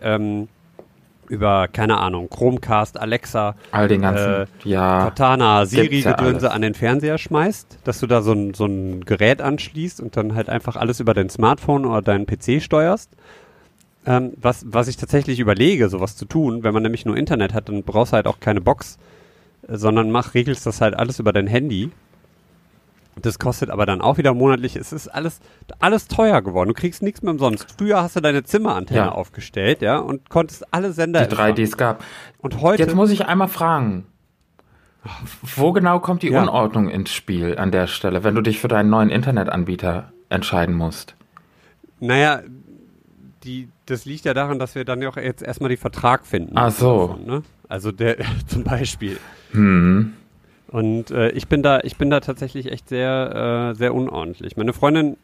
ähm, 0.02 0.50
über, 1.30 1.68
keine 1.68 1.98
Ahnung, 1.98 2.30
Chromecast, 2.30 3.00
Alexa, 3.00 3.56
all 3.72 3.88
den 3.88 4.02
ganzen, 4.02 4.32
äh, 4.32 4.46
ja, 4.64 5.04
Cortana, 5.04 5.66
Siri-Gedönse 5.66 6.48
ja 6.48 6.52
an 6.52 6.62
den 6.62 6.74
Fernseher 6.74 7.18
schmeißt, 7.18 7.80
dass 7.84 8.00
du 8.00 8.08
da 8.08 8.22
so 8.22 8.34
ein, 8.34 8.54
so 8.54 8.66
ein 8.66 9.06
Gerät 9.06 9.42
anschließt 9.42 10.02
und 10.02 10.18
dann 10.18 10.36
halt 10.36 10.50
einfach 10.50 10.76
alles 10.76 11.00
über 11.00 11.14
dein 11.14 11.30
Smartphone 11.30 11.86
oder 11.86 12.02
deinen 12.02 12.26
PC 12.26 12.62
steuerst. 12.62 13.12
Ähm, 14.06 14.34
was, 14.38 14.66
was 14.68 14.88
ich 14.88 14.98
tatsächlich 14.98 15.40
überlege, 15.40 15.90
sowas 15.90 16.16
zu 16.16 16.26
tun, 16.26 16.64
wenn 16.64 16.74
man 16.74 16.84
nämlich 16.84 17.06
nur 17.06 17.18
Internet 17.18 17.54
hat, 17.54 17.68
dann 17.68 17.84
brauchst 17.84 18.14
du 18.14 18.16
halt 18.16 18.28
auch 18.28 18.40
keine 18.40 18.62
Box, 18.62 18.98
äh, 19.68 19.76
sondern 19.78 20.12
mach, 20.12 20.34
regelst 20.34 20.66
das 20.66 20.82
halt 20.82 20.96
alles 20.98 21.20
über 21.20 21.34
dein 21.34 21.48
Handy 21.48 21.92
das 23.22 23.40
kostet 23.40 23.70
aber 23.70 23.86
dann 23.86 24.02
auch 24.02 24.18
wieder 24.18 24.34
monatlich. 24.34 24.76
Es 24.76 24.92
ist 24.92 25.08
alles, 25.08 25.40
alles 25.80 26.08
teuer 26.08 26.42
geworden. 26.42 26.70
Du 26.70 26.74
kriegst 26.74 27.02
nichts 27.02 27.22
mehr 27.22 27.32
umsonst. 27.32 27.76
Früher 27.78 28.02
hast 28.02 28.16
du 28.16 28.22
deine 28.22 28.44
Zimmerantenne 28.44 29.00
ja. 29.00 29.12
aufgestellt, 29.12 29.82
ja, 29.82 29.98
und 29.98 30.30
konntest 30.30 30.74
alle 30.74 30.92
Sender. 30.92 31.26
Die 31.26 31.36
drei, 31.36 31.52
die 31.52 31.64
es 31.64 31.78
gab. 31.78 32.04
Und 32.40 32.62
heute. 32.62 32.84
Jetzt 32.84 32.96
muss 32.96 33.12
ich 33.12 33.26
einmal 33.26 33.48
fragen. 33.48 34.06
Wo 35.56 35.72
genau 35.72 36.00
kommt 36.00 36.22
die 36.24 36.30
ja. 36.30 36.42
Unordnung 36.42 36.90
ins 36.90 37.12
Spiel 37.12 37.58
an 37.58 37.72
der 37.72 37.88
Stelle, 37.88 38.24
wenn 38.24 38.36
du 38.36 38.42
dich 38.42 38.60
für 38.60 38.68
deinen 38.68 38.90
neuen 38.90 39.10
Internetanbieter 39.10 40.12
entscheiden 40.30 40.76
musst? 40.76 41.16
Naja, 42.00 42.42
die, 43.44 43.70
das 43.86 44.06
liegt 44.06 44.26
ja 44.26 44.34
daran, 44.34 44.60
dass 44.60 44.76
wir 44.76 44.86
dann 44.86 45.02
ja 45.02 45.10
auch 45.10 45.18
jetzt 45.18 45.42
erstmal 45.42 45.70
die 45.70 45.78
Vertrag 45.78 46.26
finden. 46.26 46.54
Ach 46.56 46.72
so. 46.72 47.08
Davon, 47.08 47.26
ne? 47.26 47.44
Also 47.70 47.92
der 47.92 48.18
zum 48.48 48.64
Beispiel. 48.64 49.18
Hm. 49.52 50.14
Und 50.70 51.12
äh, 51.12 51.30
ich 51.30 51.48
bin 51.48 51.64
da, 51.64 51.80
ich 51.80 51.98
bin 51.98 52.10
da 52.10 52.20
tatsächlich 52.20 52.72
echt 52.72 52.90
sehr, 52.90 53.72
äh, 53.72 53.76
sehr 53.76 53.94
unordentlich. 53.94 54.58
Meine 54.58 54.74
Freundin 54.74 55.18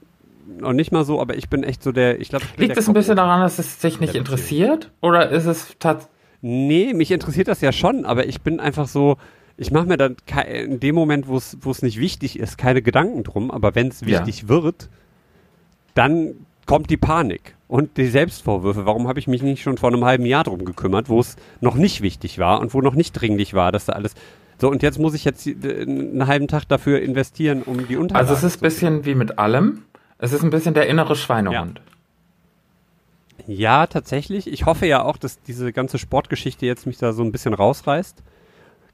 noch 0.60 0.74
nicht 0.74 0.92
mal 0.92 1.04
so, 1.04 1.22
aber 1.22 1.36
ich 1.36 1.50
bin 1.50 1.64
echt 1.64 1.84
so 1.84 1.92
der, 1.92 2.20
ich 2.20 2.30
glaube, 2.30 2.46
Liegt 2.58 2.78
es 2.78 2.88
ein 2.88 2.94
bisschen 2.94 3.16
daran, 3.16 3.42
dass 3.42 3.60
es 3.60 3.82
sich 3.82 4.00
nicht 4.00 4.16
interessiert? 4.16 4.92
Oder 5.02 5.30
ist 5.30 5.46
es 5.46 5.76
tatsächlich. 5.80 6.12
Nee, 6.42 6.94
mich 6.94 7.12
interessiert 7.12 7.48
das 7.48 7.62
ja 7.62 7.72
schon, 7.72 8.04
aber 8.04 8.28
ich 8.28 8.42
bin 8.42 8.60
einfach 8.60 8.88
so, 8.88 9.16
ich 9.56 9.72
mache 9.72 9.86
mir 9.86 9.96
dann 9.96 10.18
in 10.52 10.82
dem 10.82 10.94
Moment, 10.94 11.28
wo 11.28 11.38
es 11.38 11.82
nicht 11.82 12.00
wichtig 12.00 12.38
ist, 12.38 12.58
keine 12.58 12.82
Gedanken 12.82 13.24
drum, 13.24 13.50
aber 13.50 13.76
wenn 13.76 13.88
es 13.88 14.06
wichtig 14.06 14.44
ja. 14.44 14.48
wird, 14.50 14.90
dann 15.94 16.34
kommt 16.66 16.90
die 16.90 16.98
Panik 16.98 17.56
und 17.68 17.98
die 17.98 18.08
Selbstvorwürfe. 18.08 18.86
Warum 18.86 19.08
habe 19.08 19.20
ich 19.20 19.28
mich 19.28 19.42
nicht 19.42 19.62
schon 19.62 19.78
vor 19.78 19.90
einem 19.90 20.04
halben 20.04 20.26
Jahr 20.26 20.44
drum 20.44 20.66
gekümmert, 20.66 21.08
wo 21.08 21.20
es 21.20 21.38
noch 21.62 21.76
nicht 21.76 22.02
wichtig 22.02 22.40
war 22.40 22.60
und 22.60 22.74
wo 22.74 22.82
noch 22.82 22.96
nicht 22.96 23.14
dringlich 23.14 23.54
war, 23.54 23.72
dass 23.72 23.86
da 23.86 23.94
alles. 23.94 24.14
So, 24.60 24.70
und 24.70 24.84
jetzt 24.84 25.00
muss 25.00 25.14
ich 25.14 25.26
jetzt 25.26 25.48
einen 25.48 26.28
halben 26.28 26.48
Tag 26.48 26.66
dafür 26.66 27.02
investieren, 27.02 27.64
um 27.64 27.88
die 27.88 27.98
Unterlagen 27.98 28.28
Also 28.28 28.34
es 28.34 28.44
ist 28.44 28.60
ein 28.60 28.64
bisschen 28.64 29.06
wie 29.06 29.16
mit 29.16 29.40
allem. 29.40 29.84
Es 30.18 30.32
ist 30.32 30.44
ein 30.44 30.50
bisschen 30.50 30.74
der 30.74 30.88
innere 30.88 31.16
Schweinehund. 31.16 31.82
Ja. 33.48 33.54
ja, 33.54 33.88
tatsächlich. 33.88 34.48
Ich 34.52 34.66
hoffe 34.66 34.86
ja 34.86 35.04
auch, 35.04 35.18
dass 35.18 35.42
diese 35.42 35.74
ganze 35.74 35.98
Sportgeschichte 35.98 36.66
jetzt 36.66 36.86
mich 36.86 36.98
da 36.98 37.14
so 37.14 37.24
ein 37.24 37.32
bisschen 37.32 37.54
rausreißt. 37.54 38.24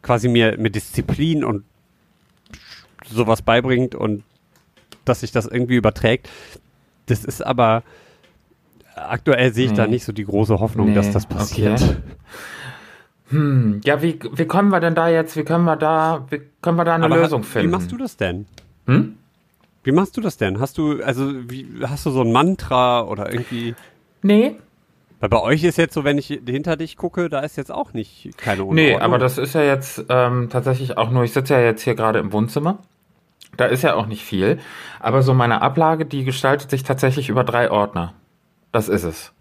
Quasi 0.01 0.29
mir, 0.29 0.57
mir 0.57 0.69
Disziplin 0.71 1.43
und 1.43 1.65
sowas 3.05 3.41
beibringt 3.41 3.95
und 3.95 4.23
dass 5.05 5.21
sich 5.21 5.31
das 5.31 5.45
irgendwie 5.45 5.75
überträgt. 5.75 6.29
Das 7.07 7.25
ist 7.25 7.45
aber 7.45 7.83
aktuell 8.95 9.53
sehe 9.53 9.65
ich 9.65 9.71
nee. 9.71 9.77
da 9.77 9.87
nicht 9.87 10.03
so 10.03 10.11
die 10.11 10.25
große 10.25 10.59
Hoffnung, 10.59 10.89
nee. 10.89 10.95
dass 10.95 11.11
das 11.11 11.25
passiert. 11.25 11.81
Okay. 11.81 11.95
Hm, 13.29 13.81
ja, 13.83 14.01
wie, 14.01 14.19
wie 14.33 14.45
kommen 14.45 14.69
wir 14.69 14.79
denn 14.79 14.95
da 14.95 15.07
jetzt, 15.07 15.35
wie 15.35 15.43
können 15.43 15.65
wir 15.65 15.75
da, 15.75 16.25
wie 16.29 16.41
können 16.61 16.77
wir 16.77 16.85
da 16.85 16.95
eine 16.95 17.05
aber 17.05 17.17
Lösung 17.17 17.43
finden? 17.43 17.67
Wie 17.67 17.71
machst 17.71 17.91
du 17.91 17.97
das 17.97 18.17
denn? 18.17 18.45
Hm? 18.87 19.15
Wie 19.83 19.91
machst 19.91 20.17
du 20.17 20.21
das 20.21 20.37
denn? 20.37 20.59
Hast 20.59 20.77
du, 20.77 21.01
also, 21.03 21.31
wie, 21.49 21.67
hast 21.83 22.05
du 22.05 22.11
so 22.11 22.21
ein 22.21 22.31
Mantra 22.31 23.03
oder 23.03 23.31
irgendwie? 23.31 23.75
Nee. 24.21 24.55
Weil 25.19 25.29
bei 25.29 25.41
euch 25.41 25.63
ist 25.63 25.77
jetzt 25.77 25.93
so, 25.93 26.03
wenn 26.03 26.17
ich 26.17 26.27
hinter 26.27 26.75
dich 26.75 26.97
gucke, 26.97 27.29
da 27.29 27.41
ist 27.41 27.57
jetzt 27.57 27.71
auch 27.71 27.93
nicht 27.93 28.31
keine 28.37 28.63
Unordnung. 28.63 28.85
Nee, 28.85 28.95
aber 28.95 29.17
das 29.17 29.37
ist 29.37 29.53
ja 29.53 29.63
jetzt 29.63 30.05
ähm, 30.09 30.49
tatsächlich 30.49 30.97
auch 30.97 31.11
nur, 31.11 31.23
ich 31.23 31.33
sitze 31.33 31.53
ja 31.53 31.61
jetzt 31.61 31.83
hier 31.83 31.95
gerade 31.95 32.19
im 32.19 32.31
Wohnzimmer. 32.31 32.79
Da 33.57 33.65
ist 33.65 33.83
ja 33.83 33.95
auch 33.95 34.05
nicht 34.05 34.23
viel. 34.23 34.59
Aber 34.99 35.21
so 35.21 35.33
meine 35.33 35.61
Ablage, 35.61 36.05
die 36.05 36.23
gestaltet 36.23 36.69
sich 36.69 36.83
tatsächlich 36.83 37.29
über 37.29 37.43
drei 37.43 37.69
Ordner. 37.69 38.13
Das 38.71 38.87
ist 38.87 39.03
es. 39.03 39.33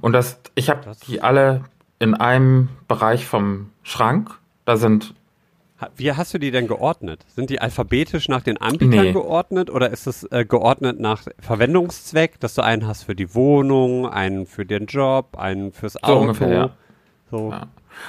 Und 0.00 0.12
das, 0.12 0.40
ich 0.54 0.70
habe 0.70 0.92
die 1.06 1.22
alle 1.22 1.64
in 2.00 2.14
einem 2.14 2.68
Bereich 2.88 3.26
vom 3.26 3.70
Schrank. 3.84 4.40
Da 4.64 4.76
sind 4.76 5.14
wie 5.96 6.12
hast 6.12 6.34
du 6.34 6.38
die 6.38 6.50
denn 6.50 6.66
geordnet? 6.66 7.24
Sind 7.28 7.48
die 7.48 7.60
alphabetisch 7.60 8.28
nach 8.28 8.42
den 8.42 8.58
Anbietern 8.58 9.06
nee. 9.06 9.12
geordnet 9.12 9.70
oder 9.70 9.90
ist 9.90 10.06
es 10.06 10.24
äh, 10.24 10.44
geordnet 10.44 11.00
nach 11.00 11.22
Verwendungszweck, 11.38 12.38
dass 12.38 12.54
du 12.54 12.62
einen 12.62 12.86
hast 12.86 13.04
für 13.04 13.14
die 13.14 13.34
Wohnung, 13.34 14.06
einen 14.06 14.46
für 14.46 14.66
den 14.66 14.86
Job, 14.86 15.38
einen 15.38 15.72
fürs 15.72 16.02
Auto? 16.02 16.12
So 16.12 16.20
ungefähr, 16.20 16.52
ja. 16.52 16.70
So. 17.30 17.50
ja. 17.50 17.66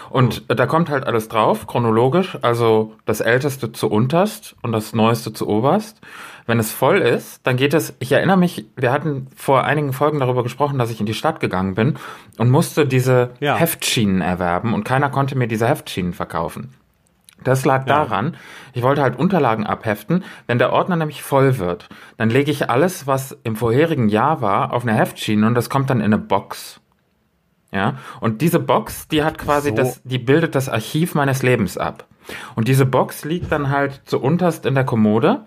Und 0.09 0.43
da 0.47 0.65
kommt 0.65 0.89
halt 0.89 1.05
alles 1.05 1.27
drauf, 1.27 1.67
chronologisch, 1.67 2.37
also 2.41 2.93
das 3.05 3.21
Älteste 3.21 3.71
zu 3.71 3.89
unterst 3.89 4.55
und 4.61 4.71
das 4.71 4.93
Neueste 4.93 5.33
zu 5.33 5.47
oberst. 5.47 6.01
Wenn 6.47 6.59
es 6.59 6.71
voll 6.71 6.97
ist, 6.97 7.45
dann 7.45 7.55
geht 7.55 7.73
es, 7.73 7.93
ich 7.99 8.11
erinnere 8.11 8.37
mich, 8.37 8.65
wir 8.75 8.91
hatten 8.91 9.27
vor 9.35 9.63
einigen 9.63 9.93
Folgen 9.93 10.19
darüber 10.19 10.43
gesprochen, 10.43 10.79
dass 10.79 10.91
ich 10.91 10.99
in 10.99 11.05
die 11.05 11.13
Stadt 11.13 11.39
gegangen 11.39 11.75
bin 11.75 11.95
und 12.37 12.49
musste 12.49 12.85
diese 12.85 13.31
ja. 13.39 13.55
Heftschienen 13.55 14.21
erwerben 14.21 14.73
und 14.73 14.83
keiner 14.83 15.09
konnte 15.09 15.37
mir 15.37 15.47
diese 15.47 15.67
Heftschienen 15.67 16.13
verkaufen. 16.13 16.73
Das 17.43 17.65
lag 17.65 17.87
ja. 17.87 17.95
daran, 17.95 18.37
ich 18.73 18.83
wollte 18.83 19.01
halt 19.01 19.17
Unterlagen 19.17 19.65
abheften. 19.65 20.23
Wenn 20.47 20.59
der 20.59 20.73
Ordner 20.73 20.95
nämlich 20.95 21.23
voll 21.23 21.57
wird, 21.57 21.89
dann 22.17 22.29
lege 22.29 22.51
ich 22.51 22.69
alles, 22.69 23.07
was 23.07 23.37
im 23.43 23.55
vorherigen 23.55 24.09
Jahr 24.09 24.41
war, 24.41 24.73
auf 24.73 24.83
eine 24.83 24.93
Heftschiene 24.93 25.47
und 25.47 25.55
das 25.55 25.69
kommt 25.69 25.89
dann 25.89 25.99
in 25.99 26.05
eine 26.05 26.17
Box. 26.17 26.80
Ja, 27.71 27.97
und 28.19 28.41
diese 28.41 28.59
Box, 28.59 29.07
die 29.07 29.23
hat 29.23 29.37
quasi 29.37 29.69
so. 29.69 29.75
das, 29.75 30.01
die 30.03 30.19
bildet 30.19 30.55
das 30.55 30.67
Archiv 30.67 31.15
meines 31.15 31.41
Lebens 31.41 31.77
ab. 31.77 32.05
Und 32.55 32.67
diese 32.67 32.85
Box 32.85 33.23
liegt 33.23 33.51
dann 33.51 33.69
halt 33.69 34.01
zu 34.05 34.21
unterst 34.21 34.65
in 34.65 34.75
der 34.75 34.83
Kommode 34.83 35.45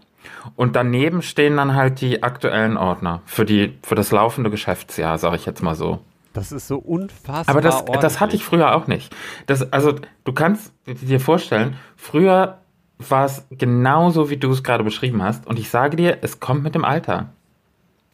und 0.57 0.75
daneben 0.75 1.23
stehen 1.23 1.57
dann 1.57 1.75
halt 1.75 2.01
die 2.01 2.23
aktuellen 2.23 2.77
Ordner 2.77 3.23
für 3.27 3.45
die, 3.45 3.79
für 3.83 3.95
das 3.95 4.11
laufende 4.11 4.51
Geschäftsjahr, 4.51 5.19
sage 5.19 5.37
ich 5.37 5.47
jetzt 5.47 5.63
mal 5.63 5.75
so. 5.75 6.01
Das 6.33 6.51
ist 6.51 6.67
so 6.67 6.79
unfassbar. 6.79 7.49
Aber 7.49 7.61
das, 7.61 7.85
das 8.01 8.21
hatte 8.21 8.35
ich 8.35 8.45
früher 8.45 8.75
auch 8.75 8.89
nicht. 8.89 9.15
Das, 9.47 9.73
also, 9.73 9.95
du 10.25 10.33
kannst 10.33 10.73
dir 10.87 11.21
vorstellen, 11.21 11.77
früher 11.97 12.59
war 12.99 13.25
es 13.25 13.47
genauso, 13.51 14.31
wie 14.31 14.37
du 14.37 14.51
es 14.51 14.65
gerade 14.65 14.83
beschrieben 14.83 15.23
hast. 15.23 15.47
Und 15.47 15.59
ich 15.59 15.71
sage 15.71 15.97
dir, 15.97 16.19
es 16.23 16.41
kommt 16.41 16.65
mit 16.65 16.75
dem 16.75 16.85
Alter. 16.85 17.29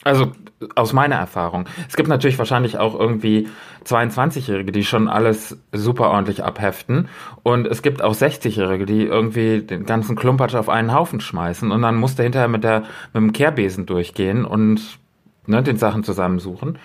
Also 0.03 0.33
aus 0.77 0.93
meiner 0.95 1.17
Erfahrung. 1.17 1.67
Es 1.89 1.97
gibt 1.97 2.09
natürlich 2.09 2.39
wahrscheinlich 2.39 2.79
auch 2.79 2.99
irgendwie 2.99 3.49
22-Jährige, 3.85 4.73
die 4.73 4.85
schon 4.85 5.09
alles 5.09 5.59
super 5.73 6.11
ordentlich 6.11 6.43
abheften. 6.43 7.09
Und 7.43 7.67
es 7.67 7.83
gibt 7.83 8.03
auch 8.03 8.15
60-Jährige, 8.15 8.87
die 8.87 9.05
irgendwie 9.05 9.61
den 9.61 9.85
ganzen 9.85 10.17
Klumpatsch 10.17 10.55
auf 10.55 10.71
einen 10.71 10.95
Haufen 10.95 11.21
schmeißen. 11.21 11.71
Und 11.71 11.83
dann 11.83 11.97
musst 11.97 12.19
du 12.19 12.23
hinterher 12.23 12.49
mit, 12.49 12.65
der, 12.65 12.81
mit 13.13 13.23
dem 13.23 13.33
Kehrbesen 13.33 13.85
durchgehen 13.85 14.47
und 14.47 14.99
ne, 15.47 15.63
den 15.63 15.77
Sachen 15.77 16.03
zusammensuchen. 16.03 16.79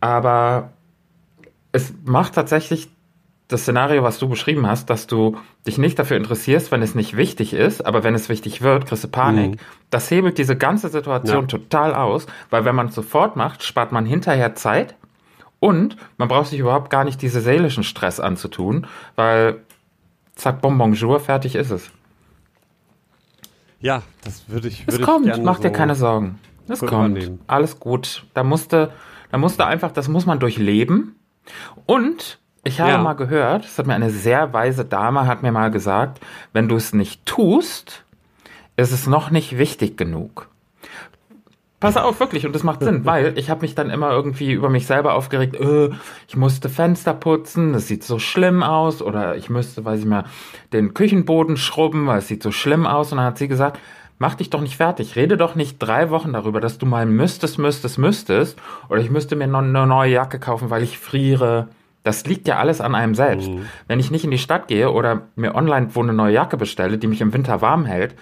Aber 0.00 0.70
es 1.70 1.94
macht 2.04 2.34
tatsächlich 2.34 2.88
das 3.48 3.62
Szenario, 3.62 4.02
was 4.02 4.18
du 4.18 4.28
beschrieben 4.28 4.66
hast, 4.66 4.88
dass 4.88 5.06
du 5.06 5.36
dich 5.66 5.76
nicht 5.76 5.98
dafür 5.98 6.16
interessierst, 6.16 6.72
wenn 6.72 6.82
es 6.82 6.94
nicht 6.94 7.16
wichtig 7.16 7.52
ist, 7.52 7.84
aber 7.84 8.02
wenn 8.02 8.14
es 8.14 8.28
wichtig 8.28 8.62
wird, 8.62 8.86
kriegst 8.86 9.04
du 9.04 9.08
Panik. 9.08 9.52
Mhm. 9.52 9.56
Das 9.90 10.10
hebelt 10.10 10.38
diese 10.38 10.56
ganze 10.56 10.88
Situation 10.88 11.42
ja. 11.42 11.46
total 11.46 11.94
aus, 11.94 12.26
weil 12.50 12.64
wenn 12.64 12.74
man 12.74 12.88
es 12.88 12.94
sofort 12.94 13.36
macht, 13.36 13.62
spart 13.62 13.92
man 13.92 14.06
hinterher 14.06 14.54
Zeit 14.54 14.96
und 15.60 15.96
man 16.16 16.28
braucht 16.28 16.48
sich 16.48 16.58
überhaupt 16.58 16.90
gar 16.90 17.04
nicht 17.04 17.20
diese 17.20 17.40
seelischen 17.40 17.84
Stress 17.84 18.20
anzutun, 18.20 18.86
weil 19.16 19.60
zack, 20.34 20.60
bon 20.62 20.78
bonjour, 20.78 21.20
fertig 21.20 21.54
ist 21.54 21.70
es. 21.70 21.90
Ja, 23.80 24.02
das 24.24 24.48
würde 24.48 24.68
ich. 24.68 24.86
Würd 24.86 25.00
es 25.00 25.04
kommt, 25.04 25.42
mach 25.44 25.58
dir 25.58 25.72
keine 25.72 25.94
Sorgen. 25.94 26.38
Es 26.68 26.78
kommt. 26.78 27.16
Übernehmen. 27.18 27.40
Alles 27.48 27.80
gut. 27.80 28.24
Da 28.32 28.44
musste 28.44 28.92
da 29.32 29.38
musste 29.38 29.66
einfach, 29.66 29.90
das 29.90 30.08
muss 30.08 30.26
man 30.26 30.38
durchleben. 30.38 31.16
Und 31.86 32.38
ich 32.64 32.80
habe 32.80 32.92
ja. 32.92 32.98
mal 32.98 33.14
gehört, 33.14 33.64
das 33.64 33.78
hat 33.78 33.86
mir 33.86 33.94
eine 33.94 34.10
sehr 34.10 34.52
weise 34.52 34.84
Dame, 34.84 35.26
hat 35.26 35.42
mir 35.42 35.52
mal 35.52 35.70
gesagt, 35.70 36.20
wenn 36.52 36.68
du 36.68 36.76
es 36.76 36.92
nicht 36.92 37.26
tust, 37.26 38.04
ist 38.76 38.92
es 38.92 39.06
noch 39.06 39.30
nicht 39.30 39.58
wichtig 39.58 39.96
genug. 39.96 40.48
Pass 41.80 41.96
auf, 41.96 42.20
wirklich, 42.20 42.46
und 42.46 42.54
das 42.54 42.62
macht 42.62 42.84
Sinn, 42.84 43.00
weil 43.04 43.36
ich 43.36 43.50
habe 43.50 43.62
mich 43.62 43.74
dann 43.74 43.90
immer 43.90 44.12
irgendwie 44.12 44.52
über 44.52 44.68
mich 44.68 44.86
selber 44.86 45.14
aufgeregt, 45.14 45.56
äh, 45.56 45.90
ich 46.28 46.36
musste 46.36 46.68
Fenster 46.68 47.12
putzen, 47.12 47.72
das 47.72 47.88
sieht 47.88 48.04
so 48.04 48.20
schlimm 48.20 48.62
aus, 48.62 49.02
oder 49.02 49.34
ich 49.34 49.50
müsste, 49.50 49.84
weiß 49.84 49.98
ich 49.98 50.06
mal, 50.06 50.24
den 50.72 50.94
Küchenboden 50.94 51.56
schrubben, 51.56 52.06
weil 52.06 52.18
es 52.18 52.28
sieht 52.28 52.44
so 52.44 52.52
schlimm 52.52 52.86
aus. 52.86 53.10
Und 53.10 53.18
dann 53.18 53.26
hat 53.26 53.38
sie 53.38 53.48
gesagt, 53.48 53.80
mach 54.20 54.36
dich 54.36 54.50
doch 54.50 54.60
nicht 54.60 54.76
fertig. 54.76 55.16
Rede 55.16 55.36
doch 55.36 55.56
nicht 55.56 55.78
drei 55.80 56.10
Wochen 56.10 56.32
darüber, 56.32 56.60
dass 56.60 56.78
du 56.78 56.86
mal 56.86 57.04
müsstest, 57.04 57.58
müsstest, 57.58 57.98
müsstest. 57.98 58.56
Oder 58.88 59.00
ich 59.00 59.10
müsste 59.10 59.34
mir 59.34 59.48
noch 59.48 59.58
eine 59.58 59.84
neue 59.84 60.12
Jacke 60.12 60.38
kaufen, 60.38 60.70
weil 60.70 60.84
ich 60.84 61.00
friere. 61.00 61.66
Das 62.02 62.26
liegt 62.26 62.48
ja 62.48 62.58
alles 62.58 62.80
an 62.80 62.94
einem 62.94 63.14
selbst. 63.14 63.48
Mhm. 63.48 63.66
Wenn 63.86 64.00
ich 64.00 64.10
nicht 64.10 64.24
in 64.24 64.30
die 64.30 64.38
Stadt 64.38 64.68
gehe 64.68 64.90
oder 64.90 65.28
mir 65.36 65.54
online 65.54 65.94
wo 65.94 66.02
eine 66.02 66.12
neue 66.12 66.34
Jacke 66.34 66.56
bestelle, 66.56 66.98
die 66.98 67.06
mich 67.06 67.20
im 67.20 67.32
Winter 67.32 67.60
warm 67.60 67.84
hält, 67.84 68.14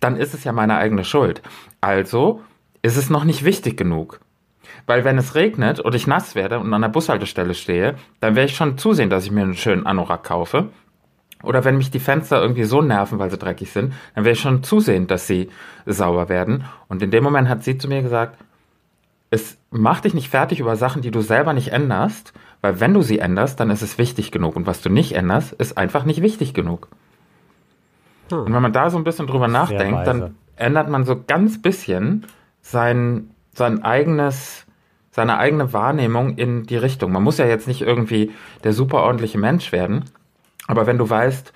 dann 0.00 0.16
ist 0.16 0.34
es 0.34 0.44
ja 0.44 0.52
meine 0.52 0.76
eigene 0.76 1.04
Schuld. 1.04 1.42
Also 1.80 2.42
ist 2.82 2.96
es 2.96 3.10
noch 3.10 3.24
nicht 3.24 3.44
wichtig 3.44 3.76
genug. 3.76 4.20
Weil 4.86 5.04
wenn 5.04 5.18
es 5.18 5.34
regnet 5.34 5.80
und 5.80 5.94
ich 5.94 6.06
nass 6.06 6.34
werde 6.34 6.58
und 6.58 6.72
an 6.72 6.82
der 6.82 6.88
Bushaltestelle 6.88 7.54
stehe, 7.54 7.94
dann 8.20 8.36
werde 8.36 8.50
ich 8.50 8.56
schon 8.56 8.76
zusehen, 8.76 9.10
dass 9.10 9.24
ich 9.24 9.30
mir 9.30 9.42
einen 9.42 9.54
schönen 9.54 9.86
Anorak 9.86 10.24
kaufe. 10.24 10.68
Oder 11.42 11.64
wenn 11.64 11.76
mich 11.76 11.90
die 11.90 12.00
Fenster 12.00 12.40
irgendwie 12.40 12.64
so 12.64 12.80
nerven, 12.80 13.18
weil 13.18 13.30
sie 13.30 13.38
dreckig 13.38 13.70
sind, 13.70 13.92
dann 14.14 14.24
werde 14.24 14.36
ich 14.36 14.40
schon 14.40 14.62
zusehen, 14.62 15.06
dass 15.06 15.26
sie 15.26 15.50
sauber 15.86 16.28
werden. 16.28 16.64
Und 16.88 17.02
in 17.02 17.10
dem 17.10 17.24
Moment 17.24 17.48
hat 17.48 17.64
sie 17.64 17.78
zu 17.78 17.88
mir 17.88 18.02
gesagt, 18.02 18.38
es 19.30 19.58
macht 19.70 20.04
dich 20.04 20.14
nicht 20.14 20.28
fertig 20.28 20.60
über 20.60 20.76
Sachen, 20.76 21.02
die 21.02 21.10
du 21.10 21.20
selber 21.20 21.52
nicht 21.52 21.72
änderst, 21.72 22.32
weil 22.64 22.80
wenn 22.80 22.94
du 22.94 23.02
sie 23.02 23.18
änderst, 23.18 23.60
dann 23.60 23.68
ist 23.68 23.82
es 23.82 23.98
wichtig 23.98 24.30
genug. 24.30 24.56
Und 24.56 24.66
was 24.66 24.80
du 24.80 24.88
nicht 24.88 25.12
änderst, 25.12 25.52
ist 25.52 25.76
einfach 25.76 26.06
nicht 26.06 26.22
wichtig 26.22 26.54
genug. 26.54 26.88
Hm. 28.30 28.38
Und 28.38 28.54
wenn 28.54 28.62
man 28.62 28.72
da 28.72 28.88
so 28.88 28.96
ein 28.96 29.04
bisschen 29.04 29.26
drüber 29.26 29.48
nachdenkt, 29.48 30.06
dann 30.06 30.36
ändert 30.56 30.88
man 30.88 31.04
so 31.04 31.22
ganz 31.26 31.60
bisschen 31.60 32.24
sein, 32.62 33.28
sein 33.52 33.84
eigenes, 33.84 34.64
seine 35.10 35.36
eigene 35.36 35.74
Wahrnehmung 35.74 36.38
in 36.38 36.62
die 36.62 36.78
Richtung. 36.78 37.12
Man 37.12 37.22
muss 37.22 37.36
ja 37.36 37.44
jetzt 37.44 37.68
nicht 37.68 37.82
irgendwie 37.82 38.32
der 38.64 38.72
superordentliche 38.72 39.36
Mensch 39.36 39.70
werden, 39.70 40.06
aber 40.66 40.86
wenn 40.86 40.96
du 40.96 41.10
weißt, 41.10 41.52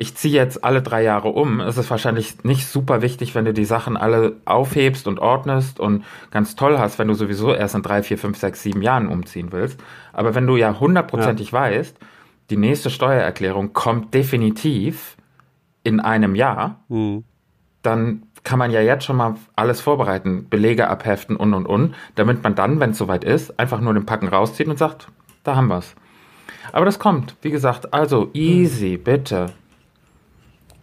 ich 0.00 0.16
ziehe 0.16 0.34
jetzt 0.34 0.64
alle 0.64 0.80
drei 0.80 1.02
Jahre 1.02 1.28
um, 1.28 1.60
ist 1.60 1.76
es 1.76 1.90
wahrscheinlich 1.90 2.42
nicht 2.42 2.66
super 2.66 3.02
wichtig, 3.02 3.34
wenn 3.34 3.44
du 3.44 3.52
die 3.52 3.66
Sachen 3.66 3.98
alle 3.98 4.36
aufhebst 4.46 5.06
und 5.06 5.18
ordnest 5.18 5.78
und 5.78 6.06
ganz 6.30 6.56
toll 6.56 6.78
hast, 6.78 6.98
wenn 6.98 7.08
du 7.08 7.12
sowieso 7.12 7.52
erst 7.52 7.74
in 7.74 7.82
drei, 7.82 8.02
vier, 8.02 8.16
fünf, 8.16 8.38
sechs, 8.38 8.62
sieben 8.62 8.80
Jahren 8.80 9.08
umziehen 9.08 9.52
willst. 9.52 9.78
Aber 10.14 10.34
wenn 10.34 10.46
du 10.46 10.56
ja 10.56 10.80
hundertprozentig 10.80 11.52
ja. 11.52 11.60
weißt, 11.60 11.98
die 12.48 12.56
nächste 12.56 12.88
Steuererklärung 12.88 13.74
kommt 13.74 14.14
definitiv 14.14 15.18
in 15.84 16.00
einem 16.00 16.34
Jahr, 16.34 16.80
Hm. 16.88 17.24
dann 17.82 18.22
kann 18.42 18.58
man 18.58 18.70
ja 18.70 18.80
jetzt 18.80 19.04
schon 19.04 19.16
mal 19.16 19.34
alles 19.54 19.82
vorbereiten, 19.82 20.46
Belege 20.48 20.88
abheften 20.88 21.36
und 21.36 21.52
und 21.52 21.66
und, 21.66 21.94
damit 22.14 22.42
man 22.42 22.54
dann, 22.54 22.80
wenn 22.80 22.92
es 22.92 22.98
soweit 22.98 23.22
ist, 23.22 23.60
einfach 23.60 23.82
nur 23.82 23.92
den 23.92 24.06
Packen 24.06 24.28
rauszieht 24.28 24.66
und 24.66 24.78
sagt, 24.78 25.08
da 25.44 25.56
haben 25.56 25.68
wir's. 25.68 25.94
Aber 26.72 26.86
das 26.86 26.98
kommt, 26.98 27.36
wie 27.42 27.50
gesagt, 27.50 27.92
also 27.92 28.30
easy, 28.32 28.96
bitte. 28.96 29.52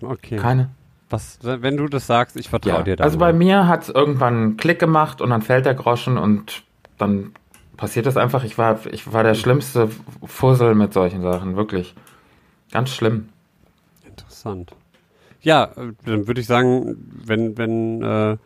Okay. 0.02 0.38
Keine. 0.38 0.70
Was, 1.10 1.40
wenn 1.42 1.78
du 1.78 1.88
das 1.88 2.06
sagst, 2.06 2.36
ich 2.36 2.50
vertraue 2.50 2.80
Ja. 2.80 2.84
dir 2.84 2.96
da. 2.98 3.04
Also 3.04 3.18
bei 3.18 3.32
mir 3.32 3.68
hat 3.68 3.84
es 3.84 3.90
irgendwann 3.90 4.34
einen 4.36 4.58
Klick 4.58 4.80
gemacht 4.80 5.22
und 5.22 5.30
dann 5.30 5.42
fällt 5.42 5.66
der 5.66 5.74
Groschen 5.74 6.18
und 6.18 6.64
dann 6.98 7.32
passiert 7.78 8.06
das 8.06 8.18
einfach. 8.18 8.44
Ich 8.44 8.58
war, 8.58 8.86
ich 8.92 9.12
war 9.14 9.24
der 9.24 9.36
schlimmste 9.36 9.90
Fussel 10.26 10.76
mit 10.76 10.94
solchen 10.94 11.22
Sachen, 11.22 11.56
wirklich. 11.56 11.96
Ganz 12.72 12.90
schlimm. 12.90 13.30
Interessant. 14.06 14.74
Ja, 15.42 15.70
dann 16.04 16.28
würde 16.28 16.42
ich 16.42 16.48
sagen, 16.48 16.98
wenn, 17.26 17.58
wenn 17.58 18.02
äh, 18.02 18.38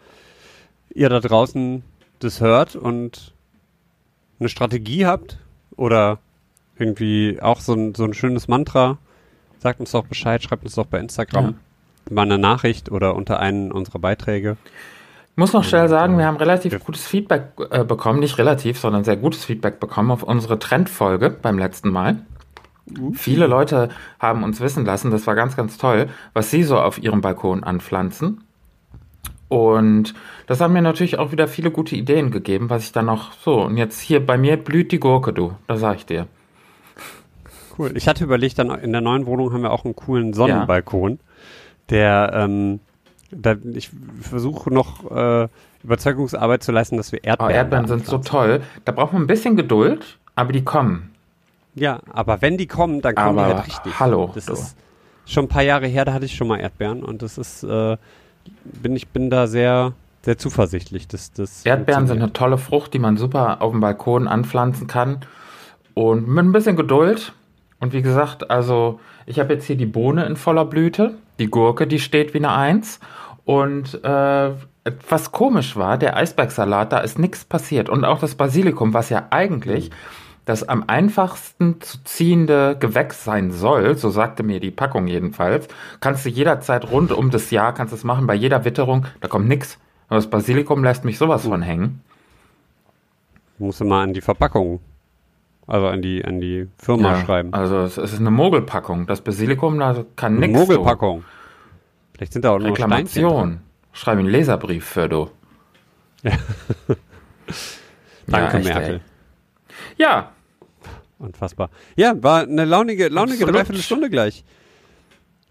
ihr 0.94 1.10
da 1.10 1.20
draußen 1.20 1.82
das 2.20 2.42
hört 2.42 2.76
und 2.76 3.34
eine 4.40 4.50
Strategie 4.50 5.06
habt 5.08 5.40
oder 5.78 6.20
irgendwie 6.78 7.40
auch 7.42 7.60
so 7.60 7.74
ein, 7.74 7.96
so 7.96 8.04
ein 8.04 8.14
schönes 8.14 8.48
Mantra, 8.48 8.98
sagt 9.62 9.80
uns 9.80 9.92
doch 9.92 10.06
Bescheid, 10.06 10.42
schreibt 10.42 10.64
uns 10.64 10.76
doch 10.76 10.88
bei 10.88 11.00
Instagram 11.00 11.56
mal 12.10 12.24
eine 12.24 12.38
Nachricht 12.38 12.92
oder 12.92 13.16
unter 13.16 13.40
einen 13.40 13.72
unserer 13.72 14.00
Beiträge. 14.00 14.58
Ich 15.32 15.38
muss 15.38 15.54
noch 15.54 15.64
schnell 15.64 15.88
sagen, 15.88 16.16
äh, 16.16 16.18
wir 16.20 16.26
haben 16.26 16.38
relativ 16.38 16.74
ja. 16.74 16.80
gutes 16.80 17.06
Feedback 17.08 17.54
äh, 17.70 17.84
bekommen, 17.84 18.20
nicht 18.20 18.38
relativ, 18.38 18.80
sondern 18.80 19.04
sehr 19.04 19.18
gutes 19.18 19.46
Feedback 19.46 19.80
bekommen 19.80 20.12
auf 20.12 20.24
unsere 20.24 20.60
Trendfolge 20.60 21.30
beim 21.30 21.58
letzten 21.58 21.90
Mal. 21.90 22.18
Viele 23.14 23.48
Leute 23.48 23.90
haben 24.20 24.44
uns 24.44 24.60
wissen 24.60 24.84
lassen, 24.84 25.12
das 25.12 25.26
war 25.28 25.36
ganz, 25.36 25.56
ganz 25.56 25.78
toll, 25.78 26.10
was 26.34 26.50
sie 26.50 26.64
so 26.64 26.80
auf 26.80 27.02
ihrem 27.02 27.22
Balkon 27.22 27.64
anpflanzen. 27.64 28.44
Und 29.48 30.14
das 30.48 30.60
haben 30.60 30.74
mir 30.74 30.82
natürlich 30.82 31.20
auch 31.20 31.32
wieder 31.32 31.48
viele 31.48 31.72
gute 31.72 31.96
Ideen 31.96 32.32
gegeben, 32.32 32.70
was 32.70 32.84
ich 32.84 32.92
dann 32.92 33.06
noch 33.06 33.34
so. 33.34 33.62
Und 33.62 33.78
jetzt 33.78 34.00
hier 34.00 34.26
bei 34.26 34.38
mir 34.38 34.58
blüht 34.58 34.92
die 34.92 35.00
Gurke, 35.00 35.32
du. 35.32 35.54
Das 35.68 35.80
sag 35.82 35.98
ich 35.98 36.06
dir. 36.06 36.28
Cool. 37.82 37.98
Ich 37.98 38.08
hatte 38.08 38.24
überlegt, 38.24 38.60
dann 38.60 38.70
in 38.80 38.92
der 38.92 39.02
neuen 39.02 39.26
Wohnung 39.26 39.52
haben 39.54 39.62
wir 39.64 39.72
auch 39.72 39.86
einen 39.86 39.96
coolen 39.96 40.34
Sonnenbalkon, 40.34 41.20
der 41.90 42.32
ähm, 42.34 42.80
da, 43.32 43.56
ich 43.74 43.90
versuche 44.22 44.74
noch 44.74 45.10
äh, 45.10 45.48
Überzeugungsarbeit 45.84 46.64
zu 46.64 46.72
leisten, 46.72 46.98
dass 46.98 47.12
wir 47.12 47.20
Oh, 47.24 47.28
Erdbeeren. 47.28 47.56
Erdbeeren 47.56 47.84
da 47.86 47.90
sind 47.90 48.06
so 48.06 48.18
toll. 48.20 48.62
Da 48.86 48.92
braucht 48.92 49.14
man 49.14 49.24
ein 49.24 49.28
bisschen 49.28 49.56
Geduld, 49.56 50.18
aber 50.36 50.52
die 50.54 50.64
kommen. 50.64 51.12
Ja, 51.76 52.00
aber 52.12 52.42
wenn 52.42 52.58
die 52.58 52.68
kommen, 52.68 53.02
dann 53.02 53.16
kommen 53.16 53.38
die 53.38 53.44
Aber 53.44 53.56
halt 53.56 53.68
richtig. 53.68 54.00
hallo, 54.00 54.32
Das 54.36 54.46
du. 54.46 54.54
ist 54.54 54.76
schon 55.26 55.46
ein 55.46 55.48
paar 55.48 55.64
Jahre 55.64 55.88
her, 55.88 56.04
da 56.06 56.14
hatte 56.14 56.26
ich 56.26 56.36
schon 56.36 56.48
mal 56.48 56.60
Erdbeeren 56.60 57.04
und 57.04 57.22
das 57.22 57.38
ist, 57.38 57.64
äh, 57.64 57.96
bin 58.64 58.96
ich 58.96 59.08
bin 59.08 59.30
da 59.30 59.48
sehr, 59.48 59.94
sehr 60.24 60.38
zuversichtlich. 60.38 61.08
Dass, 61.08 61.32
das 61.32 61.66
Erdbeeren 61.66 62.08
sind 62.08 62.22
eine 62.22 62.34
tolle 62.34 62.58
Frucht, 62.58 62.94
die 62.94 63.00
man 63.00 63.16
super 63.18 63.62
auf 63.62 63.72
dem 63.72 63.80
Balkon 63.80 64.28
anpflanzen 64.28 64.88
kann. 64.88 65.22
Und 65.94 66.28
mit 66.28 66.46
ein 66.46 66.52
bisschen 66.52 66.76
Geduld. 66.76 67.34
Und 67.82 67.94
wie 67.94 68.02
gesagt, 68.02 68.50
also 68.50 69.00
ich 69.26 69.40
habe 69.40 69.54
jetzt 69.54 69.66
hier 69.66 69.76
die 69.76 69.86
Bohne 69.86 70.26
in 70.26 70.38
voller 70.38 70.66
Blüte. 70.66 71.16
Die 71.40 71.48
Gurke, 71.48 71.88
die 71.88 72.00
steht 72.00 72.34
wie 72.34 72.38
eine 72.38 72.54
Eins. 72.54 73.00
Und 73.44 74.04
äh, 74.04 74.52
was 75.10 75.32
komisch 75.32 75.76
war, 75.76 75.98
der 75.98 76.16
Eisbergsalat, 76.16 76.94
da 76.94 77.00
ist 77.00 77.20
nichts 77.20 77.44
passiert. 77.44 77.90
Und 77.90 78.06
auch 78.06 78.20
das 78.20 78.36
Basilikum, 78.36 78.94
was 78.94 79.10
ja 79.10 79.28
eigentlich 79.32 79.90
das 80.46 80.68
am 80.68 80.84
einfachsten 80.88 81.82
zu 81.82 82.04
ziehende 82.04 82.76
Gewächs 82.80 83.24
sein 83.24 83.52
soll, 83.52 83.98
so 83.98 84.10
sagte 84.10 84.44
mir 84.44 84.60
die 84.60 84.72
Packung 84.72 85.08
jedenfalls, 85.08 85.68
kannst 86.00 86.26
du 86.26 86.30
jederzeit 86.30 86.90
rund 86.92 87.12
um 87.12 87.30
das 87.30 87.52
Jahr, 87.52 87.74
kannst 87.74 87.94
du 87.94 87.96
es 87.98 88.04
machen, 88.04 88.26
bei 88.28 88.34
jeder 88.34 88.66
Witterung, 88.66 89.06
da 89.22 89.28
kommt 89.28 89.48
nichts. 89.48 89.80
Aber 90.08 90.18
das 90.18 90.30
Basilikum 90.30 90.84
lässt 90.84 91.06
mich 91.06 91.18
sowas 91.18 91.44
von 91.44 91.62
hängen. 91.62 92.02
Musst 93.60 93.82
du 93.82 93.86
mal 93.86 94.04
an 94.04 94.14
die 94.14 94.22
Verpackung, 94.22 94.80
also 95.68 95.88
an 95.88 96.02
die, 96.02 96.24
an 96.26 96.40
die 96.42 96.68
Firma 96.78 97.24
schreiben. 97.24 97.54
Also 97.54 97.80
es 97.80 97.98
es 97.98 98.14
ist 98.14 98.20
eine 98.20 98.32
Mogelpackung. 98.32 99.08
Das 99.08 99.22
Basilikum, 99.22 99.80
da 99.80 100.06
kann 100.16 100.38
Eine 100.38 100.48
nichts. 100.48 100.60
Mogelpackung. 100.60 101.24
Vielleicht 102.14 102.34
sind 102.34 102.46
da 102.46 102.52
auch 102.52 102.60
dran. 102.60 102.68
Reklamation. 102.68 103.62
Schreib 103.94 104.18
einen 104.20 104.28
Leserbrief 104.28 104.86
für 104.86 105.10
du. 105.10 105.30
Danke, 108.28 108.58
echt, 108.58 108.66
Merkel. 108.66 108.96
ey. 108.96 109.02
Ja, 109.98 110.32
Unfassbar. 111.22 111.70
Ja, 111.96 112.16
war 112.24 112.42
eine 112.42 112.66
launige, 112.66 113.08
launige. 113.10 113.46
Dreiviertelstunde 113.46 114.10
gleich. 114.10 114.44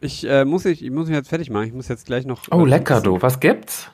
Ich, 0.00 0.26
äh, 0.26 0.44
muss 0.44 0.64
ich, 0.64 0.84
ich 0.84 0.90
muss 0.90 1.06
mich 1.06 1.16
jetzt 1.16 1.28
fertig 1.28 1.48
machen. 1.48 1.66
Ich 1.66 1.72
muss 1.72 1.86
jetzt 1.86 2.06
gleich 2.06 2.26
noch. 2.26 2.42
oh 2.50 2.66
äh, 2.66 2.68
lecker 2.68 3.00
du. 3.00 3.22
Was 3.22 3.38
gibt's? 3.38 3.88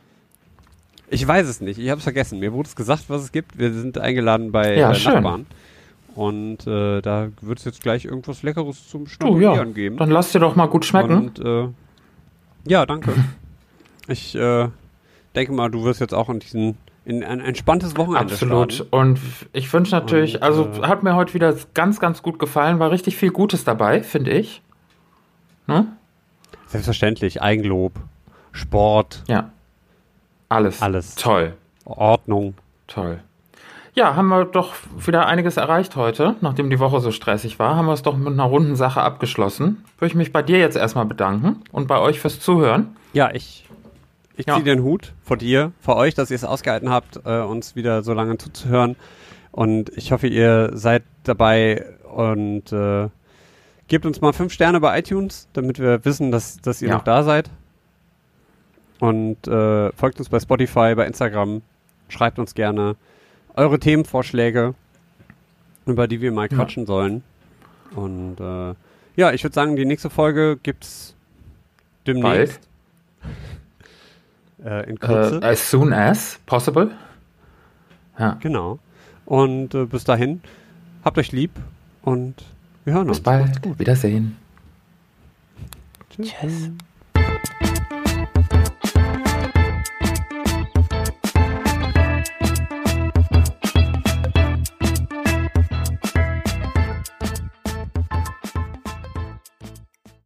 Ich 1.10 1.26
weiß 1.26 1.46
es 1.46 1.60
nicht. 1.60 1.78
Ich 1.78 1.90
habe 1.90 1.98
es 1.98 2.04
vergessen. 2.04 2.38
Mir 2.38 2.52
wurde 2.52 2.68
es 2.68 2.76
gesagt, 2.76 3.04
was 3.08 3.22
es 3.22 3.32
gibt. 3.32 3.58
Wir 3.58 3.72
sind 3.72 3.98
eingeladen 3.98 4.52
bei 4.52 4.76
Ja, 4.76 4.90
äh, 4.90 4.94
schön. 4.94 5.46
Und 6.16 6.66
äh, 6.66 7.02
da 7.02 7.28
wird 7.42 7.58
es 7.58 7.64
jetzt 7.64 7.82
gleich 7.82 8.06
irgendwas 8.06 8.42
Leckeres 8.42 8.88
zum 8.88 9.04
Du 9.04 9.10
Schnabulieren 9.10 9.68
ja. 9.68 9.74
geben. 9.74 9.96
Dann 9.98 10.10
lass 10.10 10.32
dir 10.32 10.40
doch 10.40 10.56
mal 10.56 10.66
gut 10.66 10.84
schmecken. 10.84 11.12
Und 11.14 11.38
äh, 11.38 11.68
ja, 12.66 12.86
danke. 12.86 13.12
ich 14.08 14.34
äh, 14.34 14.68
denke 15.34 15.52
mal, 15.52 15.70
du 15.70 15.84
wirst 15.84 16.00
jetzt 16.00 16.14
auch 16.14 16.30
in 16.30 16.40
diesen 16.40 16.78
in 17.04 17.22
ein 17.22 17.38
entspanntes 17.40 17.96
Wochenende 17.96 18.32
Absolut. 18.32 18.72
starten. 18.72 18.92
Und 18.94 19.20
ich 19.52 19.72
wünsche 19.72 19.94
natürlich, 19.94 20.36
Und, 20.36 20.42
also 20.42 20.68
äh, 20.68 20.82
hat 20.88 21.04
mir 21.04 21.14
heute 21.14 21.34
wieder 21.34 21.54
ganz, 21.74 22.00
ganz 22.00 22.20
gut 22.22 22.40
gefallen. 22.40 22.80
War 22.80 22.90
richtig 22.90 23.16
viel 23.16 23.30
Gutes 23.30 23.62
dabei, 23.62 24.02
finde 24.02 24.32
ich. 24.32 24.60
Ne? 25.68 25.86
Selbstverständlich. 26.66 27.42
Eigenlob, 27.42 27.92
Sport, 28.52 29.22
Ja. 29.28 29.50
Alles. 30.48 30.80
Alles. 30.80 31.14
Toll. 31.16 31.54
Ordnung. 31.84 32.54
Toll. 32.86 33.20
Ja, 33.98 34.14
haben 34.14 34.28
wir 34.28 34.44
doch 34.44 34.74
wieder 34.98 35.26
einiges 35.26 35.56
erreicht 35.56 35.96
heute, 35.96 36.36
nachdem 36.42 36.68
die 36.68 36.78
Woche 36.78 37.00
so 37.00 37.10
stressig 37.10 37.58
war. 37.58 37.76
Haben 37.76 37.86
wir 37.86 37.94
es 37.94 38.02
doch 38.02 38.14
mit 38.14 38.28
einer 38.30 38.44
runden 38.44 38.76
Sache 38.76 39.00
abgeschlossen. 39.00 39.84
Würde 39.98 40.08
ich 40.10 40.14
mich 40.14 40.32
bei 40.34 40.42
dir 40.42 40.58
jetzt 40.58 40.76
erstmal 40.76 41.06
bedanken 41.06 41.62
und 41.72 41.86
bei 41.88 41.98
euch 41.98 42.20
fürs 42.20 42.38
Zuhören. 42.38 42.94
Ja, 43.14 43.30
ich, 43.32 43.66
ich 44.36 44.46
Ja. 44.46 44.52
ziehe 44.54 44.64
den 44.66 44.82
Hut 44.82 45.14
vor 45.22 45.38
dir, 45.38 45.72
vor 45.80 45.96
euch, 45.96 46.12
dass 46.14 46.30
ihr 46.30 46.34
es 46.34 46.44
ausgehalten 46.44 46.90
habt, 46.90 47.20
äh, 47.24 47.40
uns 47.40 47.74
wieder 47.74 48.02
so 48.02 48.12
lange 48.12 48.36
zuzuhören. 48.36 48.96
Und 49.50 49.88
ich 49.96 50.12
hoffe, 50.12 50.26
ihr 50.26 50.72
seid 50.74 51.02
dabei 51.24 51.86
und 52.14 52.70
äh, 52.72 53.08
gebt 53.88 54.04
uns 54.04 54.20
mal 54.20 54.34
fünf 54.34 54.52
Sterne 54.52 54.78
bei 54.78 54.98
iTunes, 54.98 55.48
damit 55.54 55.78
wir 55.78 56.04
wissen, 56.04 56.30
dass, 56.30 56.58
dass 56.60 56.82
ihr 56.82 56.88
Ja. 56.90 56.96
noch 56.96 57.04
da 57.04 57.22
seid. 57.22 57.48
Und 59.00 59.48
äh, 59.48 59.90
folgt 59.92 60.18
uns 60.18 60.28
bei 60.28 60.38
Spotify, 60.38 60.94
bei 60.94 61.06
Instagram. 61.06 61.62
Schreibt 62.10 62.38
uns 62.38 62.54
gerne 62.54 62.96
eure 63.56 63.78
Themenvorschläge, 63.80 64.74
über 65.86 66.06
die 66.08 66.20
wir 66.20 66.32
mal 66.32 66.48
Ja. 66.50 66.56
quatschen 66.56 66.86
sollen. 66.86 67.22
Und 67.94 68.38
äh, 68.40 68.74
ja, 69.16 69.32
ich 69.32 69.42
würde 69.42 69.54
sagen, 69.54 69.76
die 69.76 69.84
nächste 69.84 70.10
Folge 70.10 70.58
gibt's 70.62 71.14
demnächst. 72.06 72.60
Äh, 74.64 74.88
in 74.88 74.96
Äh, 74.96 74.98
Kürze. 74.98 75.42
as 75.42 75.70
soon 75.70 75.92
as 75.92 76.40
possible. 76.46 76.90
Ja. 78.18 78.38
Genau. 78.40 78.78
Und 79.26 79.74
äh, 79.74 79.84
bis 79.84 80.04
dahin, 80.04 80.40
habt 81.04 81.18
euch 81.18 81.30
lieb 81.30 81.50
und 82.02 82.34
wir 82.84 82.94
hören 82.94 83.06
Bis 83.06 83.18
uns. 83.18 83.24
bald. 83.24 83.78
Wiedersehen. 83.78 84.36
Tschüss. 86.10 86.32
Tschüss. 86.40 86.70